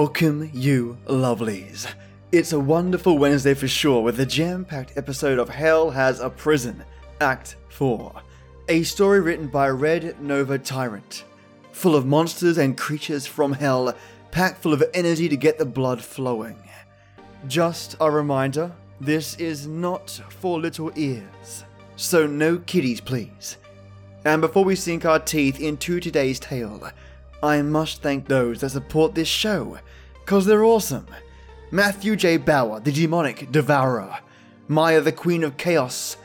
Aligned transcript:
Welcome, 0.00 0.48
you 0.54 0.96
lovelies. 1.08 1.92
It's 2.30 2.52
a 2.52 2.60
wonderful 2.60 3.18
Wednesday 3.18 3.52
for 3.54 3.66
sure 3.66 4.00
with 4.00 4.20
a 4.20 4.24
jam 4.24 4.64
packed 4.64 4.96
episode 4.96 5.40
of 5.40 5.48
Hell 5.48 5.90
Has 5.90 6.20
a 6.20 6.30
Prison, 6.30 6.84
Act 7.20 7.56
4. 7.70 8.22
A 8.68 8.84
story 8.84 9.20
written 9.20 9.48
by 9.48 9.68
Red 9.70 10.22
Nova 10.22 10.56
Tyrant. 10.56 11.24
Full 11.72 11.96
of 11.96 12.06
monsters 12.06 12.58
and 12.58 12.78
creatures 12.78 13.26
from 13.26 13.52
hell, 13.52 13.92
packed 14.30 14.62
full 14.62 14.72
of 14.72 14.84
energy 14.94 15.28
to 15.28 15.36
get 15.36 15.58
the 15.58 15.66
blood 15.66 16.00
flowing. 16.00 16.62
Just 17.48 17.96
a 18.00 18.08
reminder 18.08 18.70
this 19.00 19.34
is 19.34 19.66
not 19.66 20.08
for 20.28 20.60
little 20.60 20.92
ears, 20.94 21.64
so 21.96 22.24
no 22.24 22.58
kiddies, 22.58 23.00
please. 23.00 23.56
And 24.24 24.40
before 24.40 24.64
we 24.64 24.76
sink 24.76 25.04
our 25.04 25.18
teeth 25.18 25.58
into 25.60 25.98
today's 25.98 26.38
tale, 26.38 26.88
I 27.42 27.62
must 27.62 28.02
thank 28.02 28.26
those 28.26 28.60
that 28.60 28.70
support 28.70 29.14
this 29.14 29.28
show, 29.28 29.78
cause 30.26 30.44
they're 30.44 30.64
awesome. 30.64 31.06
Matthew 31.70 32.16
J. 32.16 32.36
Bower, 32.38 32.80
the 32.80 32.90
demonic 32.90 33.52
devourer. 33.52 34.18
Maya, 34.68 35.00
the 35.00 35.12
queen 35.12 35.44
of 35.44 35.56
chaos. 35.56 36.16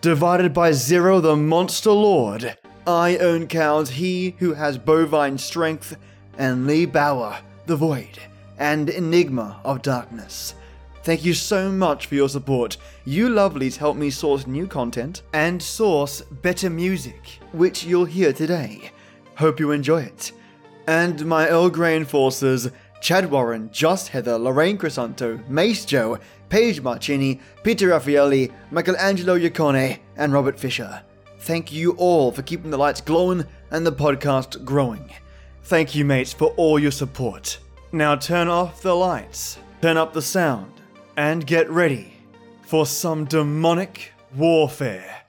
Divided 0.00 0.52
by 0.52 0.72
Zero, 0.72 1.20
the 1.20 1.36
monster 1.36 1.90
lord. 1.90 2.56
I 2.86 3.16
own 3.18 3.46
cows, 3.46 3.90
he 3.90 4.34
who 4.38 4.54
has 4.54 4.78
bovine 4.78 5.38
strength. 5.38 5.96
And 6.38 6.66
Lee 6.66 6.86
Bower, 6.86 7.38
the 7.66 7.76
void. 7.76 8.18
And 8.58 8.90
enigma 8.90 9.60
of 9.64 9.82
darkness. 9.82 10.54
Thank 11.02 11.24
you 11.24 11.32
so 11.34 11.70
much 11.70 12.06
for 12.06 12.14
your 12.14 12.28
support. 12.28 12.76
You 13.04 13.28
lovelies 13.28 13.76
help 13.76 13.96
me 13.96 14.10
source 14.10 14.46
new 14.46 14.66
content 14.66 15.22
and 15.32 15.62
source 15.62 16.20
better 16.20 16.68
music, 16.68 17.40
which 17.52 17.84
you'll 17.84 18.04
hear 18.04 18.32
today. 18.32 18.90
Hope 19.36 19.58
you 19.58 19.70
enjoy 19.70 20.02
it. 20.02 20.32
And 20.90 21.24
my 21.24 21.46
Earl 21.46 21.70
Grey 21.70 21.96
enforcers, 21.96 22.68
Chad 23.00 23.30
Warren, 23.30 23.70
Just 23.70 24.08
Heather, 24.08 24.36
Lorraine 24.36 24.76
Cresanto, 24.76 25.48
Mace 25.48 25.84
Joe, 25.84 26.18
Page 26.48 26.82
Marchini, 26.82 27.38
Peter 27.62 27.90
Raffaelli, 27.90 28.50
Michelangelo 28.72 29.38
Yacone, 29.38 30.00
and 30.16 30.32
Robert 30.32 30.58
Fisher. 30.58 31.00
Thank 31.38 31.70
you 31.70 31.92
all 31.92 32.32
for 32.32 32.42
keeping 32.42 32.72
the 32.72 32.76
lights 32.76 33.00
glowing 33.00 33.44
and 33.70 33.86
the 33.86 33.92
podcast 33.92 34.64
growing. 34.64 35.14
Thank 35.62 35.94
you, 35.94 36.04
mates, 36.04 36.32
for 36.32 36.48
all 36.56 36.76
your 36.76 36.90
support. 36.90 37.58
Now 37.92 38.16
turn 38.16 38.48
off 38.48 38.82
the 38.82 38.96
lights, 38.96 39.58
turn 39.80 39.96
up 39.96 40.12
the 40.12 40.20
sound, 40.20 40.72
and 41.16 41.46
get 41.46 41.70
ready 41.70 42.14
for 42.62 42.84
some 42.84 43.26
demonic 43.26 44.12
warfare. 44.34 45.19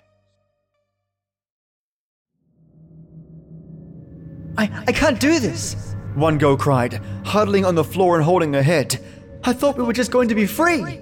I, 4.57 4.83
I 4.88 4.91
can't 4.91 5.19
do 5.19 5.39
this, 5.39 5.95
one 6.16 6.38
girl 6.38 6.57
cried, 6.57 7.02
huddling 7.25 7.66
on 7.66 7.75
the 7.75 7.83
floor 7.83 8.16
and 8.16 8.23
holding 8.23 8.53
her 8.53 8.63
head. 8.63 8.99
I 9.44 9.53
thought 9.53 9.77
we 9.77 9.83
were 9.83 9.94
just 9.94 10.11
going 10.11 10.30
to 10.30 10.35
be 10.35 10.45
free. 10.45 11.02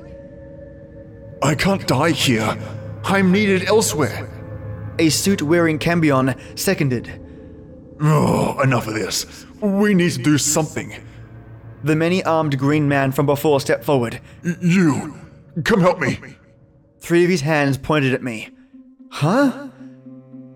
I 1.42 1.56
can't 1.56 1.88
die 1.88 2.12
here. 2.12 2.58
I'm 3.04 3.32
needed 3.32 3.66
elsewhere. 3.66 4.30
A 5.00 5.10
suit 5.10 5.42
wearing 5.42 5.80
Cambion 5.80 6.38
seconded. 6.58 7.26
Oh, 8.02 8.60
enough 8.62 8.88
of 8.88 8.94
this. 8.94 9.46
We 9.62 9.94
need 9.94 10.12
to 10.12 10.24
do 10.24 10.38
something. 10.38 10.94
The 11.84 11.96
many 11.96 12.24
armed 12.24 12.58
green 12.60 12.88
man 12.88 13.12
from 13.12 13.26
before 13.26 13.62
stepped 13.62 13.86
forward. 13.86 14.20
You, 14.62 15.18
come 15.64 15.80
help 15.82 16.00
me. 16.00 16.20
Three 17.00 17.24
of 17.24 17.30
his 17.30 17.42
hands 17.42 17.78
pointed 17.78 18.14
at 18.14 18.22
me. 18.22 18.50
Huh? 19.12 19.70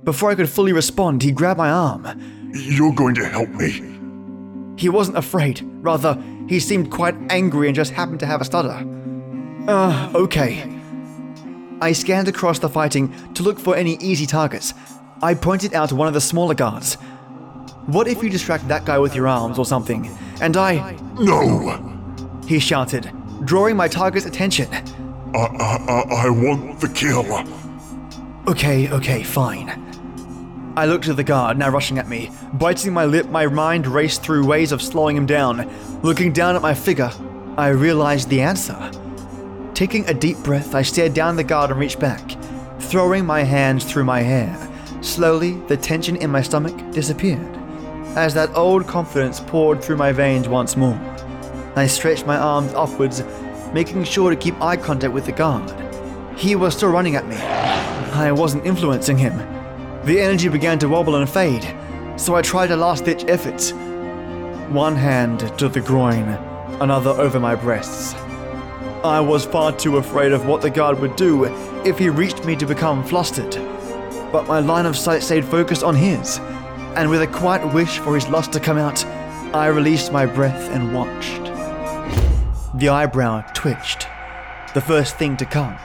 Before 0.03 0.29
I 0.29 0.35
could 0.35 0.49
fully 0.49 0.73
respond, 0.73 1.23
he 1.23 1.31
grabbed 1.31 1.57
my 1.57 1.69
arm. 1.69 2.05
You're 2.53 2.93
going 2.93 3.15
to 3.15 3.25
help 3.25 3.49
me. 3.49 3.81
He 4.77 4.89
wasn't 4.89 5.17
afraid. 5.17 5.61
Rather, 5.81 6.21
he 6.47 6.59
seemed 6.59 6.91
quite 6.91 7.15
angry 7.29 7.67
and 7.67 7.75
just 7.75 7.91
happened 7.91 8.19
to 8.21 8.25
have 8.25 8.41
a 8.41 8.45
stutter. 8.45 8.87
Uh, 9.67 10.11
okay. 10.13 10.69
I 11.81 11.91
scanned 11.91 12.27
across 12.27 12.59
the 12.59 12.69
fighting 12.69 13.13
to 13.33 13.43
look 13.43 13.59
for 13.59 13.75
any 13.75 13.97
easy 13.97 14.25
targets. 14.25 14.73
I 15.21 15.33
pointed 15.33 15.73
out 15.73 15.91
one 15.91 16.07
of 16.07 16.13
the 16.13 16.21
smaller 16.21 16.53
guards. 16.53 16.95
What 17.87 18.07
if 18.07 18.23
you 18.23 18.29
distract 18.29 18.67
that 18.67 18.85
guy 18.85 18.99
with 18.99 19.15
your 19.15 19.27
arms 19.27 19.59
or 19.59 19.65
something? 19.65 20.09
And 20.41 20.55
I. 20.55 20.95
No! 21.19 21.89
He 22.47 22.59
shouted, 22.59 23.11
drawing 23.45 23.75
my 23.75 23.87
target's 23.87 24.25
attention. 24.25 24.71
I, 25.33 25.37
I, 25.37 25.75
I, 25.87 26.25
I 26.25 26.29
want 26.29 26.79
the 26.79 26.89
kill. 26.89 27.25
Okay, 28.47 28.89
okay, 28.89 29.23
fine. 29.23 29.92
I 30.75 30.88
looked 30.88 31.07
at 31.07 31.17
the 31.17 31.23
guard, 31.23 31.59
now 31.59 31.69
rushing 31.69 32.00
at 32.00 32.07
me. 32.09 32.31
Biting 32.53 32.94
my 32.94 33.06
lip, 33.06 33.29
my 33.29 33.45
mind 33.45 33.85
raced 33.85 34.23
through 34.23 34.47
ways 34.47 34.72
of 34.72 34.81
slowing 34.81 35.16
him 35.16 35.28
down. 35.28 35.69
Looking 36.01 36.34
down 36.34 36.56
at 36.56 36.63
my 36.63 36.73
figure, 36.73 37.11
I 37.57 37.67
realized 37.67 38.28
the 38.29 38.41
answer. 38.41 38.91
Taking 39.75 40.09
a 40.09 40.16
deep 40.16 40.38
breath, 40.39 40.73
I 40.73 40.81
stared 40.81 41.13
down 41.13 41.35
the 41.35 41.44
guard 41.44 41.69
and 41.69 41.79
reached 41.79 42.00
back, 42.00 42.38
throwing 42.79 43.23
my 43.23 43.44
hands 43.44 43.85
through 43.85 44.06
my 44.06 44.22
hair. 44.22 44.57
Slowly, 45.01 45.59
the 45.67 45.78
tension 45.78 46.16
in 46.16 46.31
my 46.31 46.41
stomach 46.41 46.75
disappeared, 46.91 47.56
as 48.16 48.33
that 48.33 48.56
old 48.56 48.88
confidence 48.88 49.41
poured 49.41 49.83
through 49.83 49.97
my 49.97 50.12
veins 50.12 50.47
once 50.47 50.75
more. 50.75 51.00
I 51.75 51.85
stretched 51.85 52.25
my 52.25 52.38
arms 52.38 52.73
upwards, 52.73 53.22
making 53.73 54.06
sure 54.06 54.31
to 54.31 54.35
keep 54.35 54.59
eye 54.59 54.78
contact 54.78 55.13
with 55.13 55.28
the 55.28 55.33
guard. 55.33 55.72
He 56.35 56.56
was 56.56 56.75
still 56.75 56.89
running 56.89 57.16
at 57.16 57.28
me. 57.28 57.35
I 57.35 58.31
wasn't 58.31 58.66
influencing 58.66 59.19
him. 59.19 59.52
The 60.05 60.19
energy 60.19 60.49
began 60.49 60.79
to 60.79 60.89
wobble 60.89 61.15
and 61.15 61.29
fade, 61.29 61.63
so 62.17 62.35
I 62.35 62.41
tried 62.41 62.71
a 62.71 62.75
last 62.75 63.05
ditch 63.05 63.23
effort. 63.29 63.73
One 64.69 64.97
hand 64.97 65.57
to 65.57 65.69
the 65.69 65.79
groin, 65.79 66.27
another 66.81 67.11
over 67.11 67.39
my 67.39 67.55
breasts. 67.55 68.13
I 69.05 69.21
was 69.21 69.45
far 69.45 69.71
too 69.71 69.95
afraid 69.95 70.33
of 70.33 70.45
what 70.45 70.61
the 70.61 70.69
guard 70.69 70.99
would 70.99 71.15
do 71.15 71.45
if 71.85 71.97
he 71.97 72.09
reached 72.09 72.43
me 72.43 72.57
to 72.57 72.65
become 72.65 73.01
flustered. 73.05 73.55
But 74.33 74.45
my 74.45 74.59
line 74.59 74.85
of 74.85 74.97
sight 74.97 75.23
stayed 75.23 75.45
focused 75.45 75.85
on 75.85 75.95
his, 75.95 76.37
and 76.97 77.09
with 77.09 77.21
a 77.21 77.27
quiet 77.27 77.73
wish 77.73 77.99
for 77.99 78.13
his 78.13 78.27
lust 78.27 78.51
to 78.53 78.59
come 78.59 78.77
out, 78.77 79.05
I 79.55 79.67
released 79.67 80.11
my 80.11 80.25
breath 80.25 80.69
and 80.71 80.93
watched. 80.93 81.45
The 82.77 82.89
eyebrow 82.89 83.45
twitched, 83.53 84.07
the 84.73 84.81
first 84.81 85.15
thing 85.15 85.37
to 85.37 85.45
come. 85.45 85.77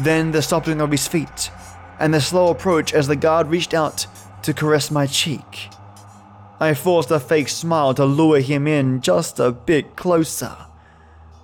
Then 0.00 0.32
the 0.32 0.42
stopping 0.42 0.82
of 0.82 0.90
his 0.90 1.08
feet, 1.08 1.50
and 2.02 2.12
the 2.12 2.20
slow 2.20 2.48
approach 2.48 2.92
as 2.92 3.06
the 3.06 3.14
guard 3.14 3.46
reached 3.46 3.72
out 3.72 4.06
to 4.42 4.52
caress 4.52 4.90
my 4.90 5.06
cheek. 5.06 5.68
I 6.58 6.74
forced 6.74 7.12
a 7.12 7.20
fake 7.20 7.48
smile 7.48 7.94
to 7.94 8.04
lure 8.04 8.40
him 8.40 8.66
in 8.66 9.00
just 9.00 9.38
a 9.38 9.52
bit 9.52 9.94
closer, 9.94 10.56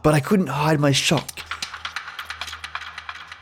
but 0.03 0.15
I 0.15 0.21
couldn't 0.21 0.49
hide 0.49 0.81
my 0.81 0.91
shock 0.91 1.45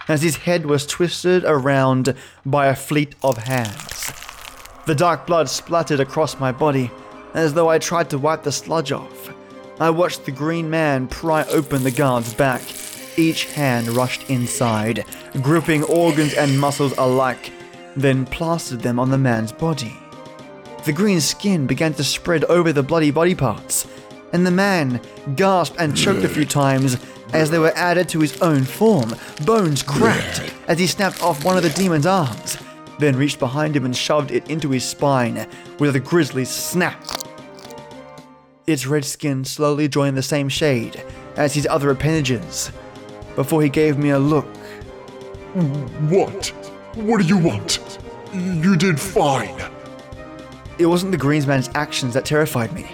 as 0.08 0.20
his 0.20 0.36
head 0.36 0.66
was 0.66 0.86
twisted 0.86 1.42
around 1.46 2.14
by 2.44 2.66
a 2.66 2.76
fleet 2.76 3.14
of 3.22 3.38
hands. 3.38 4.12
The 4.84 4.94
dark 4.94 5.26
blood 5.26 5.48
splattered 5.48 6.00
across 6.00 6.38
my 6.38 6.52
body 6.52 6.90
as 7.32 7.54
though 7.54 7.70
I 7.70 7.78
tried 7.78 8.10
to 8.10 8.18
wipe 8.18 8.42
the 8.42 8.52
sludge 8.52 8.92
off. 8.92 9.32
I 9.80 9.88
watched 9.88 10.26
the 10.26 10.32
green 10.32 10.68
man 10.68 11.08
pry 11.08 11.44
open 11.44 11.82
the 11.82 11.90
guard's 11.90 12.34
back. 12.34 12.62
Each 13.18 13.46
hand 13.52 13.88
rushed 13.88 14.28
inside, 14.28 15.06
gripping 15.40 15.84
organs 15.84 16.34
and 16.34 16.60
muscles 16.60 16.92
alike, 16.98 17.50
then 17.96 18.26
plastered 18.26 18.80
them 18.80 18.98
on 18.98 19.10
the 19.10 19.16
man's 19.16 19.52
body. 19.52 19.96
The 20.84 20.92
green 20.92 21.22
skin 21.22 21.66
began 21.66 21.94
to 21.94 22.04
spread 22.04 22.44
over 22.44 22.74
the 22.74 22.82
bloody 22.82 23.10
body 23.10 23.34
parts, 23.34 23.86
and 24.34 24.46
the 24.46 24.50
man 24.50 25.00
gasped 25.34 25.76
and 25.78 25.96
choked 25.96 26.24
a 26.24 26.28
few 26.28 26.44
times 26.44 26.98
as 27.32 27.50
they 27.50 27.58
were 27.58 27.72
added 27.74 28.08
to 28.10 28.20
his 28.20 28.40
own 28.42 28.64
form. 28.64 29.14
Bones 29.46 29.82
cracked 29.82 30.52
as 30.68 30.78
he 30.78 30.86
snapped 30.86 31.22
off 31.22 31.42
one 31.42 31.56
of 31.56 31.62
the 31.62 31.70
demon's 31.70 32.06
arms, 32.06 32.58
then 32.98 33.16
reached 33.16 33.38
behind 33.38 33.74
him 33.74 33.86
and 33.86 33.96
shoved 33.96 34.30
it 34.30 34.50
into 34.50 34.70
his 34.70 34.84
spine 34.84 35.48
with 35.78 35.96
a 35.96 36.00
grisly 36.00 36.44
snap. 36.44 37.02
Its 38.66 38.86
red 38.86 39.06
skin 39.06 39.42
slowly 39.44 39.88
joined 39.88 40.18
the 40.18 40.22
same 40.22 40.50
shade 40.50 41.02
as 41.36 41.54
his 41.54 41.66
other 41.66 41.90
appendages 41.90 42.70
before 43.36 43.62
he 43.62 43.68
gave 43.68 43.96
me 43.96 44.10
a 44.10 44.18
look. 44.18 44.46
What? 46.08 46.48
What 46.94 47.20
do 47.20 47.26
you 47.26 47.38
want? 47.38 47.98
You 48.34 48.76
did 48.76 48.98
fine. 48.98 49.56
It 50.78 50.86
wasn't 50.86 51.12
the 51.12 51.18
Greensman's 51.18 51.70
actions 51.74 52.14
that 52.14 52.24
terrified 52.24 52.72
me. 52.72 52.90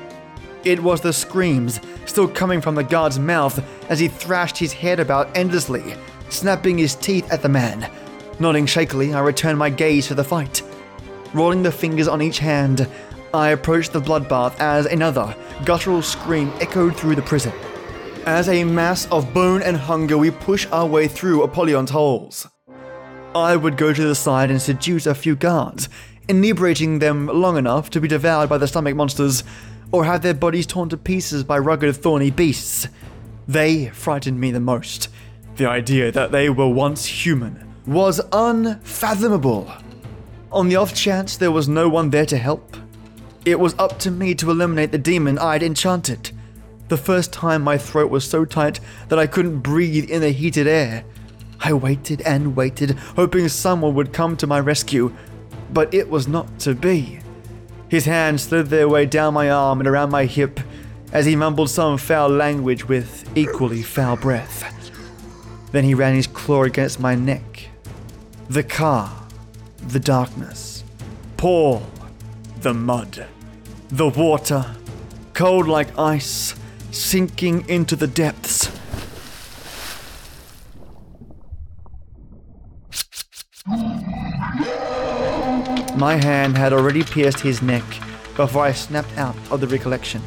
It 0.65 0.81
was 0.81 1.01
the 1.01 1.13
screams 1.13 1.81
still 2.07 2.29
coming 2.29 2.61
from 2.61 2.75
the 2.75 2.85
guard's 2.85 3.19
mouth 3.19 3.65
as 3.91 3.99
he 3.99 4.09
thrashed 4.09 4.59
his 4.59 4.73
head 4.73 5.01
about 5.01 5.37
endlessly, 5.37 5.95
snapping 6.29 6.79
his 6.79 6.95
teeth 6.95 7.33
at 7.33 7.43
the 7.43 7.49
man. 7.49 7.91
Nodding 8.39 8.67
shakily, 8.67 9.15
I 9.15 9.21
returned 9.21 9.59
my 9.59 9.71
gaze 9.71 10.07
to 10.09 10.15
the 10.15 10.23
fight. 10.23 10.63
Rolling 11.35 11.63
the 11.63 11.73
fingers 11.73 12.07
on 12.07 12.23
each 12.23 12.39
hand, 12.39 12.89
I 13.35 13.51
approached 13.51 13.93
the 13.93 14.01
bloodbath 14.01 14.59
as 14.61 14.87
another 14.87 15.35
guttural 15.65 16.03
scream 16.03 16.53
echoed 16.61 16.97
through 16.97 17.17
the 17.17 17.23
prison. 17.23 17.53
As 18.27 18.49
a 18.49 18.63
mass 18.63 19.09
of 19.11 19.35
bone 19.35 19.63
and 19.63 19.77
hunger, 19.77 20.17
we 20.17 20.31
push 20.31 20.65
our 20.71 20.87
way 20.87 21.09
through 21.09 21.43
Apollyon's 21.43 21.91
holes. 21.91 22.47
I 23.35 23.57
would 23.57 23.77
go 23.77 23.93
to 23.93 24.03
the 24.03 24.15
side 24.15 24.49
and 24.49 24.63
seduce 24.63 25.07
a 25.07 25.15
few 25.15 25.35
guards, 25.35 25.89
inebriating 26.29 27.01
them 27.01 27.27
long 27.27 27.57
enough 27.57 27.91
to 27.91 28.01
be 28.01 28.07
devoured 28.07 28.49
by 28.49 28.59
the 28.59 28.69
stomach 28.69 28.95
monsters, 28.95 29.43
or 29.91 30.05
have 30.05 30.23
their 30.23 30.35
bodies 30.35 30.69
torn 30.69 30.89
to 30.91 30.97
pieces 30.97 31.43
by 31.43 31.59
rugged, 31.59 31.97
thorny 31.97 32.31
beasts. 32.31 32.87
They 33.49 33.89
frightened 33.89 34.39
me 34.39 34.53
the 34.53 34.61
most. 34.61 35.09
The 35.57 35.69
idea 35.69 36.13
that 36.13 36.31
they 36.31 36.49
were 36.49 36.69
once 36.69 37.05
human 37.07 37.75
was 37.87 38.21
unfathomable. 38.31 39.73
On 40.53 40.69
the 40.69 40.77
off 40.77 40.95
chance 40.95 41.37
there 41.37 41.51
was 41.51 41.67
no 41.67 41.89
one 41.89 42.11
there 42.11 42.27
to 42.27 42.39
help, 42.39 42.77
it 43.45 43.59
was 43.59 43.75
up 43.81 43.99
to 43.99 44.13
me 44.13 44.37
to 44.37 44.53
eliminate 44.53 44.93
the 44.93 44.99
demon 44.99 45.41
I'd 45.41 45.65
enchanted. 45.65 46.31
The 46.93 46.99
first 46.99 47.33
time 47.33 47.63
my 47.63 47.79
throat 47.79 48.11
was 48.11 48.29
so 48.29 48.45
tight 48.45 48.79
that 49.09 49.19
I 49.19 49.27
couldn't 49.27 49.61
breathe 49.61 50.11
in 50.11 50.21
the 50.21 50.29
heated 50.29 50.67
air. 50.67 51.05
I 51.59 51.73
waited 51.73 52.21
and 52.21 52.55
waited, 52.55 52.91
hoping 53.17 53.49
someone 53.49 53.95
would 53.95 54.13
come 54.13 54.37
to 54.37 54.47
my 54.47 54.61
rescue, 54.61 55.11
but 55.73 55.95
it 55.95 56.11
was 56.11 56.29
not 56.29 56.59
to 56.59 56.75
be. 56.75 57.21
His 57.89 58.05
hands 58.05 58.43
slid 58.43 58.67
their 58.67 58.91
way 58.91 59.07
down 59.07 59.33
my 59.33 59.51
arm 59.51 59.81
and 59.81 59.89
around 59.89 60.11
my 60.11 60.27
hip 60.27 60.61
as 61.13 61.25
he 61.25 61.35
mumbled 61.35 61.71
some 61.71 61.97
foul 61.97 62.29
language 62.29 62.87
with 62.87 63.27
equally 63.35 63.81
foul 63.81 64.19
breath. 64.19 64.63
Then 65.71 65.85
he 65.85 65.95
ran 65.95 66.15
his 66.15 66.27
claw 66.27 66.65
against 66.65 67.01
my 67.01 67.15
neck. 67.15 67.71
The 68.51 68.65
car, 68.65 69.11
the 69.79 69.99
darkness, 69.99 70.85
Paul, 71.39 71.87
the 72.61 72.75
mud, 72.75 73.29
the 73.89 74.09
water, 74.09 74.77
cold 75.33 75.67
like 75.67 75.99
ice, 75.99 76.55
sinking 76.93 77.69
into 77.69 77.97
the 77.97 78.07
depths. 78.07 78.71
My 85.97 86.17
hand 86.17 86.59
had 86.59 86.73
already 86.73 87.03
pierced 87.03 87.41
his 87.41 87.63
neck 87.63 87.85
before 88.37 88.65
I 88.65 88.73
snapped 88.73 89.17
out 89.17 89.37
of 89.51 89.61
the 89.61 89.67
recollection. 89.67 90.23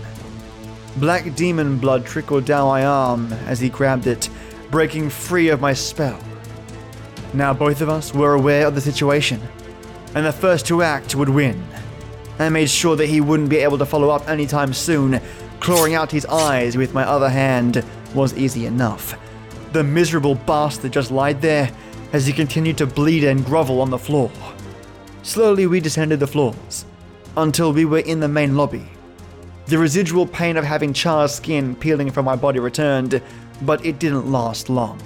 Black 0.98 1.36
demon 1.36 1.78
blood 1.78 2.06
trickled 2.06 2.46
down 2.46 2.68
my 2.68 2.86
arm 2.86 3.32
as 3.46 3.60
he 3.60 3.70
grabbed 3.70 4.08
it, 4.08 4.30
breaking 4.72 5.10
free 5.10 5.50
of 5.50 5.62
my 5.62 5.74
spell. 5.74 6.20
Now 7.34 7.54
both 7.54 7.82
of 7.82 7.90
us 7.90 8.14
were 8.14 8.34
aware 8.34 8.66
of 8.66 8.76
the 8.76 8.82
situation, 8.82 9.42
and 10.16 10.26
the 10.26 10.32
first 10.32 10.66
to 10.68 10.82
act 10.82 11.16
would 11.16 11.30
win. 11.30 11.62
I 12.40 12.50
made 12.50 12.70
sure 12.70 12.96
that 12.96 13.08
he 13.08 13.22
wouldn't 13.22 13.50
be 13.50 13.58
able 13.58 13.78
to 13.78 13.86
follow 13.86 14.10
up 14.10 14.28
anytime 14.28 14.74
soon. 14.74 15.22
Clawing 15.60 15.96
out 15.96 16.12
his 16.12 16.26
eyes 16.26 16.78
with 16.78 16.94
my 16.94 17.04
other 17.04 17.30
hand 17.30 17.84
was 18.14 18.38
easy 18.38 18.66
enough. 18.66 19.18
The 19.72 19.84
miserable 19.84 20.36
bastard 20.36 20.94
just 20.94 21.12
lied 21.12 21.42
there 21.42 21.72
as 22.14 22.26
he 22.26 22.34
continued 22.34 22.78
to 22.78 22.88
bleed 22.88 23.24
and 23.24 23.46
grovel 23.46 23.82
on 23.82 23.90
the 23.90 23.98
floor. 23.98 24.32
Slowly, 25.24 25.68
we 25.68 25.80
descended 25.80 26.20
the 26.20 26.28
floors 26.28 26.86
until 27.36 27.74
we 27.74 27.86
were 27.86 28.00
in 28.00 28.20
the 28.20 28.28
main 28.28 28.56
lobby. 28.56 28.88
The 29.66 29.78
residual 29.78 30.28
pain 30.28 30.58
of 30.58 30.64
having 30.64 30.94
charred 30.94 31.32
skin 31.32 31.76
peeling 31.76 32.12
from 32.12 32.26
my 32.26 32.36
body 32.36 32.60
returned, 32.60 33.22
but 33.64 33.84
it 33.84 34.00
didn't 34.00 34.32
last 34.32 34.70
long. 34.70 35.02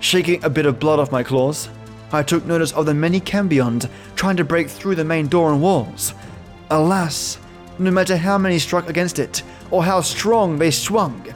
Shaking 0.00 0.44
a 0.44 0.50
bit 0.50 0.66
of 0.66 0.80
blood 0.80 0.98
off 0.98 1.12
my 1.12 1.22
claws, 1.22 1.68
I 2.12 2.22
took 2.22 2.44
notice 2.44 2.72
of 2.72 2.86
the 2.86 2.94
many 2.94 3.20
cambions 3.20 3.88
trying 4.14 4.36
to 4.36 4.44
break 4.44 4.68
through 4.68 4.96
the 4.96 5.04
main 5.04 5.28
door 5.28 5.52
and 5.52 5.62
walls. 5.62 6.14
Alas, 6.70 7.38
no 7.78 7.90
matter 7.90 8.16
how 8.16 8.38
many 8.38 8.58
struck 8.58 8.88
against 8.88 9.18
it, 9.18 9.42
or 9.70 9.84
how 9.84 10.00
strong 10.00 10.58
they 10.58 10.70
swung, 10.70 11.26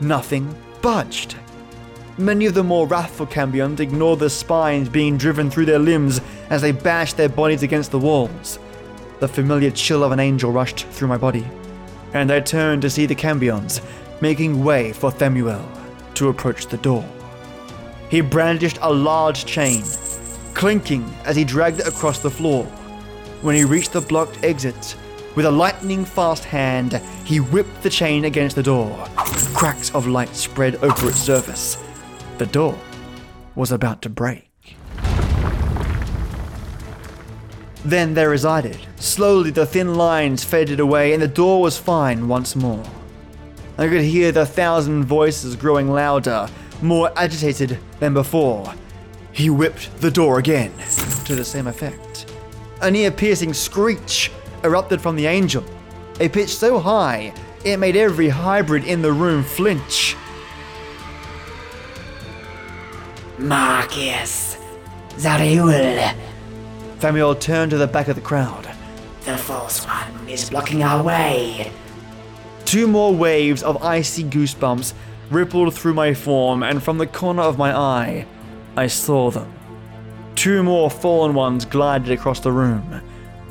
nothing 0.00 0.54
budged. 0.82 1.36
Many 2.18 2.46
of 2.46 2.54
the 2.54 2.64
more 2.64 2.86
wrathful 2.86 3.26
cambions 3.26 3.80
ignored 3.80 4.18
the 4.18 4.30
spines 4.30 4.88
being 4.88 5.16
driven 5.16 5.50
through 5.50 5.66
their 5.66 5.78
limbs 5.78 6.20
as 6.50 6.62
they 6.62 6.72
bashed 6.72 7.16
their 7.16 7.28
bodies 7.28 7.62
against 7.62 7.90
the 7.90 7.98
walls. 7.98 8.58
The 9.20 9.28
familiar 9.28 9.70
chill 9.70 10.04
of 10.04 10.12
an 10.12 10.20
angel 10.20 10.52
rushed 10.52 10.86
through 10.86 11.08
my 11.08 11.16
body, 11.16 11.46
and 12.12 12.30
I 12.30 12.40
turned 12.40 12.82
to 12.82 12.90
see 12.90 13.06
the 13.06 13.14
cambions 13.14 13.80
making 14.20 14.62
way 14.62 14.92
for 14.92 15.10
Themuel 15.10 15.66
to 16.14 16.28
approach 16.28 16.66
the 16.66 16.76
door. 16.76 17.04
He 18.10 18.20
brandished 18.20 18.78
a 18.82 18.92
large 18.92 19.46
chain, 19.46 19.82
clinking 20.52 21.08
as 21.24 21.36
he 21.36 21.44
dragged 21.44 21.80
it 21.80 21.86
across 21.86 22.18
the 22.18 22.30
floor. 22.30 22.64
When 23.42 23.54
he 23.54 23.64
reached 23.64 23.92
the 23.92 24.00
blocked 24.00 24.44
exit, 24.44 24.96
with 25.34 25.46
a 25.46 25.50
lightning 25.50 26.04
fast 26.04 26.44
hand, 26.44 27.00
he 27.24 27.40
whipped 27.40 27.82
the 27.82 27.90
chain 27.90 28.24
against 28.24 28.56
the 28.56 28.62
door. 28.62 29.06
Cracks 29.54 29.94
of 29.94 30.06
light 30.06 30.34
spread 30.34 30.76
over 30.76 31.08
its 31.08 31.20
surface. 31.20 31.76
The 32.38 32.46
door 32.46 32.78
was 33.54 33.72
about 33.72 34.02
to 34.02 34.08
break. 34.08 34.50
Then 37.84 38.14
they 38.14 38.26
resided. 38.26 38.78
Slowly, 38.96 39.50
the 39.50 39.64
thin 39.64 39.94
lines 39.94 40.44
faded 40.44 40.80
away, 40.80 41.12
and 41.12 41.22
the 41.22 41.28
door 41.28 41.62
was 41.62 41.78
fine 41.78 42.28
once 42.28 42.54
more. 42.54 42.84
I 43.78 43.88
could 43.88 44.02
hear 44.02 44.32
the 44.32 44.44
thousand 44.44 45.04
voices 45.04 45.56
growing 45.56 45.90
louder, 45.90 46.48
more 46.82 47.10
agitated 47.16 47.78
than 47.98 48.12
before. 48.12 48.74
He 49.32 49.48
whipped 49.48 49.96
the 50.00 50.10
door 50.10 50.38
again, 50.38 50.72
to 51.24 51.34
the 51.34 51.44
same 51.44 51.66
effect. 51.66 52.30
A 52.82 52.90
near 52.90 53.10
piercing 53.10 53.54
screech 53.54 54.30
erupted 54.64 55.00
from 55.00 55.16
the 55.16 55.26
angel, 55.26 55.64
a 56.20 56.28
pitch 56.28 56.54
so 56.56 56.78
high 56.78 57.32
it 57.64 57.76
made 57.78 57.96
every 57.96 58.28
hybrid 58.28 58.84
in 58.84 59.02
the 59.02 59.12
room 59.12 59.42
flinch. 59.42 60.16
Marcus, 63.38 64.58
Zariul, 65.16 66.14
Samuel 67.00 67.34
turned 67.34 67.70
to 67.70 67.78
the 67.78 67.86
back 67.86 68.08
of 68.08 68.16
the 68.16 68.22
crowd. 68.22 68.68
the 69.24 69.36
false 69.36 69.86
one 69.86 70.28
is 70.28 70.50
blocking 70.50 70.82
our 70.82 71.02
way. 71.02 71.70
Two 72.64 72.86
more 72.86 73.14
waves 73.14 73.62
of 73.62 73.82
icy 73.82 74.24
goosebumps 74.24 74.92
rippled 75.30 75.74
through 75.74 75.94
my 75.94 76.14
form, 76.14 76.62
and 76.62 76.82
from 76.82 76.98
the 76.98 77.06
corner 77.06 77.42
of 77.42 77.58
my 77.58 77.76
eye, 77.76 78.26
I 78.76 78.86
saw 78.86 79.30
them. 79.30 79.52
Two 80.34 80.62
more 80.62 80.90
fallen 80.90 81.34
ones 81.34 81.64
glided 81.64 82.10
across 82.10 82.40
the 82.40 82.52
room, 82.52 83.02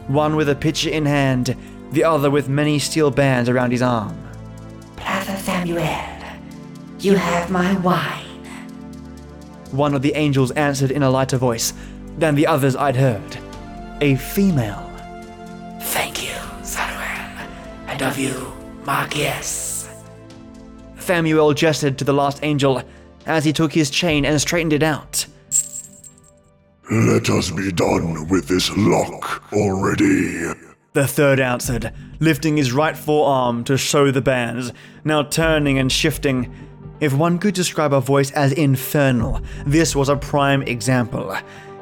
one 0.10 0.36
with 0.36 0.50
a 0.50 0.56
pitcher 0.56 0.90
in 0.90 1.06
hand, 1.06 1.56
the 1.92 2.04
other 2.04 2.32
with 2.32 2.50
many 2.50 2.80
steel 2.80 3.12
bands 3.12 3.48
around 3.48 3.72
his 3.72 3.84
arm. 3.84 4.18
Brother 4.96 5.38
Samuel, 5.38 5.88
you 7.00 7.16
have 7.16 7.50
my 7.52 7.78
wine. 7.78 8.26
One 9.72 9.94
of 9.94 10.02
the 10.02 10.14
angels 10.16 10.50
answered 10.52 10.90
in 10.90 11.04
a 11.04 11.10
lighter 11.10 11.38
voice 11.38 11.74
than 12.18 12.34
the 12.34 12.48
others 12.48 12.76
I'd 12.76 12.96
heard. 12.96 13.38
A 14.02 14.16
female. 14.16 14.84
Thank 15.82 16.24
you, 16.24 16.36
Samuel. 16.64 17.48
And 17.88 18.02
of 18.02 18.18
you, 18.18 18.52
Marcus. 18.86 19.88
Samuel 20.98 21.54
gestured 21.54 22.00
to 22.00 22.04
the 22.04 22.14
last 22.14 22.44
angel 22.44 22.82
as 23.28 23.46
he 23.46 23.54
took 23.54 23.74
his 23.74 23.92
chain 23.92 24.26
and 24.26 24.42
straightened 24.42 24.74
it 24.74 24.84
out. 24.84 25.28
Let 26.92 27.30
us 27.30 27.52
be 27.52 27.72
done 27.72 28.28
with 28.30 28.48
this 28.48 28.76
lock 28.76 29.54
already. 29.54 30.48
The 30.94 31.06
third 31.06 31.40
answered, 31.40 31.94
lifting 32.20 32.58
his 32.58 32.74
right 32.74 32.98
forearm 32.98 33.64
to 33.66 33.78
show 33.78 34.10
the 34.10 34.24
bands, 34.24 34.74
now 35.04 35.22
turning 35.22 35.78
and 35.78 35.92
shifting. 35.92 36.52
If 37.00 37.14
one 37.14 37.38
could 37.38 37.54
describe 37.54 37.94
a 37.94 38.02
voice 38.02 38.32
as 38.32 38.54
infernal, 38.54 39.40
this 39.68 39.96
was 39.96 40.10
a 40.10 40.16
prime 40.16 40.64
example. 40.64 41.38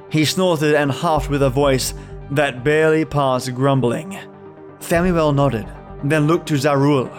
He 0.10 0.26
snorted 0.26 0.76
and 0.76 0.92
huffed 0.92 1.30
with 1.30 1.42
a 1.42 1.50
voice 1.50 1.94
that 2.32 2.66
barely 2.66 3.06
passed 3.06 3.56
grumbling. 3.56 4.20
Samuel 4.80 5.32
nodded, 5.32 5.68
then 6.04 6.28
looked 6.28 6.50
to 6.50 6.56
Zarul. 6.56 7.10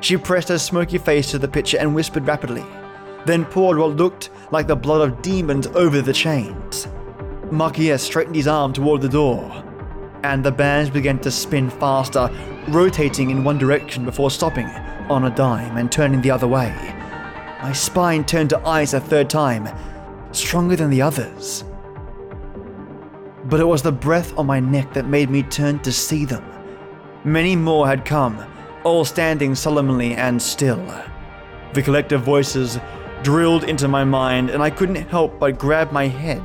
She 0.00 0.16
pressed 0.16 0.50
her 0.50 0.58
smoky 0.58 0.98
face 0.98 1.32
to 1.32 1.38
the 1.40 1.48
pitcher 1.48 1.78
and 1.78 1.96
whispered 1.96 2.28
rapidly, 2.28 2.64
then 3.26 3.44
poured 3.44 3.76
what 3.76 3.96
looked 3.96 4.30
like 4.52 4.68
the 4.68 4.76
blood 4.76 5.00
of 5.00 5.20
demons 5.20 5.66
over 5.66 6.00
the 6.00 6.12
chains. 6.12 6.86
Marquez 7.50 8.02
straightened 8.02 8.36
his 8.36 8.46
arm 8.46 8.72
toward 8.72 9.00
the 9.00 9.08
door, 9.08 9.64
and 10.22 10.44
the 10.44 10.52
bands 10.52 10.90
began 10.90 11.18
to 11.20 11.30
spin 11.30 11.70
faster, 11.70 12.30
rotating 12.68 13.30
in 13.30 13.44
one 13.44 13.58
direction 13.58 14.04
before 14.04 14.30
stopping 14.30 14.66
on 15.08 15.24
a 15.24 15.34
dime 15.34 15.76
and 15.76 15.90
turning 15.90 16.20
the 16.20 16.30
other 16.30 16.46
way. 16.46 16.74
My 17.62 17.72
spine 17.72 18.24
turned 18.24 18.50
to 18.50 18.66
ice 18.66 18.92
a 18.92 19.00
third 19.00 19.30
time, 19.30 19.68
stronger 20.32 20.76
than 20.76 20.90
the 20.90 21.02
others. 21.02 21.64
But 23.44 23.60
it 23.60 23.64
was 23.64 23.82
the 23.82 23.92
breath 23.92 24.36
on 24.36 24.46
my 24.46 24.60
neck 24.60 24.92
that 24.92 25.06
made 25.06 25.30
me 25.30 25.42
turn 25.42 25.78
to 25.80 25.92
see 25.92 26.24
them. 26.26 26.44
Many 27.24 27.56
more 27.56 27.86
had 27.86 28.04
come, 28.04 28.44
all 28.84 29.04
standing 29.04 29.54
solemnly 29.54 30.14
and 30.14 30.40
still. 30.40 30.84
The 31.72 31.82
collective 31.82 32.22
voices 32.22 32.78
drilled 33.22 33.64
into 33.64 33.88
my 33.88 34.04
mind, 34.04 34.50
and 34.50 34.62
I 34.62 34.70
couldn't 34.70 35.08
help 35.08 35.38
but 35.40 35.58
grab 35.58 35.90
my 35.92 36.06
head. 36.06 36.42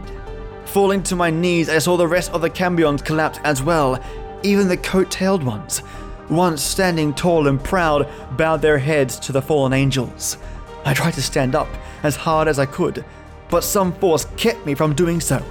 Falling 0.74 1.04
to 1.04 1.16
my 1.16 1.30
knees, 1.30 1.70
I 1.70 1.78
saw 1.78 1.98
the 1.98 2.08
rest 2.08 2.32
of 2.32 2.42
the 2.42 2.50
cambions 2.50 3.06
collapse 3.06 3.38
as 3.44 3.62
well, 3.62 4.04
even 4.42 4.68
the 4.68 4.76
coat 4.76 5.12
tailed 5.12 5.44
ones. 5.44 5.84
Once 6.32 6.64
standing 6.64 7.14
tall 7.14 7.48
and 7.48 7.64
proud, 7.64 8.10
bowed 8.38 8.64
their 8.64 8.80
heads 8.80 9.20
to 9.20 9.32
the 9.32 9.40
fallen 9.40 9.72
angels. 9.72 10.40
I 10.84 10.96
tried 10.96 11.14
to 11.14 11.22
stand 11.22 11.54
up 11.54 11.68
as 12.02 12.16
hard 12.16 12.48
as 12.48 12.58
I 12.58 12.66
could, 12.66 13.06
but 13.52 13.64
some 13.64 13.94
force 13.94 14.26
kept 14.36 14.66
me 14.66 14.74
from 14.74 14.96
doing 14.96 15.22
so. 15.22 15.46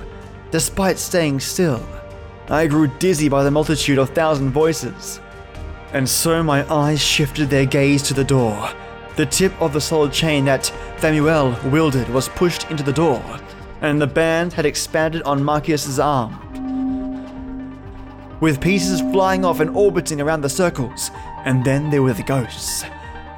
Despite 0.50 0.98
staying 0.98 1.38
still, 1.38 1.80
I 2.48 2.66
grew 2.66 2.88
dizzy 2.88 3.28
by 3.28 3.44
the 3.44 3.50
multitude 3.52 3.98
of 3.98 4.10
thousand 4.10 4.50
voices. 4.50 5.20
And 5.92 6.08
so 6.08 6.42
my 6.42 6.68
eyes 6.68 7.00
shifted 7.00 7.48
their 7.48 7.64
gaze 7.64 8.02
to 8.08 8.14
the 8.14 8.24
door. 8.24 8.70
The 9.14 9.26
tip 9.26 9.52
of 9.62 9.72
the 9.72 9.80
solid 9.80 10.12
chain 10.12 10.44
that 10.46 10.72
Samuel 10.96 11.56
wielded 11.70 12.08
was 12.08 12.28
pushed 12.30 12.68
into 12.72 12.82
the 12.82 12.92
door, 12.92 13.22
and 13.82 14.00
the 14.00 14.06
band 14.06 14.52
had 14.52 14.64
expanded 14.64 15.22
on 15.22 15.42
Marcus's 15.42 15.98
arm. 15.98 16.38
With 18.40 18.60
pieces 18.60 19.00
flying 19.00 19.44
off 19.44 19.60
and 19.60 19.70
orbiting 19.70 20.20
around 20.20 20.40
the 20.40 20.48
circles, 20.48 21.10
and 21.44 21.64
then 21.64 21.90
there 21.90 22.02
were 22.02 22.12
the 22.12 22.22
ghosts. 22.22 22.84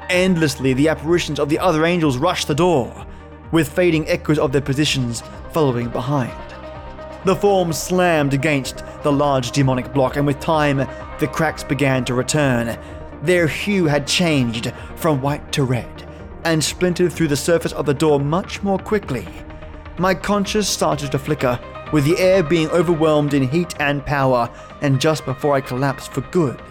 Endlessly, 0.09 0.73
the 0.73 0.87
apparitions 0.87 1.39
of 1.39 1.49
the 1.49 1.57
other 1.57 1.83
angels 1.83 2.17
rushed 2.17 2.47
the 2.47 2.55
door, 2.55 3.05
with 3.51 3.69
fading 3.69 4.07
echoes 4.07 4.37
of 4.37 4.51
their 4.51 4.61
positions 4.61 5.23
following 5.51 5.89
behind. 5.89 6.31
The 7.25 7.35
forms 7.35 7.81
slammed 7.81 8.35
against 8.35 8.83
the 9.01 9.11
large 9.11 9.51
demonic 9.51 9.93
block, 9.93 10.15
and 10.15 10.27
with 10.27 10.39
time, 10.39 10.77
the 11.19 11.27
cracks 11.27 11.63
began 11.63 12.05
to 12.05 12.13
return. 12.13 12.77
Their 13.23 13.47
hue 13.47 13.85
had 13.85 14.05
changed 14.05 14.71
from 14.95 15.21
white 15.21 15.51
to 15.53 15.63
red, 15.63 16.07
and 16.43 16.63
splintered 16.63 17.13
through 17.13 17.29
the 17.29 17.35
surface 17.35 17.73
of 17.73 17.87
the 17.87 17.95
door 17.95 18.19
much 18.19 18.61
more 18.61 18.77
quickly. 18.77 19.27
My 19.97 20.13
conscience 20.13 20.67
started 20.67 21.11
to 21.13 21.19
flicker, 21.19 21.57
with 21.93 22.03
the 22.03 22.17
air 22.19 22.43
being 22.43 22.69
overwhelmed 22.71 23.33
in 23.33 23.47
heat 23.47 23.73
and 23.79 24.05
power, 24.05 24.49
and 24.81 24.99
just 24.99 25.23
before 25.23 25.55
I 25.55 25.61
collapsed 25.61 26.11
for 26.11 26.21
good. 26.21 26.61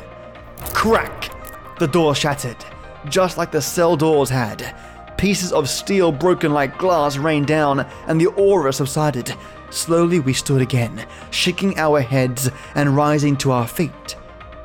Crack! 0.74 1.30
The 1.78 1.86
door 1.86 2.14
shattered, 2.14 2.62
just 3.08 3.38
like 3.38 3.50
the 3.50 3.62
cell 3.62 3.96
doors 3.96 4.28
had. 4.28 4.76
Pieces 5.16 5.52
of 5.52 5.70
steel 5.70 6.12
broken 6.12 6.52
like 6.52 6.76
glass 6.76 7.16
rained 7.16 7.46
down, 7.46 7.86
and 8.06 8.20
the 8.20 8.26
aura 8.26 8.74
subsided. 8.74 9.34
Slowly 9.70 10.20
we 10.20 10.34
stood 10.34 10.60
again, 10.60 11.06
shaking 11.30 11.78
our 11.78 12.02
heads 12.02 12.50
and 12.74 12.94
rising 12.94 13.38
to 13.38 13.52
our 13.52 13.66
feet, 13.66 14.16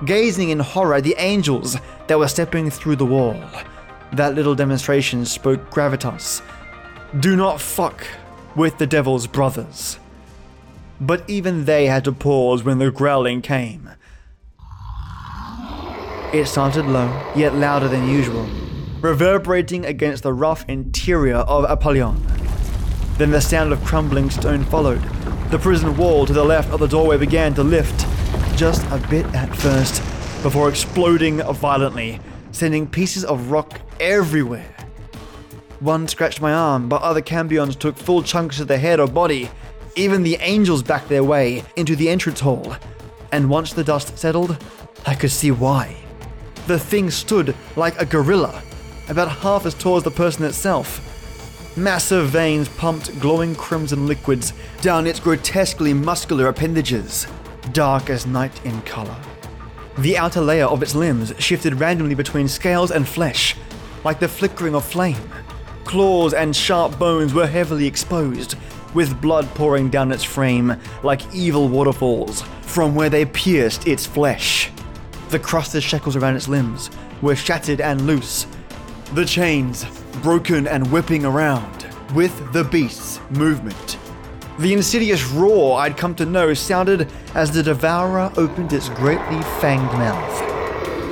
gazing 0.04 0.50
in 0.50 0.60
horror 0.60 0.96
at 0.96 1.06
the 1.06 1.16
angels 1.18 1.78
that 2.08 2.20
were 2.20 2.28
stepping 2.28 2.70
through 2.70 2.98
the 2.98 3.06
wall. 3.06 3.42
That 4.12 4.36
little 4.36 4.54
demonstration 4.54 5.26
spoke 5.26 5.70
gravitas. 5.72 6.42
Do 7.22 7.38
not 7.38 7.62
fuck 7.62 8.06
with 8.56 8.78
the 8.78 8.88
devil's 8.88 9.28
brothers. 9.28 10.00
But 11.02 11.24
even 11.30 11.66
they 11.66 11.86
had 11.86 12.04
to 12.06 12.12
pause 12.12 12.64
when 12.64 12.80
the 12.80 12.92
growling 12.92 13.42
came. 13.42 13.90
It 16.34 16.46
started 16.46 16.86
low, 16.86 17.32
yet 17.36 17.56
louder 17.56 17.88
than 17.88 18.08
usual, 18.08 18.48
reverberating 19.02 19.86
against 19.86 20.24
the 20.24 20.34
rough 20.34 20.64
interior 20.68 21.38
of 21.38 21.66
Apollyon. 21.70 22.22
Then 23.18 23.32
the 23.32 23.42
sound 23.42 23.74
of 23.74 23.84
crumbling 23.84 24.30
stone 24.30 24.64
followed. 24.66 25.02
The 25.50 25.60
prison 25.60 25.98
wall 25.98 26.26
to 26.26 26.34
the 26.34 26.44
left 26.46 26.70
of 26.72 26.80
the 26.80 26.88
doorway 26.88 27.18
began 27.18 27.54
to 27.56 27.64
lift, 27.64 28.06
just 28.56 28.86
a 28.92 29.04
bit 29.10 29.26
at 29.34 29.56
first, 29.56 30.04
before 30.44 30.70
exploding 30.70 31.42
violently, 31.42 32.20
sending 32.52 32.88
pieces 32.88 33.26
of 33.26 33.52
rock 33.52 33.82
everywhere. 34.00 34.76
One 35.80 36.10
scratched 36.10 36.42
my 36.42 36.54
arm, 36.54 36.90
but 36.90 37.02
other 37.02 37.22
cambions 37.22 37.78
took 37.78 37.96
full 37.96 38.22
chunks 38.22 38.60
of 38.60 38.68
the 38.68 38.78
head 38.78 39.00
or 39.00 39.08
body. 39.08 39.50
Even 39.96 40.24
the 40.24 40.38
angels 40.42 40.84
backed 40.84 41.08
their 41.08 41.24
way 41.24 41.64
into 41.78 41.96
the 41.96 42.10
entrance 42.10 42.42
hall. 42.42 42.76
And 43.32 43.50
once 43.50 43.72
the 43.72 43.84
dust 43.84 44.18
settled, 44.18 44.58
I 45.06 45.16
could 45.16 45.32
see 45.32 45.52
why. 45.52 45.96
The 46.68 46.78
thing 46.78 47.10
stood 47.10 47.56
like 47.78 48.00
a 48.00 48.06
gorilla, 48.06 48.62
about 49.08 49.30
half 49.30 49.66
as 49.66 49.74
tall 49.74 49.96
as 49.96 50.04
the 50.04 50.12
person 50.12 50.44
itself. 50.44 51.06
Massive 51.78 52.28
veins 52.28 52.68
pumped 52.68 53.18
glowing 53.22 53.56
crimson 53.56 54.06
liquids 54.06 54.52
down 54.82 55.08
its 55.08 55.20
grotesquely 55.20 55.94
muscular 55.94 56.48
appendages, 56.48 57.26
dark 57.72 58.10
as 58.10 58.26
night 58.26 58.66
in 58.66 58.82
color. 58.82 59.16
The 59.98 60.18
outer 60.18 60.42
layer 60.42 60.66
of 60.66 60.84
its 60.84 60.94
limbs 60.94 61.34
shifted 61.40 61.80
randomly 61.80 62.16
between 62.16 62.50
scales 62.50 62.92
and 62.92 63.08
flesh, 63.08 63.56
like 64.04 64.20
the 64.20 64.28
flickering 64.28 64.76
of 64.76 64.84
flame. 64.84 65.22
Claws 65.90 66.36
and 66.36 66.56
sharp 66.56 67.00
bones 67.00 67.34
were 67.34 67.48
heavily 67.48 67.88
exposed, 67.88 68.54
with 68.94 69.20
blood 69.20 69.48
pouring 69.56 69.90
down 69.90 70.12
its 70.12 70.24
frame 70.24 70.80
like 71.02 71.34
evil 71.34 71.68
waterfalls 71.68 72.44
from 72.62 72.94
where 72.94 73.10
they 73.10 73.26
pierced 73.26 73.88
its 73.88 74.06
flesh. 74.06 74.70
The 75.30 75.40
crusted 75.40 75.82
shackles 75.82 76.16
around 76.16 76.36
its 76.36 76.48
limbs 76.48 76.92
were 77.24 77.36
shattered 77.36 77.82
and 77.82 78.06
loose, 78.06 78.46
the 79.16 79.26
chains 79.26 79.84
broken 80.22 80.68
and 80.68 80.86
whipping 80.92 81.26
around 81.26 81.88
with 82.14 82.54
the 82.54 82.66
beast's 82.66 83.20
movement. 83.32 83.98
The 84.60 84.74
insidious 84.74 85.26
roar 85.32 85.80
I'd 85.80 85.98
come 85.98 86.14
to 86.16 86.26
know 86.28 86.54
sounded 86.54 87.12
as 87.34 87.50
the 87.50 87.64
devourer 87.64 88.32
opened 88.38 88.74
its 88.74 88.90
greatly 88.90 89.40
fanged 89.60 89.92
mouth. 89.94 90.49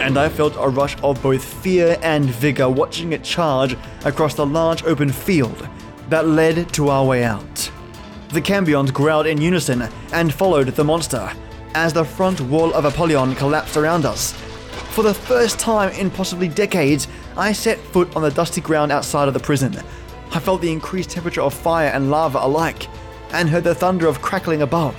And 0.08 0.18
I 0.18 0.30
felt 0.30 0.56
a 0.58 0.70
rush 0.70 0.96
of 1.04 1.22
both 1.22 1.44
fear 1.44 1.98
and 2.02 2.24
vigor 2.24 2.70
watching 2.70 3.12
it 3.12 3.26
charge 3.26 3.76
across 4.06 4.36
the 4.36 4.46
large 4.46 4.82
open 4.86 5.12
field 5.12 5.68
that 6.08 6.26
led 6.26 6.72
to 6.76 6.88
our 6.88 7.04
way 7.04 7.26
out. 7.26 7.70
The 8.30 8.42
cambions 8.42 8.94
growled 8.94 9.28
in 9.28 9.42
unison 9.42 9.90
and 10.14 10.34
followed 10.34 10.70
the 10.70 10.84
monster 10.86 11.30
as 11.74 11.92
the 11.92 12.06
front 12.06 12.40
wall 12.40 12.74
of 12.74 12.86
Apollyon 12.86 13.36
collapsed 13.36 13.76
around 13.76 14.06
us. 14.06 14.32
For 14.92 15.04
the 15.04 15.14
first 15.14 15.60
time 15.60 15.92
in 15.92 16.10
possibly 16.10 16.48
decades, 16.48 17.10
I 17.36 17.52
set 17.52 17.78
foot 17.78 18.16
on 18.16 18.22
the 18.22 18.32
dusty 18.32 18.62
ground 18.62 18.94
outside 18.94 19.28
of 19.28 19.34
the 19.34 19.42
prison. 19.42 19.76
I 20.32 20.40
felt 20.40 20.62
the 20.62 20.72
increased 20.72 21.10
temperature 21.10 21.42
of 21.42 21.54
fire 21.54 21.90
and 21.90 22.10
lava 22.10 22.40
alike, 22.42 22.88
and 23.34 23.50
heard 23.50 23.66
the 23.66 23.76
thunder 23.76 24.08
of 24.08 24.22
crackling 24.22 24.62
above. 24.62 24.96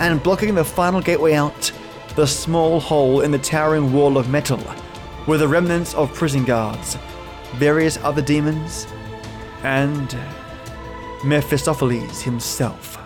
And 0.00 0.20
blocking 0.20 0.56
the 0.56 0.64
final 0.64 1.00
gateway 1.00 1.34
out, 1.34 1.70
the 2.16 2.26
small 2.26 2.80
hole 2.80 3.20
in 3.20 3.30
the 3.30 3.38
towering 3.38 3.92
wall 3.92 4.16
of 4.16 4.30
metal, 4.30 4.60
were 5.26 5.36
the 5.36 5.46
remnants 5.46 5.94
of 5.94 6.12
prison 6.14 6.44
guards, 6.44 6.96
various 7.56 7.98
other 7.98 8.22
demons, 8.22 8.86
and 9.62 10.16
Mephistopheles 11.22 12.22
himself. 12.22 12.98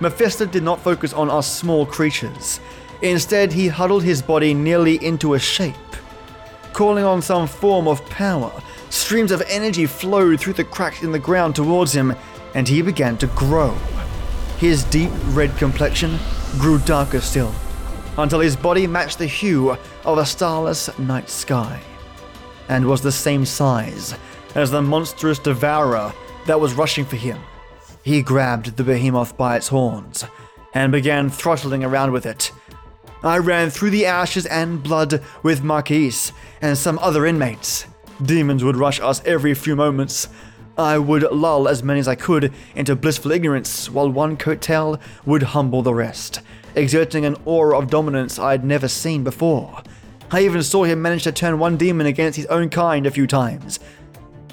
Mephisto 0.00 0.46
did 0.46 0.62
not 0.62 0.80
focus 0.80 1.12
on 1.12 1.30
us 1.30 1.52
small 1.52 1.84
creatures. 1.84 2.60
Instead, 3.02 3.52
he 3.52 3.66
huddled 3.66 4.04
his 4.04 4.22
body 4.22 4.54
nearly 4.54 5.04
into 5.04 5.34
a 5.34 5.38
shape. 5.38 5.74
Calling 6.72 7.04
on 7.04 7.20
some 7.20 7.48
form 7.48 7.88
of 7.88 8.04
power, 8.06 8.52
streams 8.90 9.32
of 9.32 9.42
energy 9.48 9.86
flowed 9.86 10.38
through 10.38 10.52
the 10.52 10.64
cracks 10.64 11.02
in 11.02 11.10
the 11.10 11.18
ground 11.18 11.56
towards 11.56 11.92
him, 11.92 12.14
and 12.54 12.68
he 12.68 12.82
began 12.82 13.16
to 13.18 13.26
grow. 13.28 13.70
His 14.58 14.84
deep 14.84 15.10
red 15.30 15.56
complexion 15.56 16.18
grew 16.58 16.78
darker 16.80 17.20
still, 17.20 17.54
until 18.18 18.40
his 18.40 18.56
body 18.56 18.86
matched 18.86 19.18
the 19.18 19.26
hue 19.26 19.76
of 20.04 20.18
a 20.18 20.26
starless 20.26 20.96
night 20.98 21.28
sky, 21.30 21.80
and 22.68 22.86
was 22.86 23.00
the 23.00 23.12
same 23.12 23.44
size 23.44 24.14
as 24.54 24.70
the 24.70 24.82
monstrous 24.82 25.38
devourer 25.38 26.12
that 26.46 26.60
was 26.60 26.74
rushing 26.74 27.04
for 27.04 27.16
him. 27.16 27.38
He 28.02 28.22
grabbed 28.22 28.76
the 28.76 28.84
behemoth 28.84 29.36
by 29.36 29.56
its 29.56 29.68
horns 29.68 30.24
and 30.74 30.90
began 30.90 31.30
throttling 31.30 31.84
around 31.84 32.12
with 32.12 32.26
it. 32.26 32.50
I 33.22 33.38
ran 33.38 33.70
through 33.70 33.90
the 33.90 34.06
ashes 34.06 34.46
and 34.46 34.82
blood 34.82 35.22
with 35.42 35.62
Marquise 35.62 36.32
and 36.60 36.76
some 36.76 36.98
other 36.98 37.24
inmates. 37.24 37.86
Demons 38.20 38.64
would 38.64 38.76
rush 38.76 39.00
us 39.00 39.22
every 39.24 39.54
few 39.54 39.76
moments. 39.76 40.28
I 40.78 40.96
would 40.96 41.22
lull 41.22 41.68
as 41.68 41.82
many 41.82 42.00
as 42.00 42.08
I 42.08 42.14
could 42.14 42.52
into 42.74 42.96
blissful 42.96 43.32
ignorance, 43.32 43.90
while 43.90 44.08
one 44.08 44.36
coattail 44.36 44.98
would 45.26 45.42
humble 45.42 45.82
the 45.82 45.94
rest, 45.94 46.40
exerting 46.74 47.26
an 47.26 47.36
aura 47.44 47.78
of 47.78 47.90
dominance 47.90 48.38
I'd 48.38 48.64
never 48.64 48.88
seen 48.88 49.22
before. 49.22 49.82
I 50.30 50.40
even 50.40 50.62
saw 50.62 50.84
him 50.84 51.02
manage 51.02 51.24
to 51.24 51.32
turn 51.32 51.58
one 51.58 51.76
demon 51.76 52.06
against 52.06 52.36
his 52.36 52.46
own 52.46 52.70
kind 52.70 53.06
a 53.06 53.10
few 53.10 53.26
times. 53.26 53.80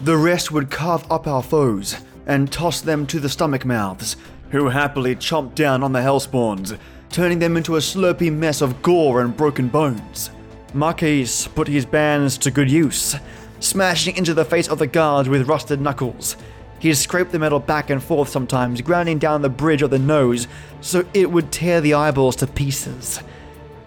The 0.01 0.17
rest 0.17 0.51
would 0.51 0.69
carve 0.69 1.09
up 1.09 1.25
our 1.25 1.41
foes 1.41 1.95
and 2.25 2.51
toss 2.51 2.81
them 2.81 3.07
to 3.07 3.19
the 3.21 3.29
stomach 3.29 3.63
mouths, 3.63 4.17
who 4.49 4.67
happily 4.67 5.15
chomped 5.15 5.55
down 5.55 5.83
on 5.83 5.93
the 5.93 6.01
hellspawns, 6.01 6.77
turning 7.09 7.39
them 7.39 7.55
into 7.55 7.77
a 7.77 7.79
slurpy 7.79 8.31
mess 8.31 8.61
of 8.61 8.81
gore 8.81 9.21
and 9.21 9.35
broken 9.35 9.69
bones. 9.69 10.31
Marquise 10.73 11.47
put 11.47 11.67
his 11.67 11.85
bands 11.85 12.37
to 12.37 12.51
good 12.51 12.69
use, 12.69 13.15
smashing 13.59 14.17
into 14.17 14.33
the 14.33 14.45
face 14.45 14.67
of 14.67 14.79
the 14.79 14.87
guards 14.87 15.29
with 15.29 15.47
rusted 15.47 15.81
knuckles. 15.81 16.35
He 16.79 16.93
scraped 16.93 17.31
the 17.31 17.39
metal 17.39 17.59
back 17.59 17.89
and 17.89 18.01
forth 18.01 18.29
sometimes, 18.29 18.81
grinding 18.81 19.19
down 19.19 19.41
the 19.41 19.49
bridge 19.49 19.81
of 19.81 19.89
the 19.89 19.99
nose 19.99 20.47
so 20.81 21.05
it 21.13 21.29
would 21.29 21.51
tear 21.51 21.81
the 21.81 21.93
eyeballs 21.93 22.37
to 22.37 22.47
pieces. 22.47 23.21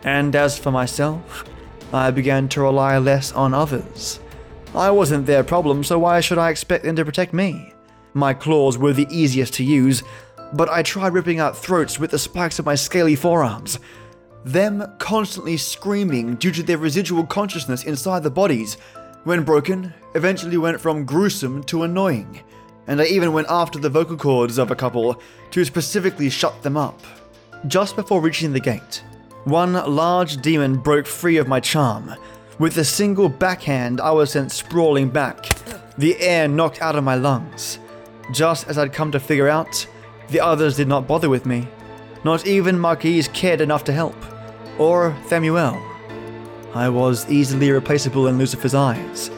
And 0.05 0.37
as 0.37 0.59
for 0.59 0.71
myself, 0.71 1.45
I 1.93 2.11
began 2.11 2.49
to 2.51 2.63
rely 2.63 2.99
less 2.99 3.33
on 3.33 3.55
others. 3.55 4.21
I 4.75 4.91
wasn't 4.91 5.27
their 5.27 5.45
problem, 5.45 5.85
so 5.85 5.99
why 5.99 6.21
should 6.21 6.39
I 6.39 6.51
expect 6.51 6.85
them 6.85 6.97
to 6.97 7.05
protect 7.05 7.33
me? 7.33 7.73
My 8.15 8.35
claws 8.35 8.77
were 8.77 8.93
the 8.93 9.07
easiest 9.11 9.55
to 9.55 9.65
use, 9.65 10.03
but 10.53 10.69
I 10.69 10.83
tried 10.83 11.15
ripping 11.15 11.41
out 11.41 11.57
throats 11.57 11.99
with 11.99 12.11
the 12.11 12.19
spikes 12.19 12.59
of 12.59 12.67
my 12.67 12.75
scaly 12.75 13.17
forearms. 13.17 13.79
Them 14.45 14.85
constantly 14.99 15.57
screaming 15.57 16.35
due 16.35 16.51
to 16.53 16.63
their 16.63 16.79
residual 16.79 17.25
consciousness 17.25 17.85
inside 17.85 18.23
the 18.23 18.31
bodies, 18.31 18.77
when 19.25 19.45
broken, 19.45 19.93
eventually 20.15 20.57
went 20.57 20.81
from 20.81 21.05
gruesome 21.05 21.63
to 21.65 21.83
annoying. 21.83 22.41
And 22.87 23.01
I 23.01 23.05
even 23.05 23.33
went 23.33 23.47
after 23.49 23.79
the 23.79 23.89
vocal 23.89 24.17
cords 24.17 24.59
of 24.59 24.71
a 24.71 24.77
couple 24.77 25.21
to 25.53 25.65
specifically 25.65 26.29
shut 26.31 26.63
them 26.63 26.77
up. 26.77 27.01
Just 27.67 27.95
before 27.95 28.21
reaching 28.21 28.53
the 28.53 28.61
gate, 28.61 29.03
One 29.45 29.73
large 29.73 30.37
demon 30.37 30.77
broke 30.77 31.07
free 31.07 31.37
of 31.37 31.49
my 31.49 31.59
charm. 31.59 32.15
With 32.61 32.77
a 32.79 32.85
single 32.85 33.29
backhand, 33.29 34.01
I 34.01 34.13
was 34.13 34.31
sent 34.31 34.53
sprawling 34.53 35.09
back, 35.11 35.49
the 35.99 36.17
air 36.21 36.47
knocked 36.47 36.81
out 36.81 36.95
of 36.95 37.03
my 37.03 37.17
lungs. 37.17 37.81
Just 38.31 38.69
as 38.69 38.79
I'd 38.79 38.93
come 38.93 39.11
to 39.11 39.19
figure 39.19 39.49
out, 39.49 39.85
the 40.29 40.39
others 40.39 40.77
did 40.77 40.87
not 40.87 41.09
bother 41.09 41.29
with 41.29 41.45
me. 41.45 41.67
Not 42.23 42.47
even 42.47 42.79
Marquise 42.79 43.27
cared 43.27 43.61
enough 43.61 43.83
to 43.85 43.93
help. 43.93 44.15
Or 44.79 45.17
Samuel. 45.27 45.92
I 46.75 46.89
was 46.89 47.31
easily 47.31 47.71
replaceable 47.71 48.29
in 48.29 48.39
Lucifer's 48.39 48.75
eyes. 48.75 49.31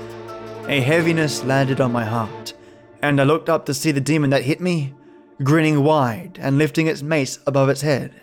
A 0.69 0.81
heaviness 0.81 1.43
landed 1.43 1.81
on 1.81 1.91
my 1.91 2.05
heart, 2.05 2.55
and 3.03 3.21
I 3.21 3.25
looked 3.25 3.49
up 3.49 3.67
to 3.67 3.75
see 3.75 3.91
the 3.91 4.01
demon 4.01 4.31
that 4.31 4.45
hit 4.45 4.61
me, 4.61 4.95
grinning 5.43 5.83
wide 5.83 6.39
and 6.41 6.59
lifting 6.59 6.87
its 6.87 7.03
mace 7.03 7.41
above 7.47 7.69
its 7.69 7.81
head. 7.81 8.15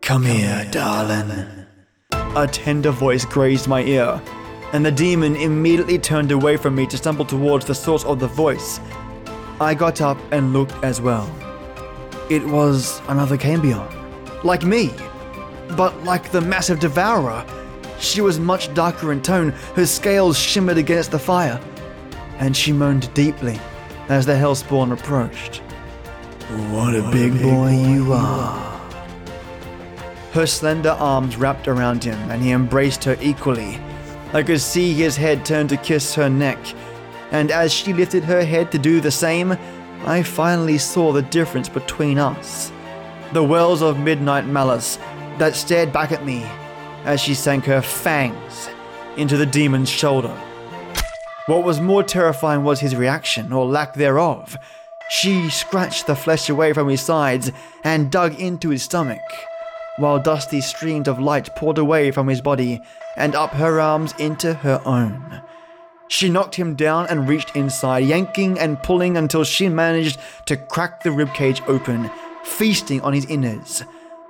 Come, 0.00 0.24
here, 0.24 0.66
darling. 0.72 1.66
A 2.10 2.48
tender 2.48 2.90
voice 2.90 3.24
grazed 3.24 3.68
my 3.68 3.82
ear, 3.84 4.20
and 4.72 4.84
the 4.84 4.90
demon 4.90 5.36
immediately 5.36 5.98
turned 5.98 6.32
away 6.32 6.56
from 6.56 6.74
me 6.74 6.86
to 6.88 6.96
stumble 6.96 7.24
towards 7.24 7.64
the 7.64 7.74
source 7.74 8.04
of 8.04 8.18
the 8.18 8.26
voice. 8.26 8.80
I 9.60 9.74
got 9.74 10.00
up 10.00 10.18
and 10.32 10.52
looked 10.52 10.74
as 10.82 11.00
well. 11.00 11.30
It 12.28 12.44
was 12.44 13.00
another 13.06 13.36
Cambion, 13.36 13.86
like 14.42 14.64
me, 14.64 14.90
but 15.76 16.02
like 16.02 16.32
the 16.32 16.40
massive 16.40 16.80
devourer. 16.80 17.46
She 18.02 18.20
was 18.20 18.40
much 18.40 18.74
darker 18.74 19.12
in 19.12 19.22
tone, 19.22 19.50
her 19.76 19.86
scales 19.86 20.36
shimmered 20.36 20.76
against 20.76 21.12
the 21.12 21.20
fire, 21.20 21.60
and 22.38 22.54
she 22.54 22.72
moaned 22.72 23.14
deeply 23.14 23.60
as 24.08 24.26
the 24.26 24.32
Hellspawn 24.32 24.92
approached. 24.92 25.58
What 26.72 26.96
a 26.96 27.08
big 27.12 27.40
boy 27.40 27.70
you 27.70 28.12
are. 28.12 28.80
Her 30.32 30.46
slender 30.46 30.90
arms 30.90 31.36
wrapped 31.36 31.68
around 31.68 32.02
him, 32.02 32.18
and 32.28 32.42
he 32.42 32.50
embraced 32.50 33.04
her 33.04 33.16
equally. 33.20 33.78
I 34.32 34.42
could 34.42 34.60
see 34.60 34.92
his 34.92 35.16
head 35.16 35.46
turn 35.46 35.68
to 35.68 35.76
kiss 35.76 36.12
her 36.16 36.28
neck, 36.28 36.58
and 37.30 37.52
as 37.52 37.72
she 37.72 37.92
lifted 37.92 38.24
her 38.24 38.44
head 38.44 38.72
to 38.72 38.78
do 38.78 39.00
the 39.00 39.12
same, 39.12 39.56
I 40.04 40.24
finally 40.24 40.78
saw 40.78 41.12
the 41.12 41.22
difference 41.22 41.68
between 41.68 42.18
us. 42.18 42.72
The 43.32 43.44
wells 43.44 43.80
of 43.80 44.00
midnight 44.00 44.46
malice 44.46 44.98
that 45.38 45.54
stared 45.54 45.92
back 45.92 46.10
at 46.10 46.26
me 46.26 46.44
as 47.04 47.20
she 47.20 47.34
sank 47.34 47.64
her 47.64 47.82
fangs 47.82 48.68
into 49.16 49.36
the 49.36 49.46
demon's 49.46 49.88
shoulder. 49.88 50.36
What 51.46 51.64
was 51.64 51.80
more 51.80 52.02
terrifying 52.02 52.64
was 52.64 52.80
his 52.80 52.96
reaction, 52.96 53.52
or 53.52 53.66
lack 53.66 53.94
thereof. 53.94 54.56
She 55.10 55.50
scratched 55.50 56.06
the 56.06 56.16
flesh 56.16 56.48
away 56.48 56.72
from 56.72 56.88
his 56.88 57.00
sides 57.00 57.50
and 57.84 58.10
dug 58.10 58.38
into 58.38 58.70
his 58.70 58.82
stomach 58.82 59.20
while 59.96 60.18
dusty 60.18 60.60
streams 60.60 61.08
of 61.08 61.18
light 61.18 61.54
poured 61.54 61.78
away 61.78 62.10
from 62.10 62.28
his 62.28 62.40
body 62.40 62.80
and 63.16 63.34
up 63.34 63.50
her 63.50 63.80
arms 63.80 64.14
into 64.18 64.54
her 64.54 64.80
own. 64.84 65.42
She 66.08 66.28
knocked 66.28 66.56
him 66.56 66.74
down 66.74 67.06
and 67.08 67.28
reached 67.28 67.56
inside, 67.56 68.00
yanking 68.00 68.58
and 68.58 68.82
pulling 68.82 69.16
until 69.16 69.44
she 69.44 69.68
managed 69.68 70.18
to 70.46 70.56
crack 70.56 71.02
the 71.02 71.10
ribcage 71.10 71.66
open, 71.68 72.10
feasting 72.44 73.00
on 73.02 73.12
his 73.12 73.26
innards, 73.26 73.84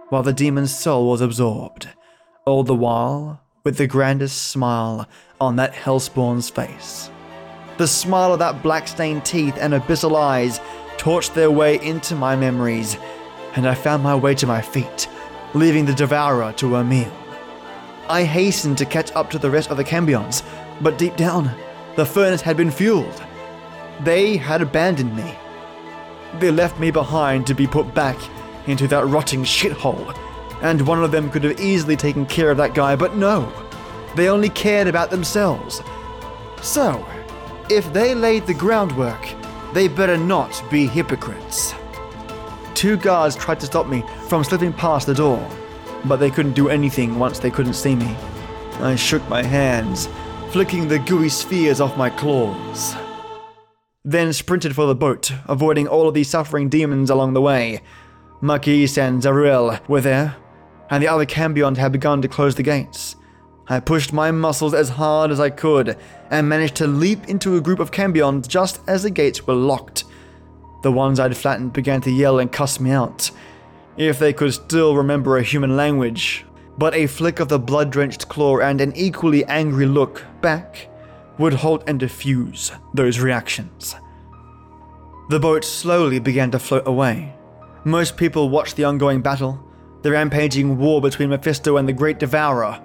while 0.09 0.23
the 0.23 0.33
demon's 0.33 0.75
soul 0.75 1.11
was 1.11 1.21
absorbed. 1.21 1.89
All 2.45 2.65
the 2.65 2.75
while, 2.75 3.41
with 3.63 3.77
the 3.77 3.87
grandest 3.87 4.51
smile 4.51 5.07
on 5.41 5.57
that 5.57 5.75
hellspawn's 5.75 6.51
face. 6.51 7.09
The 7.79 7.87
smile 7.87 8.33
of 8.33 8.41
that 8.41 8.63
black 8.63 8.89
stained 8.89 9.25
teeth 9.25 9.57
and 9.61 9.73
abyssal 9.73 10.17
eyes 10.17 10.59
torched 10.97 11.35
their 11.35 11.51
way 11.51 11.81
into 11.81 12.17
my 12.17 12.35
memories, 12.35 12.97
and 13.55 13.67
I 13.67 13.75
found 13.75 14.03
my 14.03 14.17
way 14.17 14.35
to 14.35 14.47
my 14.47 14.61
feet 14.61 15.09
leaving 15.55 15.85
the 15.85 15.95
devourer 15.95 16.53
to 16.55 16.75
her 16.75 16.85
meal. 16.85 17.13
I 18.09 18.25
hastened 18.25 18.79
to 18.79 18.87
catch 18.87 19.13
up 19.13 19.31
to 19.31 19.39
the 19.39 19.51
rest 19.51 19.71
of 19.71 19.77
the 19.77 19.85
Cambions, 19.85 20.43
but 20.81 20.99
deep 20.99 21.17
down, 21.17 21.51
the 21.97 22.07
furnace 22.07 22.41
had 22.41 22.57
been 22.57 22.71
fueled. 22.71 23.23
They 24.01 24.37
had 24.37 24.63
abandoned 24.63 25.15
me. 25.15 25.37
They 26.41 26.51
left 26.51 26.81
me 26.81 26.91
behind 26.91 27.47
to 27.47 27.55
be 27.55 27.67
put 27.67 27.95
back 27.95 28.17
into 28.67 28.89
that 28.89 29.07
rotting 29.07 29.45
shithole, 29.45 30.17
and 30.63 30.87
one 30.87 31.03
of 31.03 31.11
them 31.11 31.31
could 31.31 31.45
have 31.45 31.61
easily 31.61 31.97
taken 31.97 32.25
care 32.25 32.51
of 32.51 32.57
that 32.57 32.75
guy, 32.75 32.97
but 32.97 33.17
no. 33.17 33.53
They 34.17 34.29
only 34.29 34.49
cared 34.49 34.89
about 34.89 35.11
themselves. 35.11 35.83
So, 36.63 37.07
if 37.69 37.93
they 37.93 38.15
laid 38.15 38.47
the 38.47 38.55
groundwork, 38.55 39.29
they 39.75 39.89
better 39.89 40.17
not 40.17 40.63
be 40.71 40.87
hypocrites. 40.87 41.75
Two 42.75 42.97
guards 42.97 43.37
tried 43.37 43.61
to 43.61 43.67
stop 43.67 43.89
me 43.89 44.05
from 44.29 44.45
slipping 44.45 44.73
past 44.73 45.07
the 45.07 45.15
door, 45.15 45.47
but 46.05 46.17
they 46.17 46.31
couldn't 46.31 46.53
do 46.53 46.69
anything 46.69 47.19
once 47.19 47.39
they 47.39 47.51
couldn't 47.51 47.75
see 47.75 47.95
me. 47.95 48.17
I 48.81 48.97
shook 48.97 49.27
my 49.29 49.43
hands, 49.43 50.09
flicking 50.51 50.89
the 50.89 50.99
gooey 50.99 51.29
spheres 51.29 51.81
off 51.81 51.97
my 51.97 52.11
claws. 52.11 52.95
Then 54.05 54.33
sprinted 54.33 54.75
for 54.75 54.87
the 54.87 54.95
boat, 54.95 55.33
avoiding 55.47 55.87
all 55.87 56.09
of 56.09 56.15
the 56.15 56.25
suffering 56.25 56.69
demons 56.69 57.09
along 57.09 57.35
the 57.35 57.41
way. 57.41 57.83
Marquise 58.41 58.99
and 58.99 59.23
Zaruel 59.23 59.79
were 59.89 60.01
there, 60.01 60.37
and 60.93 61.03
the 61.03 61.09
other 61.09 61.25
Cambions 61.25 61.79
had 61.79 61.91
begun 61.91 62.21
to 62.21 62.29
close 62.29 62.55
the 62.55 62.63
gates. 62.63 63.17
I 63.67 63.81
pushed 63.81 64.13
my 64.13 64.31
muscles 64.31 64.75
as 64.75 64.91
hard 64.91 65.31
as 65.31 65.41
I 65.41 65.49
could 65.49 65.97
and 66.31 66.47
managed 66.47 66.75
to 66.77 66.87
leap 66.87 67.31
into 67.31 67.57
a 67.57 67.63
group 67.63 67.79
of 67.79 67.91
Cambions 67.91 68.47
just 68.47 68.83
as 68.87 69.03
the 69.03 69.11
gates 69.11 69.47
were 69.47 69.55
locked. 69.55 70.05
The 70.83 70.93
ones 70.93 71.19
I'd 71.19 71.35
flattened 71.35 71.73
began 71.73 72.03
to 72.03 72.11
yell 72.11 72.39
and 72.39 72.53
cuss 72.53 72.79
me 72.79 72.91
out, 72.91 73.31
if 73.97 74.19
they 74.19 74.35
could 74.35 74.53
still 74.53 74.95
remember 74.95 75.39
a 75.39 75.43
human 75.43 75.79
language. 75.79 76.45
But 76.77 76.95
a 76.95 77.07
flick 77.07 77.41
of 77.41 77.49
the 77.49 77.59
blood 77.59 77.91
drenched 77.91 78.29
claw 78.29 78.59
and 78.59 78.79
an 78.83 78.93
equally 78.95 79.47
angry 79.47 79.87
look 79.87 80.23
back 80.43 80.91
would 81.39 81.55
halt 81.55 81.85
and 81.87 81.99
diffuse 81.99 82.71
those 82.93 83.19
reactions. 83.19 83.97
The 85.31 85.41
boat 85.41 85.65
slowly 85.65 86.19
began 86.19 86.51
to 86.51 86.59
float 86.59 86.87
away. 86.87 87.35
Most 87.85 88.19
people 88.19 88.51
watched 88.51 88.77
the 88.77 88.85
ongoing 88.85 89.23
battle, 89.23 89.72
the 90.03 90.11
rampaging 90.11 90.79
war 90.79 91.01
between 91.01 91.31
Mephisto 91.31 91.77
and 91.77 91.89
the 91.89 91.93
Great 91.93 92.19
Devourer, 92.19 92.81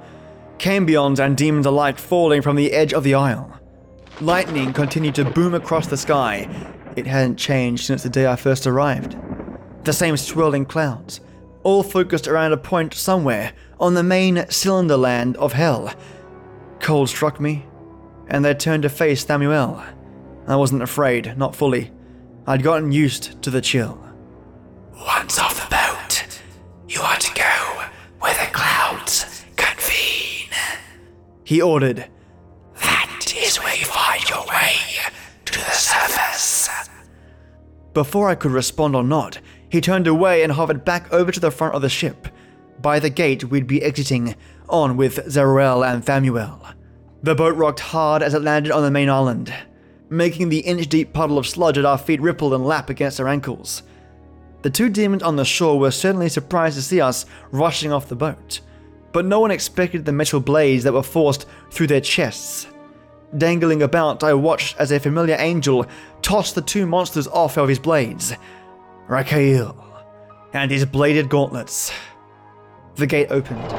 Cambions 0.58 1.20
and 1.20 1.38
demons 1.38 1.66
alike 1.66 2.00
falling 2.00 2.42
from 2.42 2.56
the 2.56 2.74
edge 2.74 2.94
of 2.94 3.04
the 3.04 3.14
isle. 3.14 3.60
Lightning 4.22 4.74
continued 4.74 5.16
to 5.16 5.26
boom 5.26 5.54
across 5.54 5.88
the 5.88 5.98
sky, 5.98 6.48
it 6.96 7.06
hadn't 7.06 7.38
changed 7.38 7.86
since 7.86 8.02
the 8.02 8.10
day 8.10 8.26
I 8.26 8.36
first 8.36 8.66
arrived. 8.66 9.16
The 9.84 9.94
same 9.94 10.18
swirling 10.18 10.66
clouds, 10.66 11.22
all 11.64 11.84
focused 11.84 12.28
around 12.28 12.54
a 12.54 12.58
point 12.58 12.94
somewhere 12.94 13.54
on 13.80 13.94
the 13.94 14.04
main 14.04 14.46
cylinder 14.50 14.98
land 14.98 15.38
of 15.38 15.54
hell. 15.54 15.94
Cold 16.80 17.10
struck 17.10 17.40
me, 17.40 17.66
and 18.28 18.46
I 18.48 18.54
turned 18.54 18.84
to 18.84 18.90
face 18.90 19.26
Samuel. 19.26 19.84
I 20.48 20.56
wasn't 20.56 20.82
afraid, 20.82 21.38
not 21.38 21.56
fully. 21.56 21.92
I'd 22.48 22.64
gotten 22.64 22.92
used 22.92 23.42
to 23.44 23.52
the 23.52 23.62
chill. 23.62 24.04
Once 24.96 25.38
off 25.38 25.67
you 26.98 27.04
are 27.04 27.18
to 27.18 27.34
go 27.36 27.84
where 28.20 28.34
the 28.34 28.52
clouds 28.52 29.46
convene. 29.56 30.50
He 31.44 31.62
ordered. 31.62 32.08
That 32.82 33.34
is 33.38 33.58
where 33.58 33.76
you 33.76 33.86
find 33.86 34.28
your 34.28 34.44
way 34.48 34.74
to 35.46 35.54
the 35.54 35.72
surface. 35.72 36.70
Before 37.94 38.30
I 38.30 38.36
could 38.36 38.52
respond 38.52 38.96
or 38.96 39.04
not, 39.04 39.40
he 39.70 39.80
turned 39.80 40.08
away 40.08 40.42
and 40.42 40.52
hovered 40.52 40.84
back 40.84 41.14
over 41.14 41.32
to 41.32 41.40
the 41.40 41.52
front 41.52 41.76
of 41.76 41.84
the 41.84 41.90
ship. 41.90 42.30
By 42.82 43.00
the 43.00 43.12
gate 43.12 43.44
we'd 43.44 43.68
be 43.68 43.84
exiting, 43.84 44.36
on 44.68 44.98
with 44.98 45.30
Zeruel 45.30 45.84
and 45.84 46.04
Samuel. 46.04 46.66
The 47.22 47.36
boat 47.36 47.56
rocked 47.56 47.80
hard 47.80 48.24
as 48.24 48.34
it 48.34 48.42
landed 48.42 48.72
on 48.72 48.82
the 48.82 48.92
main 48.92 49.10
island, 49.10 49.54
making 50.10 50.50
the 50.50 50.60
inch 50.60 50.88
deep 50.88 51.14
puddle 51.14 51.38
of 51.38 51.46
sludge 51.46 51.78
at 51.78 51.86
our 51.86 51.98
feet 52.00 52.22
ripple 52.22 52.56
and 52.56 52.66
lap 52.66 52.90
against 52.90 53.20
our 53.20 53.28
ankles. 53.28 53.84
The 54.68 54.74
two 54.74 54.90
demons 54.90 55.24
on 55.24 55.38
the 55.38 55.46
shore 55.46 55.80
were 55.80 55.92
certainly 55.92 56.28
surprised 56.28 56.76
to 56.76 56.82
see 56.82 57.00
us 57.00 57.26
rushing 57.54 57.94
off 57.94 58.10
the 58.10 58.18
boat, 58.18 58.60
but 59.14 59.24
no 59.24 59.40
one 59.40 59.50
expected 59.50 60.04
the 60.04 60.12
metal 60.12 60.42
blades 60.42 60.84
that 60.84 60.92
were 60.92 61.04
forced 61.04 61.46
through 61.72 61.88
their 61.88 62.02
chests. 62.02 62.68
Dangling 63.38 63.82
about, 63.82 64.26
I 64.26 64.34
watched 64.34 64.76
as 64.78 64.92
a 64.92 65.00
familiar 65.00 65.38
angel 65.40 65.86
tossed 66.22 66.56
the 66.56 66.62
two 66.62 66.86
monsters 66.86 67.30
off 67.30 67.58
of 67.58 67.70
his 67.70 67.80
blades 67.80 68.36
Rakhael 69.08 69.74
and 70.52 70.70
his 70.70 70.84
bladed 70.84 71.30
gauntlets. 71.30 71.94
The 72.96 73.08
gate 73.08 73.28
opened. 73.30 73.72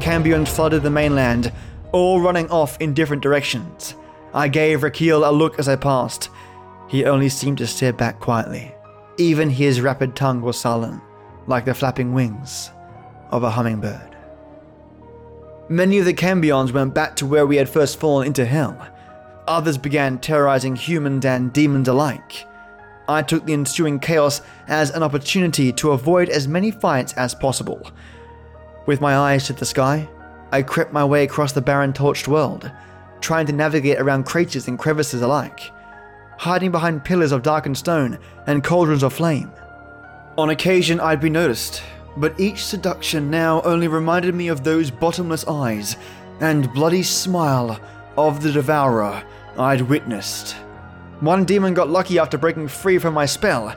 Cambions 0.00 0.48
flooded 0.48 0.84
the 0.84 0.90
mainland, 0.90 1.52
all 1.90 2.20
running 2.20 2.48
off 2.50 2.80
in 2.80 2.94
different 2.94 3.24
directions. 3.24 3.96
I 4.32 4.46
gave 4.46 4.82
Rakhael 4.82 5.28
a 5.28 5.32
look 5.32 5.58
as 5.58 5.68
I 5.68 5.74
passed. 5.74 6.30
He 6.86 7.04
only 7.04 7.28
seemed 7.28 7.58
to 7.58 7.66
stare 7.66 7.92
back 7.92 8.20
quietly. 8.20 8.75
Even 9.18 9.48
his 9.48 9.80
rapid 9.80 10.14
tongue 10.14 10.42
was 10.42 10.58
sullen, 10.58 11.00
like 11.46 11.64
the 11.64 11.74
flapping 11.74 12.12
wings 12.12 12.70
of 13.30 13.42
a 13.42 13.50
hummingbird. 13.50 14.14
Many 15.68 15.98
of 15.98 16.04
the 16.04 16.12
Cambions 16.12 16.72
went 16.72 16.94
back 16.94 17.16
to 17.16 17.26
where 17.26 17.46
we 17.46 17.56
had 17.56 17.68
first 17.68 17.98
fallen 17.98 18.26
into 18.26 18.44
hell. 18.44 18.76
Others 19.48 19.78
began 19.78 20.18
terrorizing 20.18 20.76
humans 20.76 21.24
and 21.24 21.52
demons 21.52 21.88
alike. 21.88 22.46
I 23.08 23.22
took 23.22 23.46
the 23.46 23.52
ensuing 23.54 24.00
chaos 24.00 24.42
as 24.68 24.90
an 24.90 25.02
opportunity 25.02 25.72
to 25.72 25.92
avoid 25.92 26.28
as 26.28 26.46
many 26.46 26.70
fights 26.70 27.12
as 27.14 27.34
possible. 27.34 27.90
With 28.84 29.00
my 29.00 29.16
eyes 29.16 29.46
to 29.46 29.54
the 29.54 29.64
sky, 29.64 30.08
I 30.52 30.62
crept 30.62 30.92
my 30.92 31.04
way 31.04 31.24
across 31.24 31.52
the 31.52 31.62
barren 31.62 31.92
torched 31.92 32.28
world, 32.28 32.70
trying 33.20 33.46
to 33.46 33.52
navigate 33.52 33.98
around 33.98 34.24
craters 34.24 34.68
and 34.68 34.78
crevices 34.78 35.22
alike, 35.22 35.72
hiding 36.38 36.70
behind 36.70 37.04
pillars 37.04 37.32
of 37.32 37.42
darkened 37.42 37.78
stone 37.78 38.18
and 38.46 38.64
cauldrons 38.64 39.02
of 39.02 39.12
flame. 39.12 39.50
On 40.38 40.50
occasion, 40.50 41.00
I'd 41.00 41.20
be 41.20 41.30
noticed, 41.30 41.82
but 42.16 42.38
each 42.38 42.64
seduction 42.64 43.30
now 43.30 43.62
only 43.62 43.88
reminded 43.88 44.34
me 44.34 44.48
of 44.48 44.62
those 44.62 44.90
bottomless 44.90 45.46
eyes 45.46 45.96
and 46.40 46.72
bloody 46.72 47.02
smile 47.02 47.80
of 48.16 48.42
the 48.42 48.52
devourer 48.52 49.22
I'd 49.58 49.82
witnessed. 49.82 50.52
One 51.20 51.44
demon 51.44 51.72
got 51.72 51.88
lucky 51.88 52.18
after 52.18 52.36
breaking 52.36 52.68
free 52.68 52.98
from 52.98 53.14
my 53.14 53.24
spell. 53.24 53.74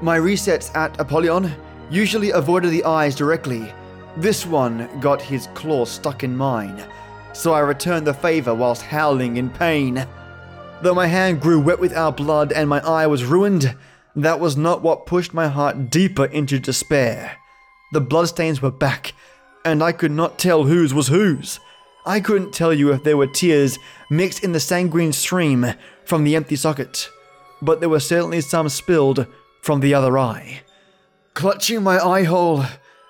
My 0.00 0.18
resets 0.18 0.74
at 0.74 0.98
Apollyon 0.98 1.52
usually 1.90 2.30
avoided 2.30 2.70
the 2.70 2.84
eyes 2.84 3.14
directly. 3.14 3.72
This 4.16 4.46
one 4.46 4.88
got 5.00 5.20
his 5.20 5.48
claw 5.54 5.84
stuck 5.84 6.24
in 6.24 6.34
mine, 6.34 6.82
so 7.34 7.52
I 7.52 7.60
returned 7.60 8.06
the 8.06 8.14
favor 8.14 8.54
whilst 8.54 8.82
howling 8.82 9.36
in 9.36 9.50
pain. 9.50 10.06
Though 10.82 10.94
my 10.94 11.06
hand 11.06 11.40
grew 11.40 11.60
wet 11.60 11.80
with 11.80 11.96
our 11.96 12.12
blood 12.12 12.52
and 12.52 12.68
my 12.68 12.80
eye 12.80 13.06
was 13.06 13.24
ruined, 13.24 13.74
that 14.16 14.40
was 14.40 14.56
not 14.56 14.82
what 14.82 15.06
pushed 15.06 15.32
my 15.32 15.48
heart 15.48 15.90
deeper 15.90 16.26
into 16.26 16.58
despair. 16.58 17.36
The 17.92 18.00
bloodstains 18.00 18.60
were 18.60 18.70
back, 18.70 19.14
and 19.64 19.82
I 19.82 19.92
could 19.92 20.12
not 20.12 20.38
tell 20.38 20.64
whose 20.64 20.92
was 20.92 21.08
whose. 21.08 21.58
I 22.06 22.20
couldn't 22.20 22.52
tell 22.52 22.72
you 22.72 22.92
if 22.92 23.02
there 23.02 23.16
were 23.16 23.26
tears 23.26 23.78
mixed 24.10 24.44
in 24.44 24.52
the 24.52 24.60
sanguine 24.60 25.12
stream 25.12 25.74
from 26.04 26.24
the 26.24 26.36
empty 26.36 26.56
socket, 26.56 27.08
but 27.62 27.80
there 27.80 27.88
were 27.88 28.00
certainly 28.00 28.42
some 28.42 28.68
spilled 28.68 29.26
from 29.62 29.80
the 29.80 29.94
other 29.94 30.18
eye. 30.18 30.60
Clutching 31.32 31.82
my 31.82 31.98
eye 31.98 32.24
hole, 32.24 32.64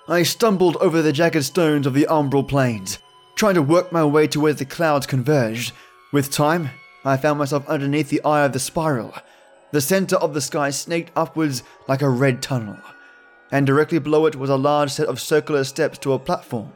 I 0.07 0.23
stumbled 0.23 0.77
over 0.77 1.01
the 1.01 1.11
jagged 1.11 1.43
stones 1.43 1.85
of 1.85 1.93
the 1.93 2.07
umbral 2.09 2.47
plains, 2.47 2.99
trying 3.35 3.55
to 3.55 3.61
work 3.61 3.91
my 3.91 4.05
way 4.05 4.27
to 4.27 4.39
where 4.39 4.53
the 4.53 4.65
clouds 4.65 5.05
converged. 5.05 5.73
With 6.13 6.31
time, 6.31 6.69
I 7.05 7.17
found 7.17 7.37
myself 7.37 7.67
underneath 7.69 8.09
the 8.09 8.23
eye 8.23 8.43
of 8.43 8.51
the 8.51 8.59
spiral. 8.59 9.13
The 9.71 9.79
center 9.81 10.15
of 10.15 10.33
the 10.33 10.41
sky 10.41 10.71
snaked 10.71 11.11
upwards 11.15 11.61
like 11.87 12.01
a 12.01 12.09
red 12.09 12.41
tunnel, 12.41 12.77
and 13.51 13.67
directly 13.67 13.99
below 13.99 14.25
it 14.25 14.35
was 14.35 14.49
a 14.49 14.57
large 14.57 14.89
set 14.89 15.07
of 15.07 15.21
circular 15.21 15.63
steps 15.63 15.99
to 15.99 16.13
a 16.13 16.19
platform. 16.19 16.73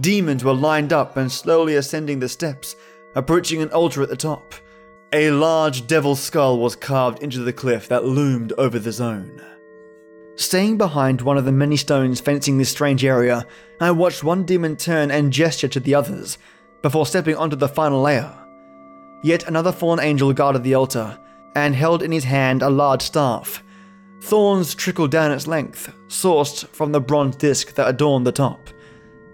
Demons 0.00 0.44
were 0.44 0.52
lined 0.52 0.92
up 0.92 1.16
and 1.16 1.32
slowly 1.32 1.76
ascending 1.76 2.20
the 2.20 2.28
steps, 2.28 2.76
approaching 3.14 3.62
an 3.62 3.70
altar 3.70 4.02
at 4.02 4.08
the 4.08 4.16
top. 4.16 4.54
A 5.12 5.30
large 5.30 5.86
devil 5.86 6.16
skull 6.16 6.58
was 6.58 6.76
carved 6.76 7.22
into 7.22 7.40
the 7.40 7.52
cliff 7.52 7.88
that 7.88 8.04
loomed 8.04 8.52
over 8.58 8.78
the 8.78 8.92
zone. 8.92 9.42
Staying 10.36 10.78
behind 10.78 11.20
one 11.20 11.36
of 11.36 11.44
the 11.44 11.52
many 11.52 11.76
stones 11.76 12.20
fencing 12.20 12.56
this 12.56 12.70
strange 12.70 13.04
area, 13.04 13.46
I 13.80 13.90
watched 13.90 14.24
one 14.24 14.44
demon 14.44 14.76
turn 14.76 15.10
and 15.10 15.32
gesture 15.32 15.68
to 15.68 15.80
the 15.80 15.94
others 15.94 16.38
before 16.80 17.04
stepping 17.06 17.36
onto 17.36 17.56
the 17.56 17.68
final 17.68 18.00
layer. 18.00 18.41
Yet 19.22 19.46
another 19.46 19.72
fallen 19.72 20.00
angel 20.00 20.32
guarded 20.32 20.64
the 20.64 20.74
altar 20.74 21.18
and 21.54 21.74
held 21.74 22.02
in 22.02 22.12
his 22.12 22.24
hand 22.24 22.62
a 22.62 22.70
large 22.70 23.02
staff. 23.02 23.62
Thorns 24.22 24.74
trickled 24.74 25.10
down 25.10 25.32
its 25.32 25.46
length, 25.46 25.92
sourced 26.08 26.66
from 26.68 26.92
the 26.92 27.00
bronze 27.00 27.36
disc 27.36 27.74
that 27.74 27.88
adorned 27.88 28.26
the 28.26 28.32
top. 28.32 28.68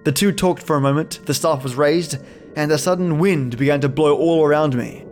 The 0.05 0.12
two 0.12 0.33
talked 0.33 0.62
for 0.62 0.77
a 0.77 0.81
moment, 0.81 1.20
the 1.27 1.35
staff 1.35 1.62
was 1.62 1.74
raised, 1.74 2.16
and 2.57 2.72
a 2.72 2.79
sudden 2.79 3.18
wind 3.18 3.59
began 3.59 3.81
to 3.83 3.88
blow 3.88 4.16
all 4.16 4.44
around 4.44 4.74
me. 4.77 5.05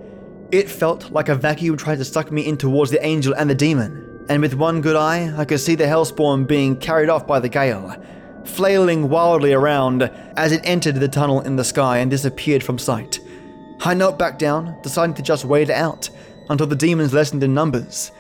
It 0.52 0.70
felt 0.70 1.10
like 1.10 1.28
a 1.28 1.34
vacuum 1.34 1.76
tried 1.76 1.98
to 1.98 2.04
suck 2.04 2.30
me 2.30 2.46
in 2.46 2.56
towards 2.56 2.90
the 2.90 3.04
angel 3.04 3.34
and 3.34 3.50
the 3.50 3.54
demon, 3.54 4.24
and 4.28 4.40
with 4.40 4.54
one 4.54 4.80
good 4.80 4.96
eye, 4.96 5.32
I 5.36 5.44
could 5.44 5.60
see 5.60 5.74
the 5.74 5.84
hellspawn 5.84 6.46
being 6.46 6.76
carried 6.76 7.08
off 7.08 7.26
by 7.26 7.40
the 7.40 7.48
gale, 7.48 7.94
flailing 8.44 9.08
wildly 9.08 9.52
around 9.52 10.02
as 10.36 10.52
it 10.52 10.60
entered 10.64 10.96
the 10.96 11.08
tunnel 11.08 11.40
in 11.40 11.56
the 11.56 11.64
sky 11.64 11.98
and 11.98 12.10
disappeared 12.10 12.62
from 12.62 12.78
sight. 12.78 13.20
I 13.80 13.94
knelt 13.94 14.18
back 14.18 14.38
down, 14.38 14.76
deciding 14.82 15.14
to 15.16 15.22
just 15.22 15.44
wait 15.44 15.70
it 15.70 15.74
out 15.74 16.10
until 16.48 16.66
the 16.66 16.76
demons 16.76 17.12
lessened 17.12 17.42
in 17.42 17.54
numbers, 17.54 18.10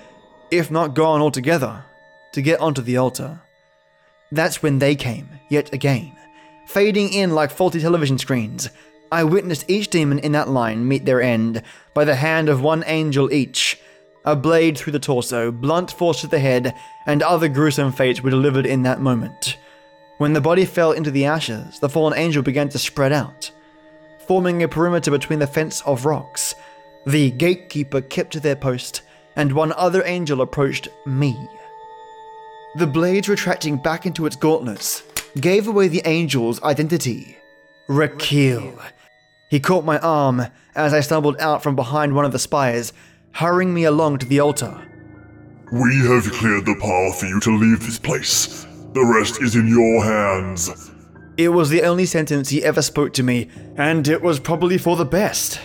if 0.50 0.70
not 0.70 0.94
gone 0.94 1.20
altogether, 1.20 1.84
to 2.32 2.42
get 2.42 2.60
onto 2.60 2.82
the 2.82 2.96
altar. 2.96 3.40
That's 4.30 4.62
when 4.62 4.78
they 4.78 4.94
came, 4.94 5.28
yet 5.48 5.72
again 5.72 6.16
fading 6.66 7.12
in 7.12 7.30
like 7.30 7.50
faulty 7.50 7.80
television 7.80 8.18
screens. 8.18 8.68
I 9.10 9.24
witnessed 9.24 9.64
each 9.68 9.88
demon 9.88 10.18
in 10.18 10.32
that 10.32 10.48
line 10.48 10.86
meet 10.86 11.04
their 11.04 11.22
end 11.22 11.62
by 11.94 12.04
the 12.04 12.16
hand 12.16 12.48
of 12.48 12.60
one 12.60 12.84
angel 12.86 13.32
each. 13.32 13.78
A 14.24 14.34
blade 14.34 14.76
through 14.76 14.92
the 14.92 14.98
torso, 14.98 15.52
blunt 15.52 15.92
force 15.92 16.20
to 16.22 16.26
the 16.26 16.40
head, 16.40 16.74
and 17.06 17.22
other 17.22 17.48
gruesome 17.48 17.92
fates 17.92 18.20
were 18.20 18.30
delivered 18.30 18.66
in 18.66 18.82
that 18.82 19.00
moment. 19.00 19.56
When 20.18 20.32
the 20.32 20.40
body 20.40 20.64
fell 20.64 20.90
into 20.90 21.12
the 21.12 21.26
ashes, 21.26 21.78
the 21.78 21.88
fallen 21.88 22.18
angel 22.18 22.42
began 22.42 22.68
to 22.70 22.78
spread 22.78 23.12
out, 23.12 23.52
forming 24.26 24.62
a 24.62 24.68
perimeter 24.68 25.10
between 25.10 25.38
the 25.38 25.46
fence 25.46 25.80
of 25.82 26.04
rocks. 26.04 26.54
The 27.06 27.30
gatekeeper 27.30 28.00
kept 28.00 28.32
to 28.32 28.40
their 28.40 28.56
post, 28.56 29.02
and 29.36 29.52
one 29.52 29.72
other 29.72 30.02
angel 30.04 30.40
approached 30.40 30.88
me. 31.04 31.36
The 32.76 32.86
blades 32.86 33.28
retracting 33.28 33.76
back 33.76 34.06
into 34.06 34.26
its 34.26 34.36
gauntlets, 34.36 35.02
gave 35.40 35.68
away 35.68 35.88
the 35.88 36.04
angel's 36.04 36.62
identity 36.62 37.36
Rakil. 37.88 38.82
He 39.48 39.60
caught 39.60 39.84
my 39.84 39.98
arm 40.00 40.42
as 40.74 40.92
I 40.92 41.00
stumbled 41.00 41.38
out 41.38 41.62
from 41.62 41.76
behind 41.76 42.14
one 42.14 42.24
of 42.24 42.32
the 42.32 42.38
spires, 42.38 42.92
hurrying 43.32 43.72
me 43.72 43.84
along 43.84 44.18
to 44.18 44.26
the 44.26 44.40
altar. 44.40 44.82
We 45.72 45.96
have 46.08 46.30
cleared 46.32 46.66
the 46.66 46.76
path 46.80 47.20
for 47.20 47.26
you 47.26 47.40
to 47.40 47.56
leave 47.56 47.80
this 47.80 47.98
place. 47.98 48.66
The 48.92 49.04
rest 49.04 49.42
is 49.42 49.56
in 49.56 49.68
your 49.68 50.04
hands. 50.04 50.85
It 51.36 51.50
was 51.50 51.68
the 51.68 51.82
only 51.82 52.06
sentence 52.06 52.48
he 52.48 52.64
ever 52.64 52.80
spoke 52.80 53.12
to 53.14 53.22
me, 53.22 53.48
and 53.76 54.08
it 54.08 54.22
was 54.22 54.40
probably 54.40 54.78
for 54.78 54.96
the 54.96 55.04
best. 55.04 55.60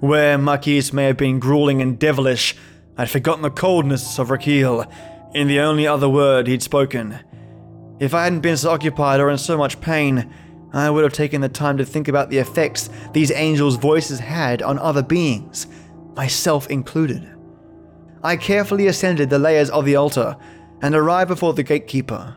Where 0.00 0.36
Makis 0.36 0.92
may 0.92 1.04
have 1.04 1.16
been 1.16 1.38
grueling 1.38 1.80
and 1.80 1.98
devilish, 1.98 2.54
I'd 2.98 3.08
forgotten 3.08 3.42
the 3.42 3.50
coldness 3.50 4.18
of 4.18 4.28
Rakil 4.28 4.86
in 5.34 5.48
the 5.48 5.60
only 5.60 5.86
other 5.86 6.10
word 6.10 6.46
he'd 6.46 6.62
spoken. 6.62 7.18
If 8.00 8.12
I 8.12 8.24
hadn't 8.24 8.40
been 8.40 8.58
so 8.58 8.70
occupied 8.70 9.20
or 9.20 9.30
in 9.30 9.38
so 9.38 9.56
much 9.56 9.80
pain, 9.80 10.30
I 10.74 10.90
would 10.90 11.04
have 11.04 11.14
taken 11.14 11.40
the 11.40 11.48
time 11.48 11.78
to 11.78 11.86
think 11.86 12.08
about 12.08 12.28
the 12.28 12.38
effects 12.38 12.90
these 13.14 13.32
angels' 13.32 13.76
voices 13.76 14.18
had 14.18 14.60
on 14.60 14.78
other 14.78 15.02
beings, 15.02 15.68
myself 16.14 16.68
included. 16.68 17.26
I 18.22 18.36
carefully 18.36 18.88
ascended 18.88 19.30
the 19.30 19.38
layers 19.38 19.70
of 19.70 19.86
the 19.86 19.96
altar 19.96 20.36
and 20.82 20.94
arrived 20.94 21.28
before 21.28 21.54
the 21.54 21.62
gatekeeper. 21.62 22.36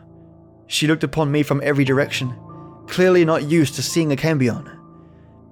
She 0.68 0.86
looked 0.86 1.04
upon 1.04 1.30
me 1.30 1.42
from 1.42 1.60
every 1.62 1.84
direction, 1.84 2.34
clearly 2.88 3.24
not 3.24 3.44
used 3.44 3.74
to 3.74 3.82
seeing 3.82 4.12
a 4.12 4.16
Cambion. 4.16 4.68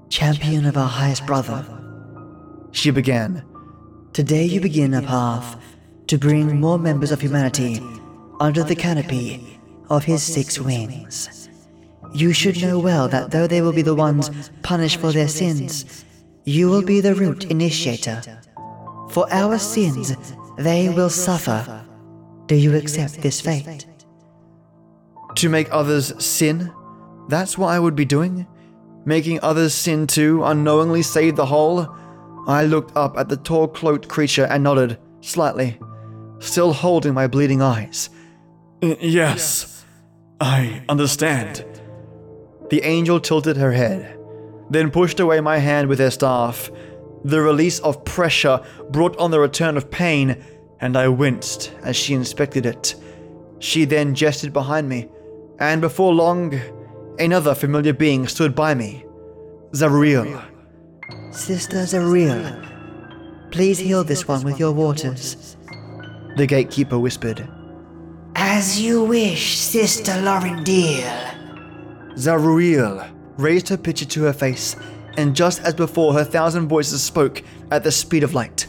Champion 0.09 0.65
of 0.67 0.77
our 0.77 0.89
highest 0.89 1.27
brother, 1.27 1.65
She 2.73 2.91
began. 2.91 3.45
today 4.13 4.45
you 4.45 4.61
begin 4.61 4.95
a 4.95 5.03
path 5.03 5.57
to 6.07 6.19
bring 6.19 6.61
more 6.61 6.79
members 6.79 7.13
of 7.13 7.21
humanity 7.21 7.81
under 8.41 8.63
the 8.63 8.77
canopy 8.77 9.59
of 9.91 10.05
his 10.05 10.23
six 10.23 10.59
wings. 10.59 11.49
You 12.15 12.33
should 12.33 12.61
know 12.63 12.79
well 12.79 13.09
that 13.09 13.31
though 13.31 13.47
they 13.47 13.61
will 13.61 13.73
be 13.73 13.83
the 13.83 13.95
ones 13.95 14.51
punished 14.63 14.99
for 15.01 15.13
their 15.13 15.29
sins, 15.29 16.05
you 16.45 16.71
will 16.71 16.83
be 16.83 17.01
the 17.01 17.15
root 17.15 17.45
initiator. 17.45 18.23
For 19.11 19.27
our 19.33 19.59
sins, 19.59 20.17
they 20.57 20.89
will 20.89 21.11
suffer. 21.11 21.85
Do 22.47 22.55
you 22.55 22.77
accept 22.77 23.21
this 23.23 23.41
fate? 23.41 23.87
To 25.37 25.49
make 25.49 25.69
others 25.73 26.13
sin? 26.25 26.73
That's 27.29 27.59
what 27.59 27.69
I 27.69 27.79
would 27.79 27.97
be 27.97 28.05
doing? 28.05 28.47
Making 29.05 29.41
others 29.43 29.75
sin 29.75 30.07
too, 30.07 30.43
unknowingly 30.45 31.03
save 31.03 31.37
the 31.37 31.47
whole? 31.47 31.89
I 32.47 32.65
looked 32.65 32.97
up 32.97 33.17
at 33.17 33.29
the 33.29 33.37
tall 33.37 33.69
cloaked 33.69 34.09
creature 34.09 34.45
and 34.45 34.63
nodded, 34.63 34.99
slightly, 35.21 35.79
still 36.39 36.73
holding 36.73 37.15
my 37.15 37.27
bleeding 37.27 37.63
eyes. 37.63 38.11
Uh, 38.83 38.95
yes, 39.01 39.85
I 40.41 40.83
understand. 40.89 41.65
The 42.71 42.83
angel 42.83 43.21
tilted 43.21 43.57
her 43.57 43.73
head, 43.73 44.19
then 44.71 44.91
pushed 44.91 45.21
away 45.21 45.41
my 45.41 45.59
hand 45.59 45.89
with 45.89 45.99
her 45.99 46.11
staff. 46.11 46.71
The 47.25 47.41
release 47.41 47.81
of 47.81 48.05
pressure 48.05 48.61
brought 48.91 49.17
on 49.19 49.31
the 49.31 49.41
return 49.41 49.77
of 49.77 49.91
pain, 49.91 50.45
and 50.81 50.97
I 50.97 51.09
winced 51.09 51.73
as 51.83 51.97
she 51.97 52.15
inspected 52.15 52.67
it. 52.67 52.95
She 53.59 53.85
then 53.85 54.15
gestured 54.15 54.53
behind 54.53 54.89
me, 54.89 55.09
and 55.59 55.81
before 55.81 56.15
long, 56.15 56.61
another 57.19 57.55
familiar 57.55 57.93
being 57.93 58.27
stood 58.27 58.55
by 58.55 58.75
me 58.75 59.05
Zaruil. 59.73 60.43
Sister 61.33 61.79
Zariel, 61.79 63.51
please 63.51 63.79
heal 63.79 64.05
this 64.05 64.27
one 64.27 64.43
with 64.43 64.59
your 64.59 64.73
waters. 64.73 65.57
The 66.37 66.47
gatekeeper 66.47 66.99
whispered. 66.99 67.49
As 68.35 68.81
you 68.81 69.05
wish, 69.05 69.57
Sister 69.59 70.13
Lorindil. 70.13 71.35
Zaruil 72.15 73.11
raised 73.37 73.69
her 73.69 73.77
pitcher 73.77 74.07
to 74.07 74.23
her 74.25 74.33
face, 74.33 74.77
and 75.17 75.37
just 75.37 75.63
as 75.63 75.75
before, 75.75 76.15
her 76.15 76.25
thousand 76.25 76.69
voices 76.69 77.03
spoke 77.03 77.43
at 77.71 77.85
the 77.85 77.93
speed 77.93 78.23
of 78.23 78.35
light. 78.35 78.67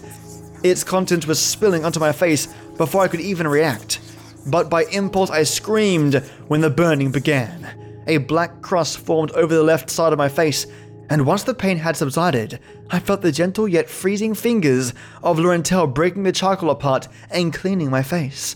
Its 0.63 0.83
content 0.83 1.27
was 1.27 1.39
spilling 1.39 1.85
onto 1.85 1.99
my 1.99 2.11
face 2.11 2.47
before 2.77 3.01
I 3.01 3.07
could 3.07 3.21
even 3.21 3.47
react. 3.47 3.99
But 4.47 4.69
by 4.69 4.85
impulse, 4.85 5.29
I 5.29 5.43
screamed 5.43 6.15
when 6.47 6.61
the 6.61 6.69
burning 6.69 7.11
began. 7.11 7.86
A 8.07 8.17
black 8.17 8.61
crust 8.61 8.99
formed 8.99 9.31
over 9.31 9.53
the 9.53 9.63
left 9.63 9.89
side 9.89 10.13
of 10.13 10.17
my 10.17 10.29
face, 10.29 10.65
and 11.09 11.25
once 11.25 11.43
the 11.43 11.53
pain 11.53 11.77
had 11.77 11.95
subsided, 11.95 12.59
I 12.89 12.99
felt 12.99 13.21
the 13.21 13.31
gentle 13.31 13.67
yet 13.67 13.89
freezing 13.89 14.33
fingers 14.33 14.93
of 15.23 15.37
Laurentel 15.39 15.93
breaking 15.93 16.23
the 16.23 16.31
charcoal 16.31 16.69
apart 16.69 17.07
and 17.29 17.53
cleaning 17.53 17.89
my 17.89 18.03
face. 18.03 18.55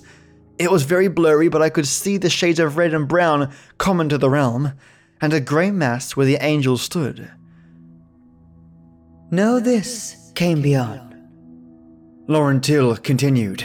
It 0.57 0.71
was 0.71 0.83
very 0.83 1.07
blurry, 1.07 1.49
but 1.49 1.61
I 1.61 1.69
could 1.69 1.87
see 1.87 2.17
the 2.17 2.29
shades 2.29 2.59
of 2.59 2.77
red 2.77 2.93
and 2.93 3.07
brown 3.07 3.51
common 3.77 4.09
to 4.09 4.17
the 4.17 4.29
realm, 4.29 4.73
and 5.19 5.33
a 5.33 5.39
grey 5.39 5.71
mass 5.71 6.15
where 6.15 6.25
the 6.25 6.37
angel 6.43 6.77
stood. 6.77 7.31
Know 9.31 9.59
this, 9.59 10.31
Cambion, 10.35 11.07
Laurentil 12.27 13.01
continued. 13.01 13.63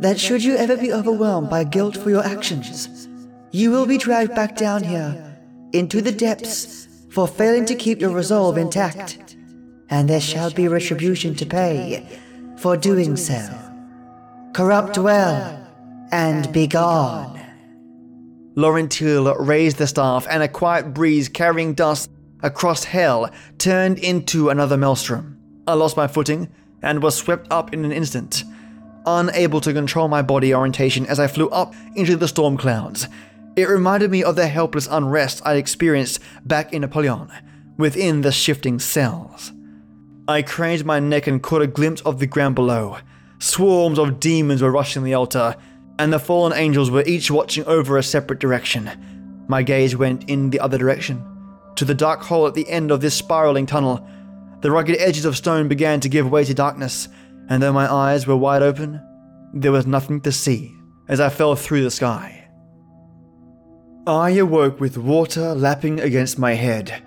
that 0.00 0.18
should 0.18 0.42
you 0.42 0.56
ever 0.56 0.76
be 0.76 0.92
overwhelmed 0.92 1.50
by 1.50 1.62
guilt 1.64 1.96
for 1.96 2.08
your 2.08 2.24
actions, 2.24 3.06
you 3.52 3.70
will 3.70 3.86
be 3.86 3.98
dragged 3.98 4.34
back 4.34 4.56
down 4.56 4.84
here, 4.84 5.38
into 5.72 6.00
the 6.00 6.12
depths, 6.12 6.88
for 7.10 7.26
failing 7.26 7.64
to 7.66 7.74
keep 7.74 8.00
your 8.00 8.10
resolve 8.10 8.56
intact, 8.56 9.36
and 9.88 10.08
there 10.08 10.20
shall 10.20 10.50
be 10.50 10.68
retribution 10.68 11.34
to 11.34 11.46
pay 11.46 12.06
for 12.56 12.76
doing 12.76 13.16
so. 13.16 13.40
Corrupt 14.52 14.98
well, 14.98 15.66
and 16.12 16.52
be 16.52 16.66
gone. 16.66 17.40
Laurentil 18.56 19.34
raised 19.38 19.78
the 19.78 19.86
staff, 19.86 20.26
and 20.30 20.42
a 20.42 20.48
quiet 20.48 20.92
breeze 20.92 21.28
carrying 21.28 21.74
dust 21.74 22.10
across 22.42 22.84
hell 22.84 23.30
turned 23.58 23.98
into 23.98 24.48
another 24.48 24.76
maelstrom. 24.76 25.38
I 25.66 25.74
lost 25.74 25.96
my 25.96 26.06
footing 26.06 26.48
and 26.82 27.02
was 27.02 27.16
swept 27.16 27.46
up 27.50 27.72
in 27.72 27.84
an 27.84 27.92
instant, 27.92 28.44
unable 29.06 29.60
to 29.60 29.72
control 29.72 30.08
my 30.08 30.22
body 30.22 30.54
orientation 30.54 31.06
as 31.06 31.20
I 31.20 31.26
flew 31.26 31.48
up 31.50 31.74
into 31.94 32.16
the 32.16 32.28
storm 32.28 32.56
clouds. 32.56 33.08
It 33.56 33.68
reminded 33.68 34.10
me 34.10 34.22
of 34.22 34.36
the 34.36 34.46
helpless 34.46 34.88
unrest 34.90 35.42
I'd 35.44 35.56
experienced 35.56 36.20
back 36.44 36.72
in 36.72 36.84
Apollyon, 36.84 37.30
within 37.76 38.20
the 38.20 38.32
shifting 38.32 38.78
cells. 38.78 39.52
I 40.28 40.42
craned 40.42 40.84
my 40.84 41.00
neck 41.00 41.26
and 41.26 41.42
caught 41.42 41.62
a 41.62 41.66
glimpse 41.66 42.00
of 42.02 42.20
the 42.20 42.26
ground 42.26 42.54
below. 42.54 42.98
Swarms 43.40 43.98
of 43.98 44.20
demons 44.20 44.62
were 44.62 44.70
rushing 44.70 45.02
the 45.02 45.14
altar, 45.14 45.56
and 45.98 46.12
the 46.12 46.18
fallen 46.18 46.52
angels 46.52 46.90
were 46.90 47.02
each 47.04 47.30
watching 47.30 47.64
over 47.64 47.98
a 47.98 48.02
separate 48.02 48.38
direction. 48.38 49.44
My 49.48 49.62
gaze 49.62 49.96
went 49.96 50.30
in 50.30 50.50
the 50.50 50.60
other 50.60 50.78
direction, 50.78 51.24
to 51.74 51.84
the 51.84 51.94
dark 51.94 52.22
hole 52.22 52.46
at 52.46 52.54
the 52.54 52.68
end 52.68 52.90
of 52.90 53.00
this 53.00 53.14
spiraling 53.14 53.66
tunnel. 53.66 54.06
The 54.60 54.70
rugged 54.70 54.96
edges 55.00 55.24
of 55.24 55.36
stone 55.36 55.66
began 55.66 55.98
to 56.00 56.08
give 56.08 56.30
way 56.30 56.44
to 56.44 56.54
darkness, 56.54 57.08
and 57.48 57.62
though 57.62 57.72
my 57.72 57.92
eyes 57.92 58.26
were 58.26 58.36
wide 58.36 58.62
open, 58.62 59.00
there 59.52 59.72
was 59.72 59.86
nothing 59.86 60.20
to 60.20 60.30
see 60.30 60.76
as 61.08 61.18
I 61.18 61.28
fell 61.28 61.56
through 61.56 61.82
the 61.82 61.90
sky. 61.90 62.39
I 64.10 64.30
awoke 64.30 64.80
with 64.80 64.98
water 64.98 65.54
lapping 65.54 66.00
against 66.00 66.36
my 66.36 66.54
head. 66.54 67.00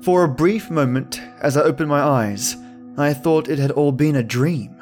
For 0.00 0.24
a 0.24 0.28
brief 0.28 0.70
moment, 0.70 1.20
as 1.42 1.54
I 1.54 1.60
opened 1.60 1.90
my 1.90 2.00
eyes, 2.00 2.56
I 2.96 3.12
thought 3.12 3.46
it 3.46 3.58
had 3.58 3.72
all 3.72 3.92
been 3.92 4.16
a 4.16 4.22
dream. 4.22 4.74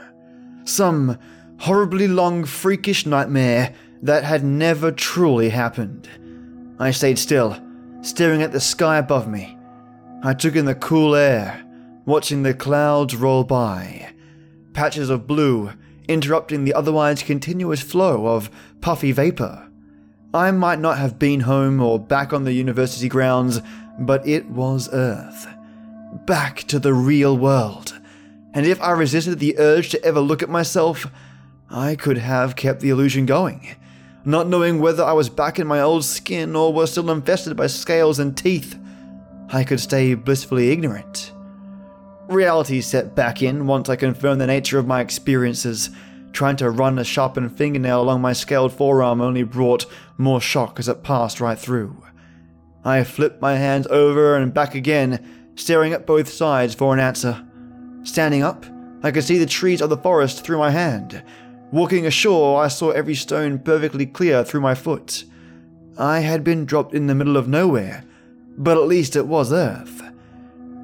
Some 0.63 1.19
horribly 1.59 2.07
long, 2.07 2.45
freakish 2.45 3.07
nightmare 3.07 3.75
that 4.03 4.23
had 4.23 4.45
never 4.45 4.93
truly 4.93 5.49
happened. 5.49 6.09
I 6.79 6.93
stayed 6.93 7.19
still, 7.19 7.61
staring 8.03 8.43
at 8.43 8.53
the 8.53 8.61
sky 8.61 8.99
above 8.99 9.27
me. 9.27 9.59
I 10.23 10.35
took 10.35 10.55
in 10.55 10.67
the 10.67 10.77
cool 10.77 11.17
air, 11.17 11.65
watching 12.07 12.45
the 12.45 12.55
clouds 12.55 13.17
roll 13.17 13.43
by. 13.43 14.13
Patches 14.75 15.11
of 15.11 15.27
blue 15.27 15.73
interrupting 16.07 16.63
the 16.63 16.75
otherwise 16.75 17.25
continuous 17.25 17.81
flow 17.81 18.29
of 18.29 18.49
puffy 18.81 19.11
vapor. 19.11 19.72
I 20.35 20.51
might 20.51 20.79
not 20.79 20.97
have 20.97 21.19
been 21.19 21.41
home 21.41 21.81
or 21.83 21.99
back 21.99 22.33
on 22.33 22.45
the 22.45 22.55
university 22.55 23.07
grounds, 23.09 23.61
but 23.99 24.27
it 24.27 24.49
was 24.49 24.89
Earth. 24.91 25.47
Back 26.25 26.65
to 26.69 26.79
the 26.79 26.95
real 26.95 27.37
world. 27.37 28.01
And 28.55 28.65
if 28.65 28.81
I 28.81 28.93
resisted 28.93 29.39
the 29.39 29.59
urge 29.59 29.91
to 29.91 30.03
ever 30.03 30.21
look 30.21 30.43
at 30.43 30.49
myself, 30.49 31.07
I 31.69 31.97
could 31.97 32.17
have 32.17 32.57
kept 32.57 32.81
the 32.81 32.89
illusion 32.89 33.27
going, 33.27 33.77
not 34.25 34.49
knowing 34.49 34.79
whether 34.79 35.05
I 35.05 35.13
was 35.13 35.29
back 35.29 35.59
in 35.59 35.67
my 35.67 35.83
old 35.83 36.05
skin 36.05 36.57
or 36.57 36.73
was 36.73 36.93
still 36.93 37.11
infested 37.11 37.55
by 37.55 37.67
scales 37.67 38.19
and 38.19 38.35
teeth. 38.35 38.79
I 39.51 39.65
could 39.65 39.81
stay 39.81 40.15
blissfully 40.15 40.71
ignorant. 40.71 41.33
Reality 42.29 42.81
set 42.81 43.15
back 43.15 43.43
in 43.43 43.67
once 43.67 43.91
I 43.91 43.97
confirmed 43.97 44.41
the 44.41 44.47
nature 44.47 44.79
of 44.79 44.87
my 44.87 45.03
experiences. 45.03 45.91
Trying 46.33 46.57
to 46.57 46.71
run 46.71 46.99
a 46.99 47.05
sharpened 47.05 47.57
fingernail 47.57 48.01
along 48.01 48.23
my 48.23 48.33
scaled 48.33 48.73
forearm 48.73 49.21
only 49.21 49.43
brought 49.43 49.87
more 50.17 50.41
shock 50.41 50.79
as 50.79 50.89
it 50.89 51.03
passed 51.03 51.41
right 51.41 51.59
through. 51.59 52.03
I 52.85 53.05
flipped 53.05 53.41
my 53.41 53.57
hands 53.57 53.87
over 53.89 54.37
and 54.37 54.53
back 54.53 54.75
again, 54.75 55.53
staring 55.55 55.93
at 55.93 56.07
both 56.07 56.29
sides 56.29 56.75
for 56.75 56.95
an 56.95 57.01
answer. 57.01 57.45
Standing 58.03 58.43
up, 58.43 58.65
I 59.03 59.11
could 59.11 59.25
see 59.25 59.39
the 59.39 59.47
trees 59.47 59.83
of 59.83 59.91
the 59.91 59.97
forest 59.97 60.45
through 60.45 60.59
my 60.59 60.71
hand. 60.71 61.23
Walking 61.71 62.07
ashore, 62.07 62.63
I 62.63 62.69
saw 62.69 62.91
every 62.91 63.15
stone 63.15 63.59
perfectly 63.59 64.07
clear 64.07 64.43
through 64.43 64.63
my 64.63 64.75
foot. 64.75 65.25
I 65.99 66.21
had 66.21 66.43
been 66.43 66.65
dropped 66.65 66.95
in 66.95 67.07
the 67.07 67.15
middle 67.15 67.37
of 67.37 67.47
nowhere, 67.47 68.05
but 68.57 68.79
at 68.79 68.89
least 68.89 69.17
it 69.17 69.27
was 69.27 69.53
Earth. 69.53 70.03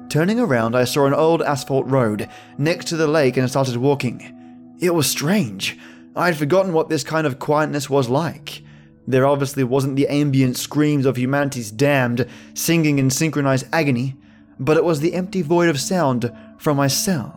Turning 0.09 0.39
around, 0.39 0.75
I 0.75 0.85
saw 0.85 1.05
an 1.05 1.13
old 1.13 1.41
asphalt 1.41 1.85
road 1.87 2.29
next 2.57 2.85
to 2.85 2.95
the 2.95 3.07
lake 3.07 3.37
and 3.37 3.49
started 3.49 3.77
walking. 3.77 4.35
It 4.79 4.93
was 4.93 5.09
strange. 5.09 5.77
I 6.15 6.27
had 6.27 6.37
forgotten 6.37 6.73
what 6.73 6.89
this 6.89 7.03
kind 7.03 7.27
of 7.27 7.37
quietness 7.37 7.89
was 7.89 8.09
like. 8.09 8.63
There 9.05 9.27
obviously 9.27 9.63
wasn't 9.63 9.95
the 9.95 10.07
ambient 10.07 10.55
screams 10.55 11.05
of 11.05 11.17
humanity's 11.17 11.71
damned 11.71 12.27
singing 12.53 12.99
in 12.99 13.09
synchronized 13.09 13.67
agony, 13.73 14.15
but 14.59 14.77
it 14.77 14.83
was 14.83 14.99
the 14.99 15.15
empty 15.15 15.41
void 15.41 15.67
of 15.67 15.79
sound 15.79 16.31
from 16.57 16.77
my 16.77 16.87
cell. 16.87 17.35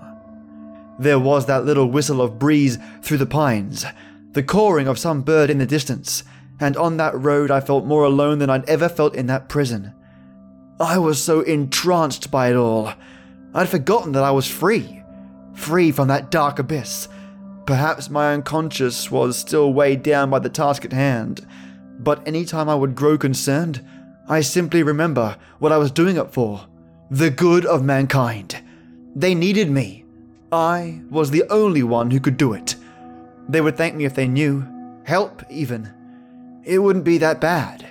There 0.98 1.18
was 1.18 1.46
that 1.46 1.64
little 1.64 1.90
whistle 1.90 2.20
of 2.20 2.38
breeze 2.38 2.78
through 3.02 3.18
the 3.18 3.26
pines, 3.26 3.84
the 4.32 4.42
cawing 4.42 4.86
of 4.86 4.98
some 4.98 5.22
bird 5.22 5.50
in 5.50 5.58
the 5.58 5.66
distance, 5.66 6.22
and 6.60 6.76
on 6.76 6.96
that 6.98 7.18
road 7.18 7.50
I 7.50 7.60
felt 7.60 7.84
more 7.84 8.04
alone 8.04 8.38
than 8.38 8.50
I'd 8.50 8.68
ever 8.68 8.88
felt 8.88 9.16
in 9.16 9.26
that 9.26 9.48
prison. 9.48 9.92
I 10.78 10.98
was 10.98 11.20
so 11.20 11.40
entranced 11.40 12.30
by 12.30 12.50
it 12.50 12.56
all. 12.56 12.92
I'd 13.54 13.68
forgotten 13.68 14.12
that 14.12 14.24
I 14.24 14.30
was 14.30 14.46
free. 14.46 15.02
Free 15.54 15.90
from 15.90 16.08
that 16.08 16.30
dark 16.30 16.58
abyss. 16.58 17.08
Perhaps 17.66 18.10
my 18.10 18.32
unconscious 18.32 19.10
was 19.10 19.38
still 19.38 19.72
weighed 19.72 20.02
down 20.02 20.30
by 20.30 20.38
the 20.38 20.48
task 20.48 20.84
at 20.84 20.92
hand, 20.92 21.46
but 21.98 22.26
any 22.26 22.44
time 22.44 22.68
I 22.68 22.74
would 22.74 22.94
grow 22.94 23.16
concerned, 23.16 23.84
I 24.28 24.40
simply 24.40 24.82
remember 24.82 25.36
what 25.58 25.72
I 25.72 25.78
was 25.78 25.90
doing 25.90 26.16
it 26.16 26.32
for 26.32 26.66
the 27.10 27.30
good 27.30 27.66
of 27.66 27.84
mankind. 27.84 28.58
They 29.14 29.34
needed 29.34 29.70
me. 29.70 30.04
I 30.50 31.02
was 31.10 31.30
the 31.30 31.44
only 31.50 31.82
one 31.82 32.10
who 32.10 32.20
could 32.20 32.38
do 32.38 32.54
it. 32.54 32.74
They 33.48 33.60
would 33.60 33.76
thank 33.76 33.94
me 33.94 34.06
if 34.06 34.14
they 34.14 34.26
knew, 34.26 34.66
help 35.04 35.42
even. 35.50 35.92
It 36.64 36.78
wouldn't 36.78 37.04
be 37.04 37.18
that 37.18 37.40
bad. 37.40 37.86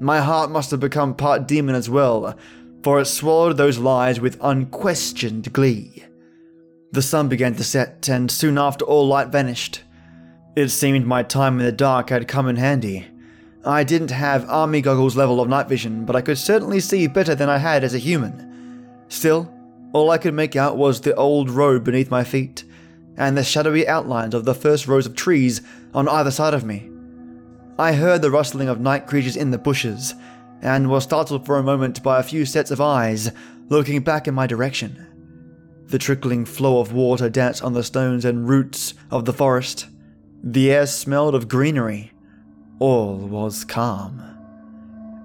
My 0.00 0.20
heart 0.20 0.50
must 0.50 0.72
have 0.72 0.80
become 0.80 1.14
part 1.14 1.46
demon 1.46 1.74
as 1.74 1.88
well, 1.88 2.36
for 2.82 3.00
it 3.00 3.06
swallowed 3.06 3.56
those 3.56 3.78
lies 3.78 4.20
with 4.20 4.36
unquestioned 4.42 5.52
glee. 5.52 6.04
The 6.92 7.02
sun 7.02 7.28
began 7.28 7.54
to 7.56 7.64
set, 7.64 8.08
and 8.08 8.30
soon 8.30 8.58
after 8.58 8.84
all 8.84 9.06
light 9.06 9.28
vanished. 9.28 9.82
It 10.54 10.68
seemed 10.68 11.06
my 11.06 11.22
time 11.22 11.58
in 11.58 11.66
the 11.66 11.72
dark 11.72 12.10
had 12.10 12.28
come 12.28 12.48
in 12.48 12.56
handy. 12.56 13.06
I 13.64 13.84
didn't 13.84 14.12
have 14.12 14.48
army 14.48 14.80
goggles 14.80 15.16
level 15.16 15.40
of 15.40 15.48
night 15.48 15.68
vision, 15.68 16.04
but 16.04 16.16
I 16.16 16.20
could 16.20 16.38
certainly 16.38 16.80
see 16.80 17.06
better 17.08 17.34
than 17.34 17.50
I 17.50 17.58
had 17.58 17.84
as 17.84 17.94
a 17.94 17.98
human. 17.98 18.86
Still, 19.08 19.52
all 19.92 20.10
I 20.10 20.18
could 20.18 20.34
make 20.34 20.56
out 20.56 20.76
was 20.76 21.00
the 21.00 21.14
old 21.16 21.50
road 21.50 21.82
beneath 21.82 22.10
my 22.10 22.24
feet, 22.24 22.64
and 23.16 23.36
the 23.36 23.44
shadowy 23.44 23.86
outlines 23.88 24.34
of 24.34 24.44
the 24.44 24.54
first 24.54 24.86
rows 24.86 25.06
of 25.06 25.16
trees 25.16 25.62
on 25.92 26.08
either 26.08 26.30
side 26.30 26.54
of 26.54 26.64
me. 26.64 26.88
I 27.78 27.92
heard 27.92 28.22
the 28.22 28.30
rustling 28.30 28.68
of 28.68 28.80
night 28.80 29.06
creatures 29.06 29.36
in 29.36 29.50
the 29.50 29.58
bushes, 29.58 30.14
and 30.62 30.88
was 30.88 31.04
startled 31.04 31.44
for 31.44 31.58
a 31.58 31.62
moment 31.62 32.02
by 32.02 32.18
a 32.18 32.22
few 32.22 32.46
sets 32.46 32.70
of 32.70 32.80
eyes 32.80 33.30
looking 33.68 34.00
back 34.00 34.26
in 34.28 34.34
my 34.34 34.46
direction. 34.46 35.05
The 35.88 35.98
trickling 35.98 36.44
flow 36.44 36.80
of 36.80 36.92
water 36.92 37.28
danced 37.28 37.62
on 37.62 37.72
the 37.72 37.84
stones 37.84 38.24
and 38.24 38.48
roots 38.48 38.94
of 39.10 39.24
the 39.24 39.32
forest. 39.32 39.86
The 40.42 40.72
air 40.72 40.86
smelled 40.86 41.34
of 41.34 41.48
greenery. 41.48 42.12
All 42.80 43.16
was 43.16 43.64
calm. 43.64 44.22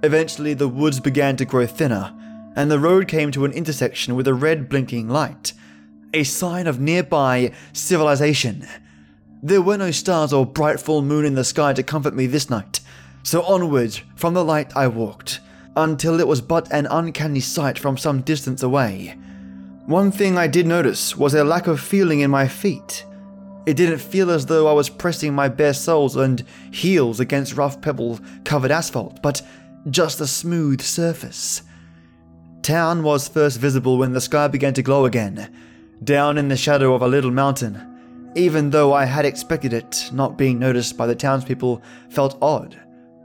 Eventually, 0.03 0.53
the 0.53 0.67
woods 0.67 0.99
began 0.99 1.35
to 1.37 1.45
grow 1.45 1.65
thinner, 1.65 2.13
and 2.55 2.69
the 2.69 2.79
road 2.79 3.07
came 3.07 3.31
to 3.31 3.45
an 3.45 3.51
intersection 3.53 4.15
with 4.15 4.27
a 4.27 4.33
red 4.33 4.69
blinking 4.69 5.09
light, 5.09 5.53
a 6.13 6.23
sign 6.23 6.67
of 6.67 6.79
nearby 6.79 7.51
civilization. 7.73 8.67
There 9.41 9.61
were 9.61 9.77
no 9.77 9.89
stars 9.89 10.31
or 10.31 10.45
bright 10.45 10.79
full 10.79 11.01
moon 11.01 11.25
in 11.25 11.33
the 11.33 11.43
sky 11.43 11.73
to 11.73 11.81
comfort 11.81 12.13
me 12.13 12.27
this 12.27 12.49
night, 12.49 12.81
so 13.23 13.41
onwards 13.43 14.01
from 14.15 14.35
the 14.35 14.45
light 14.45 14.75
I 14.75 14.87
walked, 14.87 15.39
until 15.75 16.19
it 16.19 16.27
was 16.27 16.41
but 16.41 16.71
an 16.71 16.85
uncanny 16.85 17.39
sight 17.39 17.79
from 17.79 17.97
some 17.97 18.21
distance 18.21 18.61
away. 18.61 19.17
One 19.87 20.11
thing 20.11 20.37
I 20.37 20.45
did 20.47 20.67
notice 20.67 21.17
was 21.17 21.33
a 21.33 21.43
lack 21.43 21.65
of 21.65 21.79
feeling 21.79 22.19
in 22.19 22.29
my 22.29 22.47
feet. 22.47 23.03
It 23.65 23.75
didn't 23.75 23.97
feel 23.97 24.29
as 24.29 24.45
though 24.45 24.67
I 24.67 24.73
was 24.73 24.89
pressing 24.89 25.33
my 25.33 25.49
bare 25.49 25.73
soles 25.73 26.15
and 26.15 26.43
heels 26.71 27.19
against 27.19 27.55
rough 27.55 27.81
pebble 27.81 28.19
covered 28.43 28.71
asphalt, 28.71 29.21
but 29.23 29.41
just 29.89 30.21
a 30.21 30.27
smooth 30.27 30.81
surface. 30.81 31.63
Town 32.61 33.01
was 33.01 33.27
first 33.27 33.59
visible 33.59 33.97
when 33.97 34.13
the 34.13 34.21
sky 34.21 34.47
began 34.47 34.73
to 34.75 34.83
glow 34.83 35.05
again, 35.05 35.51
down 36.03 36.37
in 36.37 36.47
the 36.47 36.55
shadow 36.55 36.93
of 36.93 37.01
a 37.01 37.07
little 37.07 37.31
mountain. 37.31 38.31
Even 38.35 38.69
though 38.69 38.93
I 38.93 39.05
had 39.05 39.25
expected 39.25 39.73
it, 39.73 40.09
not 40.13 40.37
being 40.37 40.59
noticed 40.59 40.95
by 40.95 41.07
the 41.07 41.15
townspeople 41.15 41.81
felt 42.09 42.37
odd. 42.39 42.79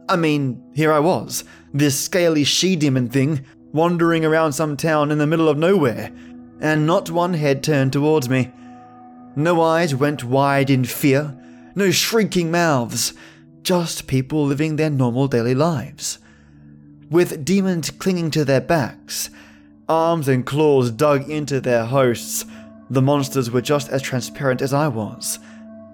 I 0.09 0.17
mean, 0.17 0.63
here 0.75 0.93
I 0.93 1.01
was, 1.01 1.45
this 1.75 2.01
scaly 2.01 2.45
she 2.45 2.77
demon 2.77 3.11
thing, 3.11 3.45
wandering 3.73 4.25
around 4.25 4.53
some 4.53 4.77
town 4.77 5.11
in 5.11 5.19
the 5.19 5.27
middle 5.27 5.51
of 5.51 5.59
nowhere, 5.59 6.11
and 6.61 6.87
not 6.87 7.11
one 7.11 7.35
head 7.35 7.63
turned 7.63 7.93
towards 7.93 8.29
me. 8.29 8.53
No 9.35 9.61
eyes 9.61 9.95
went 9.95 10.25
wide 10.25 10.71
in 10.71 10.85
fear, 10.85 11.37
no 11.75 11.91
shrieking 11.91 12.51
mouths, 12.51 13.13
just 13.63 14.07
people 14.07 14.45
living 14.47 14.77
their 14.77 14.91
normal 14.91 15.29
daily 15.29 15.55
lives. 15.55 16.19
With 17.11 17.45
demons 17.45 17.91
clinging 17.91 18.31
to 18.33 18.45
their 18.45 18.61
backs, 18.61 19.31
arms 19.89 20.29
and 20.29 20.47
claws 20.47 20.91
dug 20.91 21.29
into 21.29 21.61
their 21.61 21.85
hosts, 21.85 22.45
the 22.89 23.03
monsters 23.03 23.51
were 23.51 23.61
just 23.61 23.89
as 23.89 24.03
transparent 24.03 24.63
as 24.63 24.73
I 24.73 24.89
was. 24.89 25.39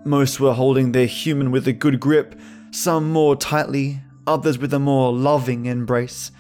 Most 0.04 0.40
were 0.40 0.54
holding 0.54 0.92
their 0.92 1.06
human 1.06 1.50
with 1.50 1.66
a 1.66 1.72
good 1.72 2.00
grip, 2.00 2.38
some 2.70 3.10
more 3.10 3.36
tightly, 3.36 4.00
others 4.26 4.58
with 4.58 4.72
a 4.72 4.78
more 4.78 5.12
loving 5.12 5.66
embrace, 5.66 6.30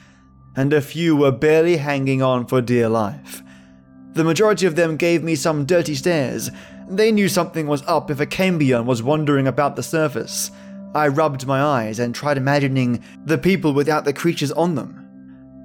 and 0.54 0.72
a 0.72 0.80
few 0.80 1.16
were 1.16 1.32
barely 1.32 1.78
hanging 1.78 2.22
on 2.22 2.46
for 2.46 2.60
dear 2.60 2.88
life. 2.88 3.41
The 4.14 4.24
majority 4.24 4.66
of 4.66 4.76
them 4.76 4.96
gave 4.96 5.22
me 5.22 5.34
some 5.34 5.64
dirty 5.64 5.94
stares. 5.94 6.50
They 6.88 7.12
knew 7.12 7.28
something 7.28 7.66
was 7.66 7.82
up 7.86 8.10
if 8.10 8.20
a 8.20 8.26
cambion 8.26 8.84
was 8.84 9.02
wandering 9.02 9.46
about 9.46 9.76
the 9.76 9.82
surface. 9.82 10.50
I 10.94 11.08
rubbed 11.08 11.46
my 11.46 11.62
eyes 11.62 11.98
and 11.98 12.14
tried 12.14 12.36
imagining 12.36 13.02
the 13.24 13.38
people 13.38 13.72
without 13.72 14.04
the 14.04 14.12
creatures 14.12 14.52
on 14.52 14.74
them. 14.74 14.98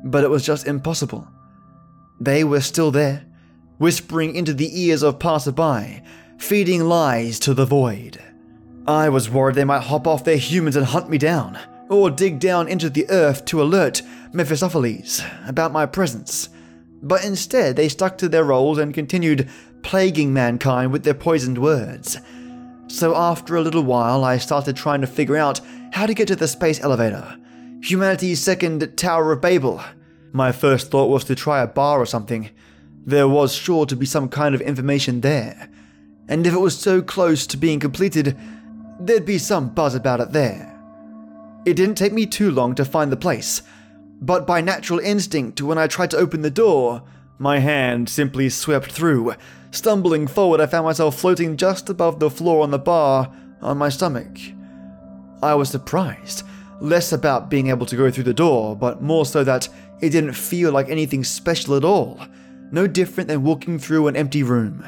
But 0.06 0.24
it 0.24 0.30
was 0.30 0.46
just 0.46 0.68
impossible. 0.68 1.28
They 2.22 2.46
were 2.46 2.62
still 2.62 2.92
there, 2.92 3.26
whispering 3.78 4.36
into 4.36 4.54
the 4.54 4.82
ears 4.82 5.04
of 5.04 5.20
passerby, 5.20 6.02
feeding 6.38 6.86
lies 6.86 7.40
to 7.40 7.54
the 7.54 7.66
void. 7.66 8.22
I 8.88 9.10
was 9.10 9.30
worried 9.30 9.56
they 9.56 9.66
might 9.66 9.84
hop 9.84 10.08
off 10.08 10.24
their 10.24 10.38
humans 10.38 10.78
and 10.78 10.86
hunt 10.86 11.10
me 11.10 11.18
down, 11.18 11.60
or 11.90 12.10
dig 12.10 12.40
down 12.40 12.70
into 12.70 12.90
the 12.90 13.10
earth 13.10 13.44
to 13.46 13.62
alert 13.62 14.02
Mephistopheles 14.32 15.22
about 15.46 15.74
my 15.74 15.86
presence. 15.86 16.48
But 17.02 17.24
instead, 17.24 17.76
they 17.76 17.90
stuck 17.90 18.18
to 18.18 18.30
their 18.30 18.44
roles 18.44 18.78
and 18.78 18.94
continued 18.94 19.50
plaguing 19.82 20.34
mankind 20.34 20.92
with 20.92 21.04
their 21.04 21.14
poisoned 21.14 21.58
words. 21.58 22.18
So 22.88 23.16
after 23.16 23.56
a 23.56 23.62
little 23.62 23.84
while, 23.84 24.24
I 24.24 24.38
started 24.38 24.76
trying 24.76 25.02
to 25.02 25.08
figure 25.08 25.38
out 25.38 25.62
how 25.92 26.06
to 26.06 26.14
get 26.14 26.28
to 26.30 26.36
the 26.36 26.48
space 26.48 26.82
elevator. 26.82 27.38
Humanity's 27.84 28.42
second 28.42 28.98
Tower 28.98 29.34
of 29.34 29.42
Babel. 29.42 29.82
My 30.32 30.52
first 30.52 30.92
thought 30.92 31.10
was 31.10 31.24
to 31.26 31.36
try 31.36 31.62
a 31.62 31.68
bar 31.68 32.00
or 32.00 32.06
something. 32.06 32.50
There 33.06 33.28
was 33.28 33.54
sure 33.54 33.86
to 33.86 33.96
be 33.96 34.06
some 34.06 34.30
kind 34.30 34.56
of 34.56 34.62
information 34.62 35.22
there. 35.22 35.70
And 36.28 36.46
if 36.46 36.54
it 36.54 36.60
was 36.60 36.78
so 36.78 37.02
close 37.02 37.48
to 37.48 37.58
being 37.58 37.80
completed, 37.80 38.38
there'd 39.00 39.26
be 39.26 39.38
some 39.38 39.70
buzz 39.70 39.96
about 39.96 40.20
it 40.20 40.32
there. 40.32 40.74
It 41.66 41.76
didn't 41.76 41.96
take 41.96 42.14
me 42.14 42.26
too 42.26 42.52
long 42.52 42.76
to 42.76 42.86
find 42.86 43.12
the 43.12 43.18
place, 43.18 43.62
but 44.22 44.48
by 44.48 44.62
natural 44.62 45.00
instinct, 45.00 45.62
when 45.62 45.78
I 45.78 45.88
tried 45.88 46.12
to 46.12 46.18
open 46.18 46.42
the 46.42 46.50
door, 46.50 47.04
my 47.38 47.60
hand 47.60 48.10
simply 48.10 48.50
swept 48.50 48.92
through. 48.92 49.36
Stumbling 49.72 50.28
forward, 50.28 50.60
I 50.60 50.66
found 50.66 50.86
myself 50.86 51.20
floating 51.20 51.56
just 51.58 51.90
above 51.90 52.20
the 52.20 52.30
floor 52.30 52.64
on 52.64 52.72
the 52.72 52.80
bar 52.80 53.32
on 53.62 53.78
my 53.78 53.90
stomach. 53.90 54.38
I 55.44 55.54
was 55.54 55.70
surprised, 55.70 56.44
less 56.82 57.12
about 57.12 57.50
being 57.50 57.68
able 57.68 57.86
to 57.86 57.96
go 57.96 58.10
through 58.10 58.24
the 58.24 58.34
door, 58.34 58.76
but 58.76 59.02
more 59.02 59.26
so 59.26 59.44
that 59.44 59.70
it 60.02 60.10
didn't 60.10 60.34
feel 60.34 60.72
like 60.72 60.90
anything 60.90 61.24
special 61.24 61.76
at 61.76 61.86
all, 61.86 62.20
no 62.72 62.88
different 62.88 63.28
than 63.28 63.44
walking 63.44 63.78
through 63.78 64.08
an 64.08 64.16
empty 64.16 64.42
room. 64.42 64.86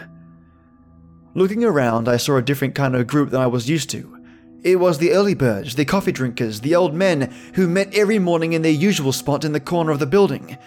Looking 1.36 1.63
around, 1.63 2.08
I 2.08 2.18
saw 2.18 2.38
a 2.38 2.42
different 2.42 2.74
kind 2.74 2.96
of 2.96 3.06
group 3.06 3.30
than 3.30 3.42
I 3.42 3.48
was 3.48 3.70
used 3.70 3.92
to. 3.92 4.19
It 4.62 4.78
was 4.78 4.98
the 4.98 5.13
early 5.13 5.36
birds, 5.36 5.76
the 5.76 5.86
coffee 5.86 6.12
drinkers, 6.12 6.60
the 6.60 6.76
old 6.76 6.93
men 6.93 7.34
who 7.56 7.67
met 7.67 7.93
every 7.93 8.19
morning 8.19 8.52
in 8.52 8.62
their 8.62 8.72
usual 8.72 9.13
spot 9.13 9.45
in 9.45 9.54
the 9.54 9.60
corner 9.62 9.91
of 9.91 10.00
the 10.00 10.06
building, 10.06 10.58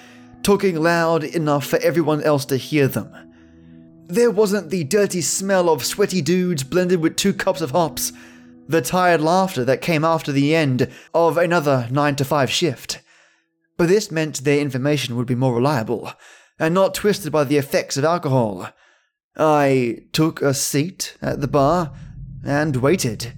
talking 0.43 0.77
loud 0.77 1.25
enough 1.25 1.67
for 1.67 1.79
everyone 1.81 2.23
else 2.23 2.47
to 2.47 2.57
hear 2.57 2.89
them. 2.89 3.13
There 4.07 4.31
wasn't 4.31 4.71
the 4.71 4.85
dirty 4.85 5.21
smell 5.21 5.69
of 5.69 5.85
sweaty 5.85 6.23
dudes 6.23 6.65
blended 6.65 7.01
with 7.01 7.17
two 7.17 7.35
cups 7.35 7.61
of 7.61 7.73
hops, 7.73 8.13
the 8.67 8.81
tired 8.81 9.21
laughter 9.21 9.65
that 9.65 9.83
came 9.83 10.05
after 10.05 10.33
the 10.33 10.55
end 10.55 10.89
of 11.13 11.37
another 11.37 11.87
9 11.91 12.17
to 12.17 12.25
5 12.25 12.51
shift. 12.51 13.01
But 13.77 13.89
this 13.89 14.11
meant 14.11 14.45
their 14.45 14.61
information 14.61 15.17
would 15.17 15.27
be 15.27 15.35
more 15.35 15.55
reliable, 15.55 16.13
and 16.59 16.73
not 16.73 16.95
twisted 16.95 17.31
by 17.31 17.45
the 17.45 17.59
effects 17.59 17.99
of 17.99 18.05
alcohol. 18.05 18.71
I 19.37 20.05
took 20.13 20.41
a 20.41 20.55
seat 20.55 21.17
at 21.21 21.41
the 21.41 21.49
bar 21.49 21.93
and 22.45 22.77
waited. 22.77 23.35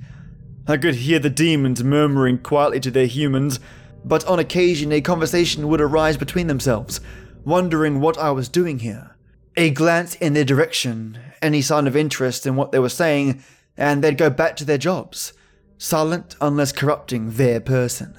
I 0.67 0.79
could 0.79 0.95
hear 0.95 1.19
the 1.19 1.29
demons 1.29 1.85
murmuring 1.85 2.39
quietly 2.39 2.81
to 2.81 2.91
their 2.91 3.07
humans, 3.07 3.61
but 4.05 4.25
on 4.27 4.39
occasion 4.39 4.93
a 4.93 5.01
conversation 5.01 5.69
would 5.69 5.81
arise 5.81 6.17
between 6.17 6.47
themselves, 6.47 7.01
wondering 7.45 8.01
what 8.01 8.17
I 8.17 8.31
was 8.31 8.49
doing 8.49 8.79
here. 8.79 9.15
A 9.57 9.71
glance 9.71 10.15
in 10.17 10.33
their 10.33 10.45
direction, 10.45 11.19
any 11.43 11.61
sign 11.61 11.87
of 11.87 11.97
interest 11.97 12.47
in 12.47 12.57
what 12.57 12.73
they 12.73 12.79
were 12.79 12.89
saying, 12.89 13.43
and 13.77 14.03
they'd 14.03 14.17
go 14.17 14.31
back 14.31 14.57
to 14.57 14.65
their 14.65 14.79
jobs, 14.79 15.35
silent 15.77 16.35
unless 16.41 16.73
corrupting 16.73 17.33
their 17.33 17.61
person. 17.61 18.17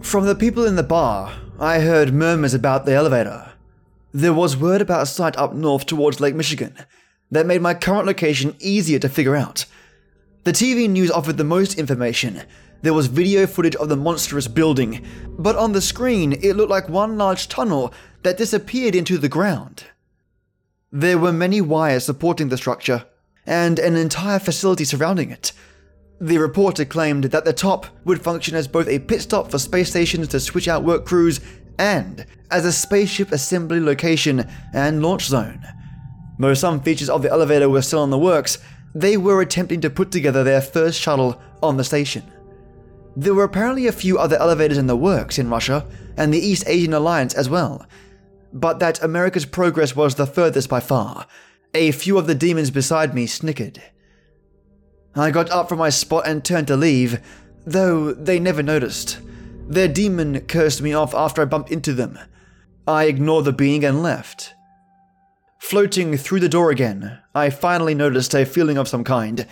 From 0.00 0.26
the 0.26 0.36
people 0.36 0.64
in 0.64 0.76
the 0.76 0.84
bar, 0.84 1.32
I 1.58 1.80
heard 1.80 2.14
murmurs 2.14 2.54
about 2.54 2.86
the 2.86 2.92
elevator. 2.92 3.52
There 4.12 4.32
was 4.32 4.56
word 4.56 4.80
about 4.80 5.02
a 5.02 5.06
site 5.06 5.36
up 5.36 5.54
north 5.54 5.86
towards 5.86 6.20
Lake 6.20 6.36
Michigan 6.36 6.74
that 7.32 7.46
made 7.46 7.60
my 7.60 7.74
current 7.74 8.06
location 8.06 8.54
easier 8.60 9.00
to 9.00 9.08
figure 9.08 9.34
out. 9.34 9.66
The 10.46 10.52
TV 10.52 10.88
news 10.88 11.10
offered 11.10 11.38
the 11.38 11.42
most 11.42 11.76
information. 11.76 12.40
There 12.82 12.94
was 12.94 13.08
video 13.08 13.48
footage 13.48 13.74
of 13.74 13.88
the 13.88 13.96
monstrous 13.96 14.46
building, 14.46 15.04
but 15.28 15.56
on 15.56 15.72
the 15.72 15.80
screen 15.80 16.34
it 16.34 16.54
looked 16.54 16.70
like 16.70 16.88
one 16.88 17.18
large 17.18 17.48
tunnel 17.48 17.92
that 18.22 18.36
disappeared 18.36 18.94
into 18.94 19.18
the 19.18 19.28
ground. 19.28 19.86
There 20.92 21.18
were 21.18 21.32
many 21.32 21.60
wires 21.60 22.04
supporting 22.04 22.48
the 22.48 22.56
structure, 22.56 23.06
and 23.44 23.80
an 23.80 23.96
entire 23.96 24.38
facility 24.38 24.84
surrounding 24.84 25.32
it. 25.32 25.50
The 26.20 26.38
reporter 26.38 26.84
claimed 26.84 27.24
that 27.24 27.44
the 27.44 27.52
top 27.52 27.86
would 28.04 28.22
function 28.22 28.54
as 28.54 28.68
both 28.68 28.86
a 28.86 29.00
pit 29.00 29.22
stop 29.22 29.50
for 29.50 29.58
space 29.58 29.90
stations 29.90 30.28
to 30.28 30.38
switch 30.38 30.68
out 30.68 30.84
work 30.84 31.04
crews 31.04 31.40
and 31.76 32.24
as 32.52 32.64
a 32.64 32.72
spaceship 32.72 33.32
assembly 33.32 33.80
location 33.80 34.48
and 34.72 35.02
launch 35.02 35.24
zone. 35.24 35.66
Though 36.38 36.54
some 36.54 36.82
features 36.82 37.10
of 37.10 37.22
the 37.22 37.30
elevator 37.30 37.68
were 37.68 37.82
still 37.82 38.04
in 38.04 38.10
the 38.10 38.18
works, 38.18 38.58
they 39.00 39.18
were 39.18 39.42
attempting 39.42 39.82
to 39.82 39.90
put 39.90 40.10
together 40.10 40.42
their 40.42 40.62
first 40.62 40.98
shuttle 40.98 41.38
on 41.62 41.76
the 41.76 41.84
station. 41.84 42.22
There 43.14 43.34
were 43.34 43.44
apparently 43.44 43.86
a 43.86 43.92
few 43.92 44.18
other 44.18 44.36
elevators 44.36 44.78
in 44.78 44.86
the 44.86 44.96
works 44.96 45.38
in 45.38 45.50
Russia 45.50 45.86
and 46.16 46.32
the 46.32 46.38
East 46.38 46.64
Asian 46.66 46.94
Alliance 46.94 47.34
as 47.34 47.50
well, 47.50 47.86
but 48.54 48.78
that 48.78 49.02
America's 49.02 49.44
progress 49.44 49.94
was 49.94 50.14
the 50.14 50.26
furthest 50.26 50.70
by 50.70 50.80
far. 50.80 51.26
A 51.74 51.92
few 51.92 52.16
of 52.16 52.26
the 52.26 52.34
demons 52.34 52.70
beside 52.70 53.14
me 53.14 53.26
snickered. 53.26 53.82
I 55.14 55.30
got 55.30 55.50
up 55.50 55.68
from 55.68 55.78
my 55.78 55.90
spot 55.90 56.26
and 56.26 56.42
turned 56.42 56.68
to 56.68 56.76
leave, 56.76 57.20
though 57.66 58.14
they 58.14 58.38
never 58.38 58.62
noticed. 58.62 59.18
Their 59.68 59.88
demon 59.88 60.40
cursed 60.46 60.80
me 60.80 60.94
off 60.94 61.14
after 61.14 61.42
I 61.42 61.46
bumped 61.46 61.70
into 61.70 61.92
them. 61.92 62.18
I 62.88 63.04
ignored 63.04 63.44
the 63.44 63.52
being 63.52 63.84
and 63.84 64.02
left. 64.02 64.54
Floating 65.58 66.16
through 66.16 66.40
the 66.40 66.48
door 66.48 66.70
again, 66.70 67.18
I 67.34 67.50
finally 67.50 67.94
noticed 67.94 68.34
a 68.34 68.44
feeling 68.44 68.76
of 68.76 68.88
some 68.88 69.04
kind. 69.04 69.46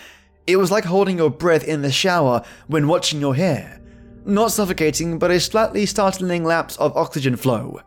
It 0.46 0.56
was 0.56 0.70
like 0.70 0.84
holding 0.84 1.18
your 1.18 1.30
breath 1.30 1.64
in 1.64 1.82
the 1.82 1.90
shower 1.90 2.42
when 2.66 2.86
watching 2.86 3.20
your 3.20 3.34
hair. 3.34 3.80
Not 4.24 4.52
suffocating, 4.52 5.18
but 5.18 5.30
a 5.30 5.40
slightly 5.40 5.86
startling 5.86 6.44
lapse 6.44 6.76
of 6.76 6.96
oxygen 6.96 7.36
flow. 7.36 7.80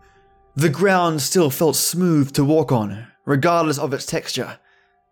The 0.56 0.70
ground 0.70 1.22
still 1.22 1.50
felt 1.50 1.76
smooth 1.76 2.34
to 2.34 2.44
walk 2.44 2.72
on, 2.72 3.08
regardless 3.26 3.78
of 3.78 3.94
its 3.94 4.06
texture. 4.06 4.60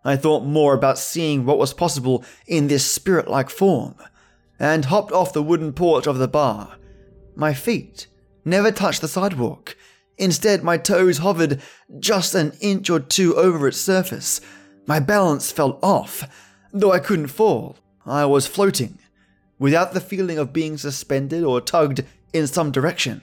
I 0.04 0.16
thought 0.16 0.44
more 0.44 0.74
about 0.74 0.98
seeing 0.98 1.44
what 1.44 1.58
was 1.58 1.72
possible 1.72 2.24
in 2.46 2.68
this 2.68 2.84
spirit 2.84 3.28
like 3.28 3.50
form, 3.50 3.94
and 4.58 4.84
hopped 4.84 5.12
off 5.12 5.32
the 5.32 5.42
wooden 5.42 5.72
porch 5.72 6.06
of 6.06 6.18
the 6.18 6.28
bar. 6.28 6.76
My 7.34 7.54
feet 7.54 8.08
never 8.44 8.70
touched 8.70 9.00
the 9.00 9.08
sidewalk, 9.08 9.76
Instead, 10.18 10.62
my 10.62 10.78
toes 10.78 11.18
hovered 11.18 11.60
just 11.98 12.34
an 12.34 12.52
inch 12.60 12.88
or 12.88 13.00
two 13.00 13.36
over 13.36 13.68
its 13.68 13.80
surface. 13.80 14.40
My 14.86 15.00
balance 15.00 15.52
fell 15.52 15.78
off, 15.82 16.26
though 16.72 16.92
I 16.92 16.98
couldn't 16.98 17.28
fall. 17.28 17.76
I 18.06 18.24
was 18.24 18.46
floating, 18.46 18.98
without 19.58 19.92
the 19.92 20.00
feeling 20.00 20.38
of 20.38 20.52
being 20.52 20.78
suspended 20.78 21.42
or 21.42 21.60
tugged 21.60 22.04
in 22.32 22.46
some 22.46 22.70
direction. 22.70 23.22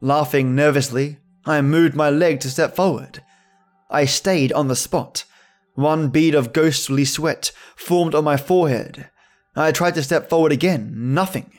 Laughing 0.00 0.54
nervously, 0.54 1.18
I 1.46 1.60
moved 1.62 1.94
my 1.94 2.10
leg 2.10 2.40
to 2.40 2.50
step 2.50 2.74
forward. 2.74 3.22
I 3.88 4.04
stayed 4.04 4.52
on 4.52 4.68
the 4.68 4.76
spot. 4.76 5.24
One 5.74 6.08
bead 6.08 6.34
of 6.34 6.52
ghostly 6.52 7.04
sweat 7.04 7.52
formed 7.76 8.14
on 8.14 8.24
my 8.24 8.36
forehead. 8.36 9.08
I 9.56 9.72
tried 9.72 9.94
to 9.94 10.02
step 10.02 10.28
forward 10.28 10.52
again, 10.52 11.14
nothing. 11.14 11.52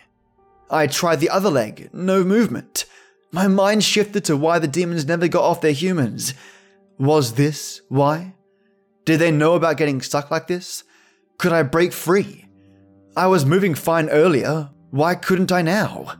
I 0.69 0.87
tried 0.87 1.19
the 1.19 1.29
other 1.29 1.49
leg, 1.49 1.89
no 1.93 2.23
movement. 2.23 2.85
My 3.33 3.47
mind 3.47 3.83
shifted 3.83 4.25
to 4.25 4.35
why 4.35 4.59
the 4.59 4.67
demons 4.67 5.05
never 5.05 5.29
got 5.29 5.43
off 5.43 5.61
their 5.61 5.71
humans. 5.71 6.33
Was 6.97 7.33
this 7.35 7.81
why? 7.87 8.35
Did 9.05 9.19
they 9.19 9.31
know 9.31 9.53
about 9.53 9.77
getting 9.77 10.01
stuck 10.01 10.29
like 10.29 10.47
this? 10.47 10.83
Could 11.37 11.53
I 11.53 11.63
break 11.63 11.93
free? 11.93 12.45
I 13.15 13.27
was 13.27 13.45
moving 13.45 13.73
fine 13.73 14.09
earlier. 14.09 14.69
Why 14.89 15.15
couldn't 15.15 15.51
I 15.51 15.61
now? 15.61 16.17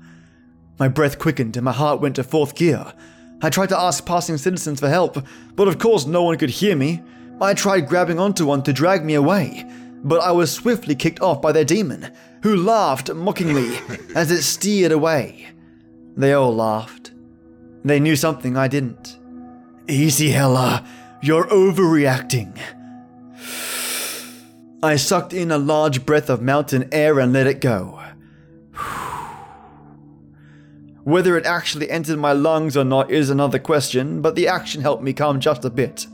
My 0.80 0.88
breath 0.88 1.20
quickened 1.20 1.57
and 1.57 1.66
my 1.66 1.74
heart 1.74 1.99
went 1.99 2.16
to 2.16 2.24
fourth 2.24 2.55
gear. 2.55 2.93
I 3.41 3.49
tried 3.49 3.70
to 3.70 3.80
ask 3.80 4.05
passing 4.05 4.38
citizens 4.38 4.80
for 4.80 4.88
help, 4.89 5.18
but 5.55 5.68
of 5.68 5.80
course 5.80 6.05
no 6.05 6.24
one 6.24 6.38
could 6.38 6.49
hear 6.49 6.78
me. 6.78 7.03
I 7.41 7.53
tried 7.53 7.89
grabbing 7.89 8.20
onto 8.20 8.45
one 8.45 8.64
to 8.64 8.74
drag 8.74 9.03
me 9.03 9.16
away, 9.16 9.66
but 10.03 10.22
I 10.22 10.32
was 10.32 10.51
swiftly 10.51 10.95
kicked 10.95 11.22
off 11.22 11.41
by 11.41 11.51
their 11.51 11.66
demon, 11.66 12.12
who 12.43 12.55
laughed 12.55 13.14
mockingly 13.14 13.78
as 14.16 14.32
it 14.32 14.43
steered 14.43 14.91
away. 14.91 15.49
They 16.16 16.34
all 16.34 16.53
laughed. 16.53 17.12
They 17.84 17.99
knew 17.99 18.16
something 18.16 18.55
I 18.57 18.68
didn't. 18.68 19.18
Easy, 19.88 20.30
Hella. 20.30 20.86
You're 21.22 21.47
overreacting. 21.47 22.57
I 24.84 24.95
sucked 24.95 25.34
in 25.34 25.51
a 25.51 25.57
large 25.57 26.05
breath 26.05 26.30
of 26.30 26.41
mountain 26.41 26.89
air 26.91 27.20
and 27.20 27.32
let 27.32 27.47
it 27.47 27.62
go. 27.62 28.01
Whether 31.03 31.38
it 31.38 31.45
actually 31.45 31.89
entered 31.89 32.18
my 32.18 32.34
lungs 32.34 32.76
or 32.76 32.84
not 32.84 33.12
is 33.12 33.30
another 33.30 33.59
question, 33.59 34.22
but 34.22 34.36
the 34.36 34.47
action 34.47 34.82
helped 34.82 35.03
me 35.03 35.14
calm 35.14 35.39
just 35.39 35.66
a 35.66 35.70
bit. 35.70 36.07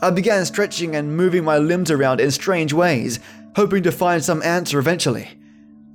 I 0.00 0.10
began 0.10 0.44
stretching 0.44 0.96
and 0.96 1.16
moving 1.16 1.44
my 1.44 1.58
limbs 1.58 1.90
around 1.90 2.20
in 2.20 2.30
strange 2.30 2.72
ways, 2.72 3.20
hoping 3.56 3.82
to 3.84 3.92
find 3.92 4.24
some 4.24 4.42
answer 4.42 4.78
eventually. 4.78 5.28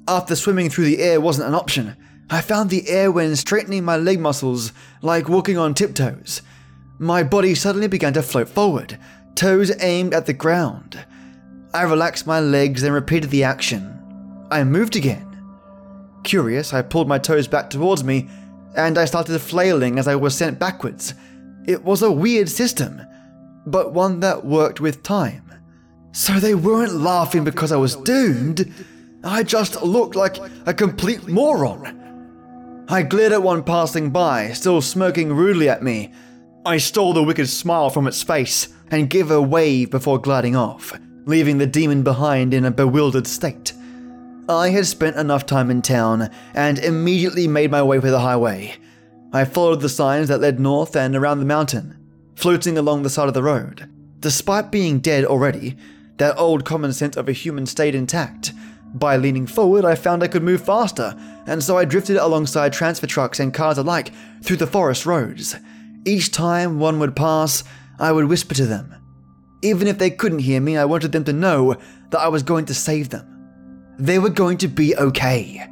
After 0.08 0.36
swimming 0.36 0.70
through 0.70 0.86
the 0.86 1.00
air 1.00 1.20
wasn't 1.22 1.48
an 1.48 1.56
option, 1.56 1.96
I 2.32 2.42
found 2.42 2.70
the 2.70 2.88
air 2.90 3.12
when 3.12 3.36
straightening 3.36 3.84
my 3.84 3.98
leg 3.98 4.20
muscles 4.20 4.72
like 5.02 5.28
walking 5.28 5.58
on 5.58 5.74
tiptoes. 5.74 6.44
My 7.00 7.24
body 7.24 7.56
suddenly 7.56 7.88
began 7.88 8.14
to 8.14 8.22
float 8.22 8.48
forward, 8.50 9.00
toes 9.34 9.72
aimed 9.82 10.14
at 10.14 10.28
the 10.28 10.34
ground. 10.34 11.04
I 11.74 11.84
relaxed 11.84 12.28
my 12.28 12.40
legs 12.40 12.84
and 12.84 12.94
repeated 12.94 13.32
the 13.32 13.44
action. 13.44 13.96
I 14.52 14.64
moved 14.64 14.96
again. 14.96 15.26
Curious, 16.24 16.72
I 16.72 16.84
pulled 16.84 17.08
my 17.08 17.18
toes 17.18 17.48
back 17.48 17.70
towards 17.70 18.04
me 18.04 18.30
and 18.76 19.00
I 19.00 19.06
started 19.06 19.40
flailing 19.40 19.98
as 19.98 20.08
I 20.08 20.16
was 20.16 20.36
sent 20.36 20.60
backwards. 20.60 21.16
It 21.66 21.84
was 21.84 22.04
a 22.04 22.12
weird 22.12 22.50
system, 22.50 23.02
but 23.66 23.94
one 23.94 24.20
that 24.20 24.46
worked 24.46 24.80
with 24.80 25.02
time. 25.02 25.52
So 26.12 26.34
they 26.40 26.54
weren't 26.54 26.94
laughing 26.94 27.44
because 27.44 27.72
I 27.72 27.78
was 27.78 27.96
doomed. 27.96 28.72
I 29.24 29.42
just 29.42 29.82
looked 29.82 30.16
like 30.16 30.38
a 30.68 30.74
complete 30.74 31.28
moron. 31.28 32.00
I 32.92 33.04
glared 33.04 33.34
at 33.34 33.44
one 33.44 33.62
passing 33.62 34.10
by, 34.10 34.52
still 34.54 34.82
smirking 34.82 35.32
rudely 35.32 35.70
at 35.70 35.84
me. 35.84 36.12
I 36.66 36.80
stole 36.80 37.14
the 37.14 37.22
wicked 37.22 37.48
smile 37.48 37.92
from 37.92 38.08
its 38.08 38.24
face 38.24 38.70
and 38.90 39.12
gave 39.12 39.30
a 39.30 39.40
wave 39.40 39.92
before 39.92 40.18
gliding 40.20 40.56
off, 40.56 41.00
leaving 41.26 41.60
the 41.60 41.68
demon 41.68 42.02
behind 42.02 42.52
in 42.52 42.66
a 42.66 42.72
bewildered 42.72 43.28
state. 43.28 43.74
I 44.50 44.70
had 44.70 44.88
spent 44.88 45.18
enough 45.18 45.46
time 45.46 45.70
in 45.70 45.84
town 45.84 46.32
and 46.56 46.80
immediately 46.80 47.48
made 47.48 47.70
my 47.70 47.84
way 47.84 48.00
for 48.00 48.10
the 48.10 48.22
highway. 48.22 48.74
I 49.32 49.46
followed 49.46 49.82
the 49.82 49.90
signs 49.90 50.28
that 50.30 50.42
led 50.42 50.60
north 50.60 50.96
and 50.96 51.16
around 51.16 51.38
the 51.38 51.46
mountain, 51.46 51.96
floating 52.34 52.76
along 52.76 53.04
the 53.04 53.12
side 53.12 53.28
of 53.28 53.36
the 53.36 53.44
road. 53.44 53.88
Despite 54.20 54.72
being 54.72 54.98
dead 54.98 55.26
already, 55.26 55.78
that 56.18 56.40
old 56.40 56.66
common 56.66 56.94
sense 56.94 57.18
of 57.18 57.30
a 57.30 57.34
human 57.34 57.68
stayed 57.68 57.94
intact. 57.94 58.52
By 58.96 59.18
leaning 59.18 59.46
forward, 59.46 59.86
I 59.86 59.94
found 59.94 60.24
I 60.24 60.28
could 60.28 60.42
move 60.42 60.66
faster, 60.66 61.16
and 61.50 61.64
so 61.64 61.78
I 61.78 61.84
drifted 61.84 62.18
alongside 62.18 62.72
transfer 62.72 63.08
trucks 63.08 63.40
and 63.40 63.54
cars 63.54 63.80
alike 63.80 64.14
through 64.44 64.58
the 64.58 64.68
forest 64.68 65.08
roads. 65.08 65.56
Each 66.06 66.32
time 66.32 66.80
one 66.80 67.00
would 67.00 67.16
pass, 67.16 67.64
I 68.00 68.12
would 68.12 68.26
whisper 68.26 68.54
to 68.54 68.66
them. 68.68 68.96
Even 69.64 69.88
if 69.88 69.98
they 69.98 70.12
couldn't 70.12 70.40
hear 70.40 70.62
me, 70.62 70.78
I 70.78 70.86
wanted 70.86 71.12
them 71.12 71.24
to 71.26 71.34
know 71.34 71.76
that 72.12 72.20
I 72.20 72.28
was 72.28 72.44
going 72.44 72.66
to 72.66 72.74
save 72.76 73.10
them. 73.10 73.26
They 73.98 74.20
were 74.20 74.30
going 74.30 74.60
to 74.60 74.68
be 74.68 74.96
okay. 74.96 75.68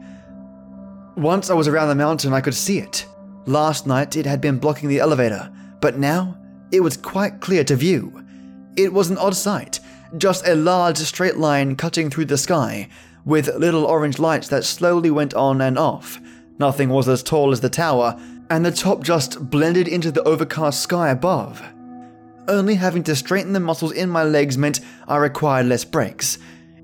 Once 1.15 1.49
I 1.49 1.53
was 1.53 1.67
around 1.67 1.89
the 1.89 1.95
mountain, 1.95 2.33
I 2.33 2.41
could 2.41 2.55
see 2.55 2.79
it. 2.79 3.05
Last 3.45 3.87
night, 3.87 4.17
it 4.17 4.25
had 4.25 4.41
been 4.41 4.59
blocking 4.59 4.89
the 4.89 4.99
elevator, 4.99 5.49
but 5.79 5.97
now 5.99 6.37
it 6.71 6.81
was 6.81 6.97
quite 6.97 7.39
clear 7.39 7.63
to 7.63 7.75
view. 7.75 8.25
It 8.75 8.91
was 8.91 9.09
an 9.09 9.17
odd 9.17 9.35
sight, 9.35 9.79
just 10.17 10.45
a 10.47 10.55
large 10.55 10.97
straight 10.97 11.37
line 11.37 11.75
cutting 11.75 12.09
through 12.09 12.25
the 12.25 12.37
sky, 12.37 12.89
with 13.27 13.53
little 13.55 13.85
orange 13.85 14.19
lights 14.19 14.47
that 14.47 14.63
slowly 14.63 15.11
went 15.11 15.33
on 15.33 15.59
and 15.59 15.77
off. 15.77 16.19
Nothing 16.59 16.87
was 16.87 17.09
as 17.09 17.21
tall 17.21 17.51
as 17.51 17.59
the 17.59 17.69
tower, 17.69 18.17
and 18.49 18.65
the 18.65 18.71
top 18.71 19.03
just 19.03 19.49
blended 19.49 19.87
into 19.87 20.11
the 20.11 20.23
overcast 20.23 20.81
sky 20.81 21.09
above. 21.09 21.61
Only 22.47 22.75
having 22.75 23.03
to 23.03 23.15
straighten 23.17 23.51
the 23.51 23.59
muscles 23.59 23.91
in 23.91 24.09
my 24.09 24.23
legs 24.23 24.57
meant 24.57 24.79
I 25.09 25.17
required 25.17 25.65
less 25.65 25.83
breaks. 25.83 26.37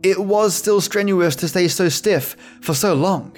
It 0.03 0.19
was 0.19 0.53
still 0.53 0.81
strenuous 0.81 1.37
to 1.37 1.47
stay 1.47 1.69
so 1.69 1.87
stiff 1.87 2.35
for 2.59 2.73
so 2.73 2.93
long. 2.93 3.37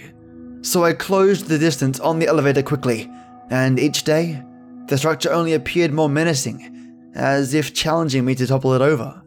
So 0.63 0.83
I 0.83 0.93
closed 0.93 1.45
the 1.45 1.59
distance 1.59 1.99
on 1.99 2.17
the 2.17 2.25
elevator 2.25 2.63
quickly, 2.63 3.07
and 3.51 3.79
each 3.79 4.03
day, 4.03 4.43
the 4.87 4.97
structure 4.97 5.31
only 5.31 5.53
appeared 5.53 5.93
more 5.93 6.09
menacing, 6.09 7.11
as 7.13 7.53
if 7.53 7.71
challenging 7.71 8.25
me 8.25 8.33
to 8.33 8.47
topple 8.47 8.73
it 8.73 8.81
over. 8.81 9.21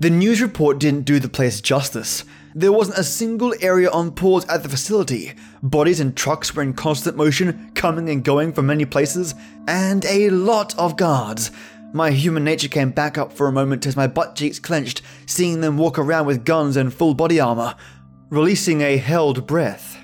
The 0.00 0.10
news 0.10 0.42
report 0.42 0.80
didn't 0.80 1.04
do 1.04 1.20
the 1.20 1.28
place 1.28 1.60
justice. 1.60 2.24
There 2.56 2.70
wasn't 2.70 2.98
a 2.98 3.04
single 3.04 3.52
area 3.60 3.90
on 3.90 4.12
pause 4.12 4.46
at 4.46 4.62
the 4.62 4.68
facility. 4.68 5.32
Bodies 5.60 5.98
and 5.98 6.16
trucks 6.16 6.54
were 6.54 6.62
in 6.62 6.72
constant 6.72 7.16
motion, 7.16 7.72
coming 7.74 8.08
and 8.08 8.22
going 8.22 8.52
from 8.52 8.66
many 8.66 8.84
places, 8.84 9.34
and 9.66 10.04
a 10.04 10.30
lot 10.30 10.78
of 10.78 10.96
guards. 10.96 11.50
My 11.92 12.12
human 12.12 12.44
nature 12.44 12.68
came 12.68 12.90
back 12.90 13.18
up 13.18 13.32
for 13.32 13.48
a 13.48 13.52
moment 13.52 13.86
as 13.86 13.96
my 13.96 14.06
butt 14.06 14.36
cheeks 14.36 14.60
clenched, 14.60 15.02
seeing 15.26 15.62
them 15.62 15.76
walk 15.76 15.98
around 15.98 16.26
with 16.26 16.44
guns 16.44 16.76
and 16.76 16.94
full 16.94 17.14
body 17.14 17.40
armor, 17.40 17.74
releasing 18.30 18.82
a 18.82 18.98
held 18.98 19.48
breath. 19.48 19.98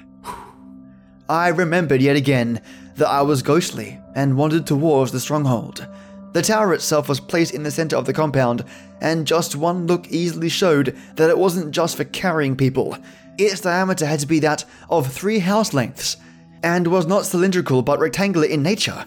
I 1.28 1.48
remembered 1.48 2.03
yet 2.03 2.16
again 2.16 2.61
that 2.96 3.09
I 3.09 3.22
was 3.22 3.42
ghostly 3.42 4.01
and 4.16 4.36
wandered 4.36 4.66
towards 4.66 5.12
the 5.12 5.20
stronghold. 5.20 5.86
The 6.32 6.42
tower 6.42 6.74
itself 6.74 7.09
was 7.09 7.20
placed 7.20 7.55
in 7.55 7.62
the 7.62 7.70
center 7.70 7.96
of 7.96 8.07
the 8.07 8.12
compound, 8.12 8.64
and 9.01 9.26
just 9.26 9.57
one 9.57 9.86
look 9.86 10.09
easily 10.09 10.48
showed 10.48 10.96
that 11.16 11.30
it 11.30 11.38
wasn't 11.38 11.70
just 11.70 11.96
for 11.96 12.05
carrying 12.05 12.57
people. 12.57 12.96
Its 13.38 13.61
diameter 13.61 14.07
had 14.07 14.20
to 14.20 14.26
be 14.26 14.40
that 14.40 14.64
of 14.88 15.12
three 15.12 15.38
house 15.38 15.72
lengths, 15.72 16.16
and 16.62 16.86
was 16.86 17.07
not 17.07 17.24
cylindrical 17.24 17.82
but 17.82 17.98
rectangular 17.98 18.46
in 18.46 18.62
nature. 18.62 19.05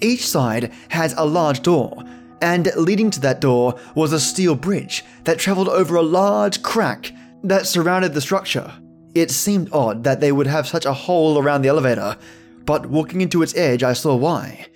Each 0.00 0.26
side 0.26 0.72
had 0.88 1.12
a 1.16 1.24
large 1.26 1.62
door, 1.62 2.02
and 2.40 2.70
leading 2.76 3.10
to 3.10 3.20
that 3.20 3.40
door 3.40 3.78
was 3.94 4.12
a 4.12 4.20
steel 4.20 4.54
bridge 4.54 5.04
that 5.24 5.38
traveled 5.38 5.68
over 5.68 5.96
a 5.96 6.02
large 6.02 6.62
crack 6.62 7.12
that 7.42 7.66
surrounded 7.66 8.14
the 8.14 8.20
structure. 8.20 8.72
It 9.14 9.30
seemed 9.30 9.68
odd 9.72 10.04
that 10.04 10.20
they 10.20 10.32
would 10.32 10.46
have 10.46 10.66
such 10.66 10.86
a 10.86 10.92
hole 10.92 11.38
around 11.38 11.62
the 11.62 11.68
elevator, 11.68 12.16
but 12.64 12.86
walking 12.86 13.20
into 13.20 13.42
its 13.42 13.54
edge, 13.54 13.82
I 13.82 13.92
saw 13.92 14.16
why. 14.16 14.66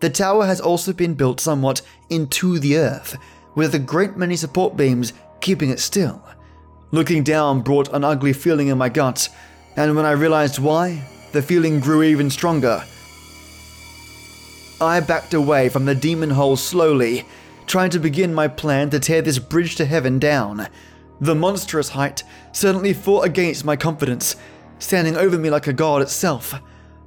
The 0.00 0.10
tower 0.10 0.46
has 0.46 0.60
also 0.60 0.92
been 0.92 1.14
built 1.14 1.40
somewhat 1.40 1.80
into 2.10 2.58
the 2.58 2.76
earth, 2.76 3.16
with 3.54 3.74
a 3.74 3.78
great 3.78 4.16
many 4.16 4.36
support 4.36 4.76
beams 4.76 5.12
keeping 5.40 5.70
it 5.70 5.80
still. 5.80 6.22
Looking 6.90 7.22
down 7.22 7.60
brought 7.62 7.92
an 7.92 8.04
ugly 8.04 8.32
feeling 8.32 8.68
in 8.68 8.78
my 8.78 8.88
gut, 8.88 9.28
and 9.76 9.96
when 9.96 10.04
I 10.04 10.12
realized 10.12 10.58
why, 10.58 11.06
the 11.32 11.42
feeling 11.42 11.80
grew 11.80 12.02
even 12.02 12.30
stronger. 12.30 12.84
I 14.80 15.00
backed 15.00 15.34
away 15.34 15.68
from 15.68 15.84
the 15.84 15.94
demon 15.94 16.30
hole 16.30 16.56
slowly, 16.56 17.26
trying 17.66 17.90
to 17.90 17.98
begin 17.98 18.34
my 18.34 18.48
plan 18.48 18.90
to 18.90 19.00
tear 19.00 19.22
this 19.22 19.38
bridge 19.38 19.76
to 19.76 19.84
heaven 19.84 20.18
down. 20.18 20.68
The 21.20 21.34
monstrous 21.34 21.88
height 21.90 22.22
certainly 22.52 22.92
fought 22.92 23.24
against 23.24 23.64
my 23.64 23.76
confidence, 23.76 24.36
standing 24.78 25.16
over 25.16 25.38
me 25.38 25.50
like 25.50 25.66
a 25.66 25.72
god 25.72 26.02
itself. 26.02 26.54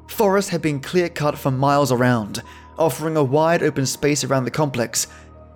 Forest 0.08 0.50
had 0.50 0.62
been 0.62 0.80
clear 0.80 1.10
cut 1.10 1.38
for 1.38 1.52
miles 1.52 1.91
around, 1.91 2.41
offering 2.78 3.18
a 3.18 3.24
wide 3.24 3.64
open 3.64 3.86
space 3.86 4.24
around 4.24 4.45
the 4.45 4.52
complex, 4.52 5.08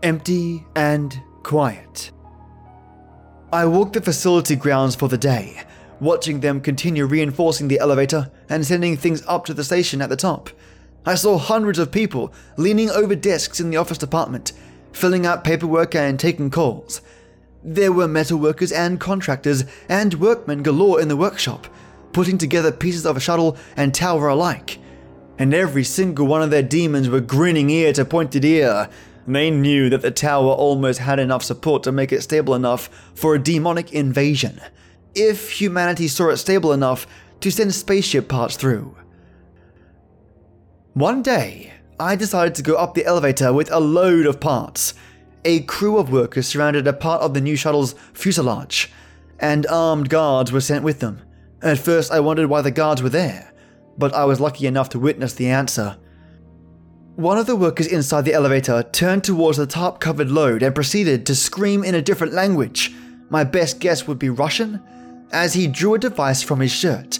empty 0.03 0.65
and 0.75 1.21
quiet. 1.43 2.11
I 3.53 3.65
walked 3.65 3.93
the 3.93 4.01
facility 4.01 4.55
grounds 4.55 4.95
for 4.95 5.09
the 5.09 5.17
day, 5.17 5.61
watching 5.99 6.39
them 6.39 6.61
continue 6.61 7.05
reinforcing 7.05 7.67
the 7.67 7.79
elevator 7.79 8.31
and 8.49 8.65
sending 8.65 8.95
things 8.95 9.23
up 9.27 9.45
to 9.45 9.53
the 9.53 9.63
station 9.63 10.01
at 10.01 10.09
the 10.09 10.15
top. 10.15 10.49
I 11.05 11.15
saw 11.15 11.37
hundreds 11.37 11.79
of 11.79 11.91
people 11.91 12.33
leaning 12.57 12.89
over 12.89 13.15
desks 13.15 13.59
in 13.59 13.69
the 13.69 13.77
office 13.77 13.97
department, 13.97 14.53
filling 14.93 15.25
out 15.25 15.43
paperwork 15.43 15.95
and 15.95 16.19
taking 16.19 16.49
calls. 16.49 17.01
There 17.63 17.91
were 17.91 18.07
metalworkers 18.07 18.75
and 18.75 18.99
contractors 18.99 19.65
and 19.87 20.15
workmen 20.15 20.63
galore 20.63 21.01
in 21.01 21.07
the 21.07 21.17
workshop, 21.17 21.67
putting 22.13 22.37
together 22.37 22.71
pieces 22.71 23.05
of 23.05 23.17
a 23.17 23.19
shuttle 23.19 23.57
and 23.75 23.93
tower 23.93 24.29
alike. 24.29 24.79
And 25.37 25.53
every 25.53 25.83
single 25.83 26.27
one 26.27 26.41
of 26.41 26.51
their 26.51 26.63
demons 26.63 27.09
were 27.09 27.19
grinning 27.19 27.69
ear 27.69 27.93
to 27.93 28.05
pointed 28.05 28.45
ear. 28.45 28.89
They 29.27 29.51
knew 29.51 29.89
that 29.89 30.01
the 30.01 30.11
tower 30.11 30.51
almost 30.51 30.99
had 30.99 31.19
enough 31.19 31.43
support 31.43 31.83
to 31.83 31.91
make 31.91 32.11
it 32.11 32.21
stable 32.21 32.55
enough 32.55 32.89
for 33.13 33.35
a 33.35 33.39
demonic 33.39 33.93
invasion. 33.93 34.59
If 35.13 35.51
humanity 35.51 36.07
saw 36.07 36.29
it 36.29 36.37
stable 36.37 36.73
enough 36.73 37.05
to 37.41 37.51
send 37.51 37.73
spaceship 37.73 38.27
parts 38.27 38.55
through. 38.55 38.95
One 40.93 41.21
day, 41.21 41.73
I 41.99 42.15
decided 42.15 42.55
to 42.55 42.63
go 42.63 42.75
up 42.75 42.95
the 42.95 43.05
elevator 43.05 43.53
with 43.53 43.71
a 43.71 43.79
load 43.79 44.25
of 44.25 44.39
parts. 44.39 44.93
A 45.45 45.61
crew 45.61 45.97
of 45.97 46.11
workers 46.11 46.47
surrounded 46.47 46.87
a 46.87 46.93
part 46.93 47.21
of 47.21 47.33
the 47.33 47.41
new 47.41 47.55
shuttle's 47.55 47.95
fuselage, 48.13 48.91
and 49.39 49.65
armed 49.67 50.09
guards 50.09 50.51
were 50.51 50.61
sent 50.61 50.83
with 50.83 50.99
them. 50.99 51.21
At 51.61 51.79
first, 51.79 52.11
I 52.11 52.19
wondered 52.19 52.47
why 52.47 52.61
the 52.61 52.71
guards 52.71 53.01
were 53.01 53.09
there, 53.09 53.53
but 53.97 54.13
I 54.13 54.25
was 54.25 54.39
lucky 54.39 54.65
enough 54.67 54.89
to 54.89 54.99
witness 54.99 55.33
the 55.33 55.49
answer. 55.49 55.97
One 57.15 57.37
of 57.37 57.45
the 57.45 57.57
workers 57.57 57.87
inside 57.87 58.23
the 58.23 58.33
elevator 58.33 58.83
turned 58.83 59.23
towards 59.23 59.57
the 59.57 59.67
top 59.67 59.99
covered 59.99 60.31
load 60.31 60.63
and 60.63 60.73
proceeded 60.73 61.25
to 61.25 61.35
scream 61.35 61.83
in 61.83 61.93
a 61.93 62.01
different 62.01 62.33
language. 62.33 62.93
My 63.29 63.43
best 63.43 63.79
guess 63.79 64.07
would 64.07 64.17
be 64.17 64.29
Russian, 64.29 64.81
as 65.31 65.53
he 65.53 65.67
drew 65.67 65.93
a 65.93 65.99
device 65.99 66.41
from 66.41 66.61
his 66.61 66.71
shirt 66.71 67.19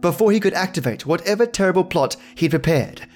before 0.00 0.32
he 0.32 0.40
could 0.40 0.54
activate 0.54 1.06
whatever 1.06 1.46
terrible 1.46 1.84
plot 1.84 2.16
he'd 2.34 2.50
prepared. 2.50 3.06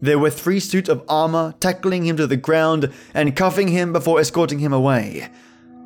There 0.00 0.18
were 0.18 0.30
three 0.30 0.60
suits 0.60 0.88
of 0.88 1.04
armor 1.08 1.54
tackling 1.60 2.06
him 2.06 2.16
to 2.16 2.26
the 2.26 2.36
ground 2.36 2.92
and 3.14 3.36
cuffing 3.36 3.68
him 3.68 3.92
before 3.92 4.20
escorting 4.20 4.58
him 4.60 4.72
away. 4.72 5.30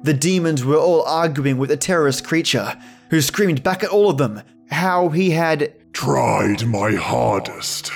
The 0.02 0.14
demons 0.14 0.64
were 0.64 0.76
all 0.76 1.02
arguing 1.02 1.58
with 1.58 1.70
the 1.70 1.76
terrorist 1.76 2.26
creature, 2.26 2.76
who 3.10 3.20
screamed 3.20 3.62
back 3.62 3.82
at 3.82 3.90
all 3.90 4.10
of 4.10 4.18
them 4.18 4.42
how 4.70 5.08
he 5.08 5.30
had 5.30 5.72
Tried 5.92 6.66
my 6.66 6.92
hardest. 6.92 7.90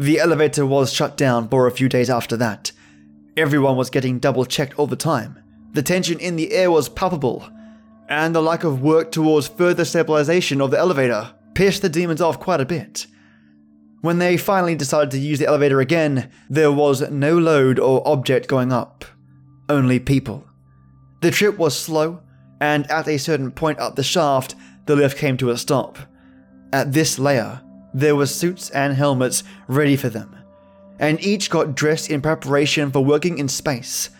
The 0.00 0.18
elevator 0.18 0.64
was 0.64 0.94
shut 0.94 1.18
down 1.18 1.50
for 1.50 1.66
a 1.66 1.70
few 1.70 1.86
days 1.86 2.08
after 2.08 2.34
that. 2.38 2.72
Everyone 3.36 3.76
was 3.76 3.90
getting 3.90 4.18
double 4.18 4.46
checked 4.46 4.78
all 4.78 4.86
the 4.86 4.96
time. 4.96 5.38
The 5.74 5.82
tension 5.82 6.18
in 6.18 6.36
the 6.36 6.52
air 6.52 6.70
was 6.70 6.88
palpable, 6.88 7.46
and 8.08 8.34
the 8.34 8.40
lack 8.40 8.64
of 8.64 8.80
work 8.80 9.12
towards 9.12 9.48
further 9.48 9.84
stabilization 9.84 10.62
of 10.62 10.70
the 10.70 10.78
elevator 10.78 11.34
pissed 11.52 11.82
the 11.82 11.90
demons 11.90 12.22
off 12.22 12.40
quite 12.40 12.62
a 12.62 12.64
bit. 12.64 13.08
When 14.00 14.18
they 14.18 14.38
finally 14.38 14.74
decided 14.74 15.10
to 15.10 15.18
use 15.18 15.38
the 15.38 15.46
elevator 15.46 15.80
again, 15.80 16.30
there 16.48 16.72
was 16.72 17.10
no 17.10 17.36
load 17.36 17.78
or 17.78 18.08
object 18.08 18.48
going 18.48 18.72
up, 18.72 19.04
only 19.68 20.00
people. 20.00 20.46
The 21.20 21.30
trip 21.30 21.58
was 21.58 21.78
slow, 21.78 22.22
and 22.58 22.90
at 22.90 23.06
a 23.06 23.18
certain 23.18 23.50
point 23.50 23.78
up 23.78 23.96
the 23.96 24.02
shaft, 24.02 24.54
the 24.86 24.96
lift 24.96 25.18
came 25.18 25.36
to 25.36 25.50
a 25.50 25.58
stop. 25.58 25.98
At 26.72 26.94
this 26.94 27.18
layer, 27.18 27.60
there 27.92 28.16
were 28.16 28.26
suits 28.26 28.70
and 28.70 28.94
helmets 28.94 29.42
ready 29.68 29.96
for 29.96 30.08
them, 30.08 30.36
and 30.98 31.20
each 31.22 31.50
got 31.50 31.74
dressed 31.74 32.10
in 32.10 32.20
preparation 32.20 32.90
for 32.90 33.04
working 33.04 33.38
in 33.38 33.48
space. 33.48 34.10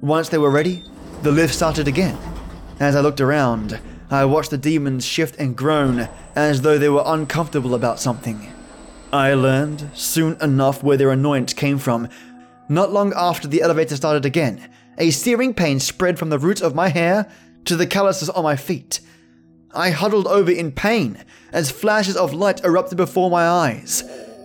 Once 0.00 0.28
they 0.28 0.38
were 0.38 0.50
ready, 0.50 0.82
the 1.22 1.32
lift 1.32 1.54
started 1.54 1.88
again. 1.88 2.18
As 2.78 2.96
I 2.96 3.00
looked 3.00 3.20
around, 3.20 3.78
I 4.10 4.24
watched 4.24 4.50
the 4.50 4.58
demons 4.58 5.04
shift 5.04 5.36
and 5.38 5.56
groan 5.56 6.08
as 6.34 6.62
though 6.62 6.78
they 6.78 6.88
were 6.88 7.02
uncomfortable 7.04 7.74
about 7.74 8.00
something. 8.00 8.52
I 9.12 9.34
learned 9.34 9.90
soon 9.94 10.36
enough 10.40 10.82
where 10.82 10.96
their 10.96 11.10
annoyance 11.10 11.52
came 11.52 11.78
from. 11.78 12.08
Not 12.68 12.92
long 12.92 13.12
after 13.14 13.48
the 13.48 13.62
elevator 13.62 13.96
started 13.96 14.24
again, 14.24 14.70
a 14.98 15.10
searing 15.10 15.52
pain 15.52 15.80
spread 15.80 16.18
from 16.18 16.30
the 16.30 16.38
roots 16.38 16.60
of 16.60 16.74
my 16.74 16.88
hair 16.88 17.30
to 17.64 17.76
the 17.76 17.86
calluses 17.86 18.30
on 18.30 18.44
my 18.44 18.56
feet. 18.56 19.00
I 19.74 19.90
huddled 19.90 20.26
over 20.26 20.50
in 20.50 20.72
pain 20.72 21.18
as 21.52 21.70
flashes 21.70 22.16
of 22.16 22.34
light 22.34 22.64
erupted 22.64 22.96
before 22.96 23.30
my 23.30 23.46
eyes, 23.46 24.02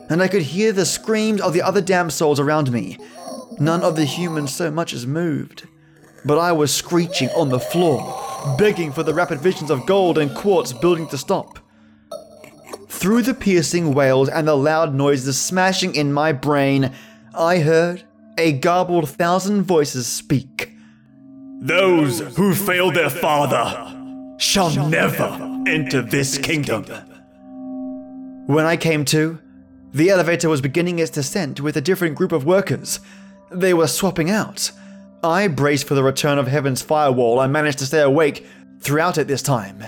and 0.10 0.22
I 0.22 0.28
could 0.28 0.44
hear 0.44 0.72
the 0.72 0.86
screams 0.86 1.42
of 1.42 1.54
the 1.54 1.64
other 1.64 1.82
damned 1.82 2.14
souls 2.14 2.40
around 2.40 2.72
me. 2.72 2.98
None 3.60 3.82
of 3.82 3.96
the 3.96 4.06
humans 4.06 4.54
so 4.54 4.70
much 4.70 4.94
as 4.94 5.08
moved, 5.08 5.68
but 6.26 6.38
I 6.38 6.52
was 6.52 6.74
screeching 6.74 7.30
on 7.30 7.50
the 7.50 7.60
floor, 7.60 8.56
begging 8.58 8.92
for 8.92 9.02
the 9.02 9.14
rapid 9.14 9.40
visions 9.40 9.72
of 9.72 9.86
gold 9.88 10.18
and 10.18 10.36
quartz 10.36 10.74
building 10.74 11.08
to 11.08 11.18
stop. 11.18 11.60
Through 12.88 13.24
the 13.24 13.34
piercing 13.34 13.94
wails 13.94 14.30
and 14.30 14.48
the 14.48 14.56
loud 14.56 14.94
noises 14.94 15.40
smashing 15.42 15.96
in 15.96 16.14
my 16.14 16.34
brain, 16.34 16.92
I 17.34 17.60
heard 17.60 18.04
a 18.38 18.52
garbled 18.52 19.10
thousand 19.10 19.64
voices 19.64 20.06
speak. 20.06 20.72
Those 21.62 22.20
who 22.36 22.54
failed 22.54 22.96
their 22.96 23.10
father 23.10 23.95
shall 24.38 24.88
never 24.88 25.64
enter 25.68 26.02
this 26.02 26.38
kingdom. 26.38 26.86
When 28.48 28.66
I 28.66 28.78
came 28.78 29.06
to, 29.06 29.40
the 29.94 30.10
elevator 30.10 30.50
was 30.50 30.62
beginning 30.62 31.00
its 31.00 31.12
descent 31.12 31.62
with 31.62 31.78
a 31.78 31.82
different 31.82 32.16
group 32.16 32.32
of 32.32 32.46
workers. 32.46 33.00
They 33.50 33.74
were 33.74 33.88
swapping 33.88 34.30
out. 34.30 34.72
I 35.24 35.48
braced 35.48 35.88
for 35.88 35.96
the 35.96 36.04
return 36.04 36.38
of 36.38 36.48
Heaven's 36.48 36.82
firewall 36.82 37.42
and 37.42 37.52
managed 37.52 37.80
to 37.80 37.86
stay 37.86 38.02
awake 38.02 38.46
throughout 38.80 39.18
it 39.18 39.28
this 39.28 39.42
time. 39.42 39.84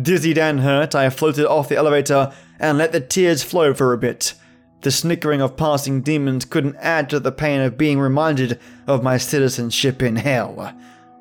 Dizzied 0.00 0.38
and 0.38 0.60
hurt, 0.60 0.94
I 0.94 1.10
floated 1.10 1.46
off 1.46 1.68
the 1.68 1.76
elevator 1.76 2.32
and 2.58 2.78
let 2.78 2.92
the 2.92 3.00
tears 3.00 3.42
flow 3.42 3.74
for 3.74 3.92
a 3.92 3.98
bit. 3.98 4.34
The 4.80 4.90
snickering 4.90 5.40
of 5.40 5.56
passing 5.56 6.00
demons 6.00 6.44
couldn't 6.44 6.76
add 6.76 7.08
to 7.10 7.20
the 7.20 7.30
pain 7.30 7.60
of 7.60 7.78
being 7.78 8.00
reminded 8.00 8.58
of 8.86 9.02
my 9.02 9.18
citizenship 9.18 10.02
in 10.02 10.16
hell. 10.16 10.74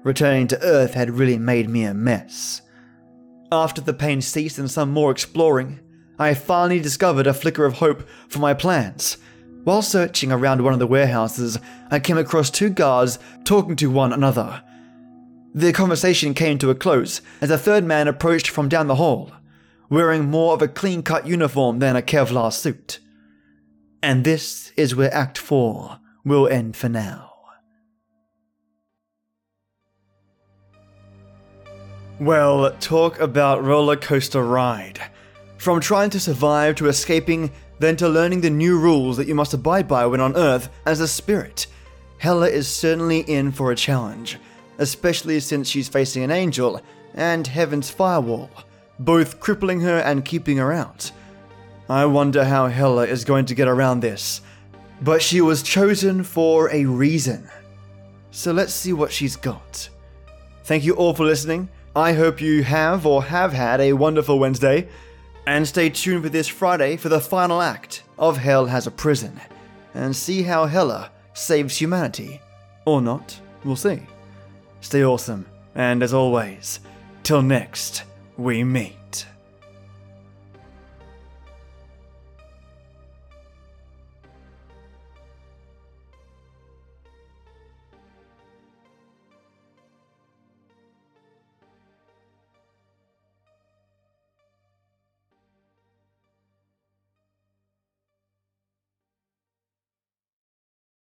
Returning 0.03 0.47
to 0.47 0.61
Earth 0.63 0.93
had 0.95 1.11
really 1.11 1.37
made 1.37 1.69
me 1.69 1.83
a 1.83 1.93
mess. 1.93 2.61
After 3.51 3.81
the 3.81 3.93
pain 3.93 4.21
ceased 4.21 4.57
and 4.57 4.71
some 4.71 4.91
more 4.91 5.11
exploring, 5.11 5.79
I 6.17 6.33
finally 6.33 6.79
discovered 6.79 7.27
a 7.27 7.33
flicker 7.33 7.65
of 7.65 7.73
hope 7.73 8.07
for 8.29 8.39
my 8.39 8.53
plans. 8.53 9.17
While 9.63 9.81
searching 9.81 10.31
around 10.31 10.63
one 10.63 10.73
of 10.73 10.79
the 10.79 10.87
warehouses, 10.87 11.59
I 11.91 11.99
came 11.99 12.17
across 12.17 12.49
two 12.49 12.69
guards 12.69 13.19
talking 13.43 13.75
to 13.77 13.91
one 13.91 14.11
another. 14.11 14.63
Their 15.53 15.73
conversation 15.73 16.33
came 16.33 16.57
to 16.59 16.69
a 16.69 16.75
close 16.75 17.21
as 17.41 17.51
a 17.51 17.57
third 17.57 17.83
man 17.83 18.07
approached 18.07 18.47
from 18.47 18.69
down 18.69 18.87
the 18.87 18.95
hall, 18.95 19.31
wearing 19.89 20.29
more 20.29 20.53
of 20.53 20.61
a 20.61 20.67
clean 20.67 21.03
cut 21.03 21.27
uniform 21.27 21.79
than 21.79 21.95
a 21.95 22.01
Kevlar 22.01 22.51
suit. 22.51 22.99
And 24.01 24.23
this 24.23 24.71
is 24.77 24.95
where 24.95 25.13
Act 25.13 25.37
4 25.37 25.99
will 26.23 26.47
end 26.47 26.75
for 26.75 26.89
now. 26.89 27.30
Well, 32.22 32.72
talk 32.74 33.19
about 33.19 33.63
roller 33.63 33.95
coaster 33.95 34.43
ride. 34.43 35.01
From 35.57 35.80
trying 35.80 36.11
to 36.11 36.19
survive 36.19 36.76
to 36.76 36.88
escaping, 36.88 37.49
then 37.80 37.95
to 37.95 38.07
learning 38.07 38.41
the 38.41 38.49
new 38.51 38.78
rules 38.78 39.17
that 39.17 39.28
you 39.28 39.34
must 39.34 39.55
abide 39.55 39.88
by 39.88 40.05
when 40.05 40.19
on 40.22 40.36
Earth 40.36 40.69
as 40.86 40.99
a 40.99 41.07
spirit. 41.07 41.65
Hella 42.19 42.47
is 42.47 42.67
certainly 42.67 43.22
in 43.22 43.51
for 43.51 43.72
a 43.72 43.76
challenge, 43.76 44.38
especially 44.78 45.39
since 45.39 45.67
she's 45.67 45.89
facing 45.89 46.22
an 46.22 46.30
angel 46.30 46.80
and 47.15 47.47
Heaven's 47.47 47.89
firewall, 47.89 48.51
both 48.99 49.39
crippling 49.39 49.82
her 49.82 49.97
and 49.97 50.24
keeping 50.24 50.57
her 50.57 50.72
out. 50.72 51.11
I 51.89 52.05
wonder 52.05 52.45
how 52.45 52.67
Hella 52.67 53.07
is 53.07 53.26
going 53.26 53.45
to 53.45 53.55
get 53.55 53.67
around 53.67 54.01
this. 54.01 54.41
But 55.01 55.24
she 55.24 55.41
was 55.41 55.63
chosen 55.63 56.24
for 56.24 56.72
a 56.72 56.86
reason. 56.86 57.49
So 58.30 58.51
let's 58.51 58.76
see 58.76 58.93
what 58.93 59.11
she's 59.11 59.36
got. 59.36 59.89
Thank 60.65 60.84
you 60.84 60.93
all 60.93 61.15
for 61.15 61.26
listening. 61.26 61.67
I 61.95 62.13
hope 62.13 62.39
you 62.39 62.63
have 62.63 63.05
or 63.05 63.23
have 63.23 63.51
had 63.51 63.81
a 63.81 63.91
wonderful 63.91 64.39
Wednesday. 64.39 64.87
And 65.45 65.67
stay 65.67 65.89
tuned 65.89 66.23
for 66.23 66.29
this 66.29 66.47
Friday 66.47 66.95
for 66.95 67.09
the 67.09 67.19
final 67.19 67.61
act 67.61 68.03
of 68.17 68.37
Hell 68.37 68.65
Has 68.67 68.87
a 68.87 68.91
Prison. 68.91 69.39
And 69.93 70.15
see 70.15 70.43
how 70.43 70.67
Hella 70.67 71.11
saves 71.33 71.77
humanity. 71.77 72.39
Or 72.85 73.01
not. 73.01 73.37
We'll 73.65 73.75
see. 73.75 74.01
Stay 74.79 75.03
awesome. 75.03 75.45
And 75.75 76.01
as 76.01 76.13
always, 76.13 76.79
till 77.23 77.41
next 77.41 78.03
we 78.37 78.63
meet. 78.63 79.25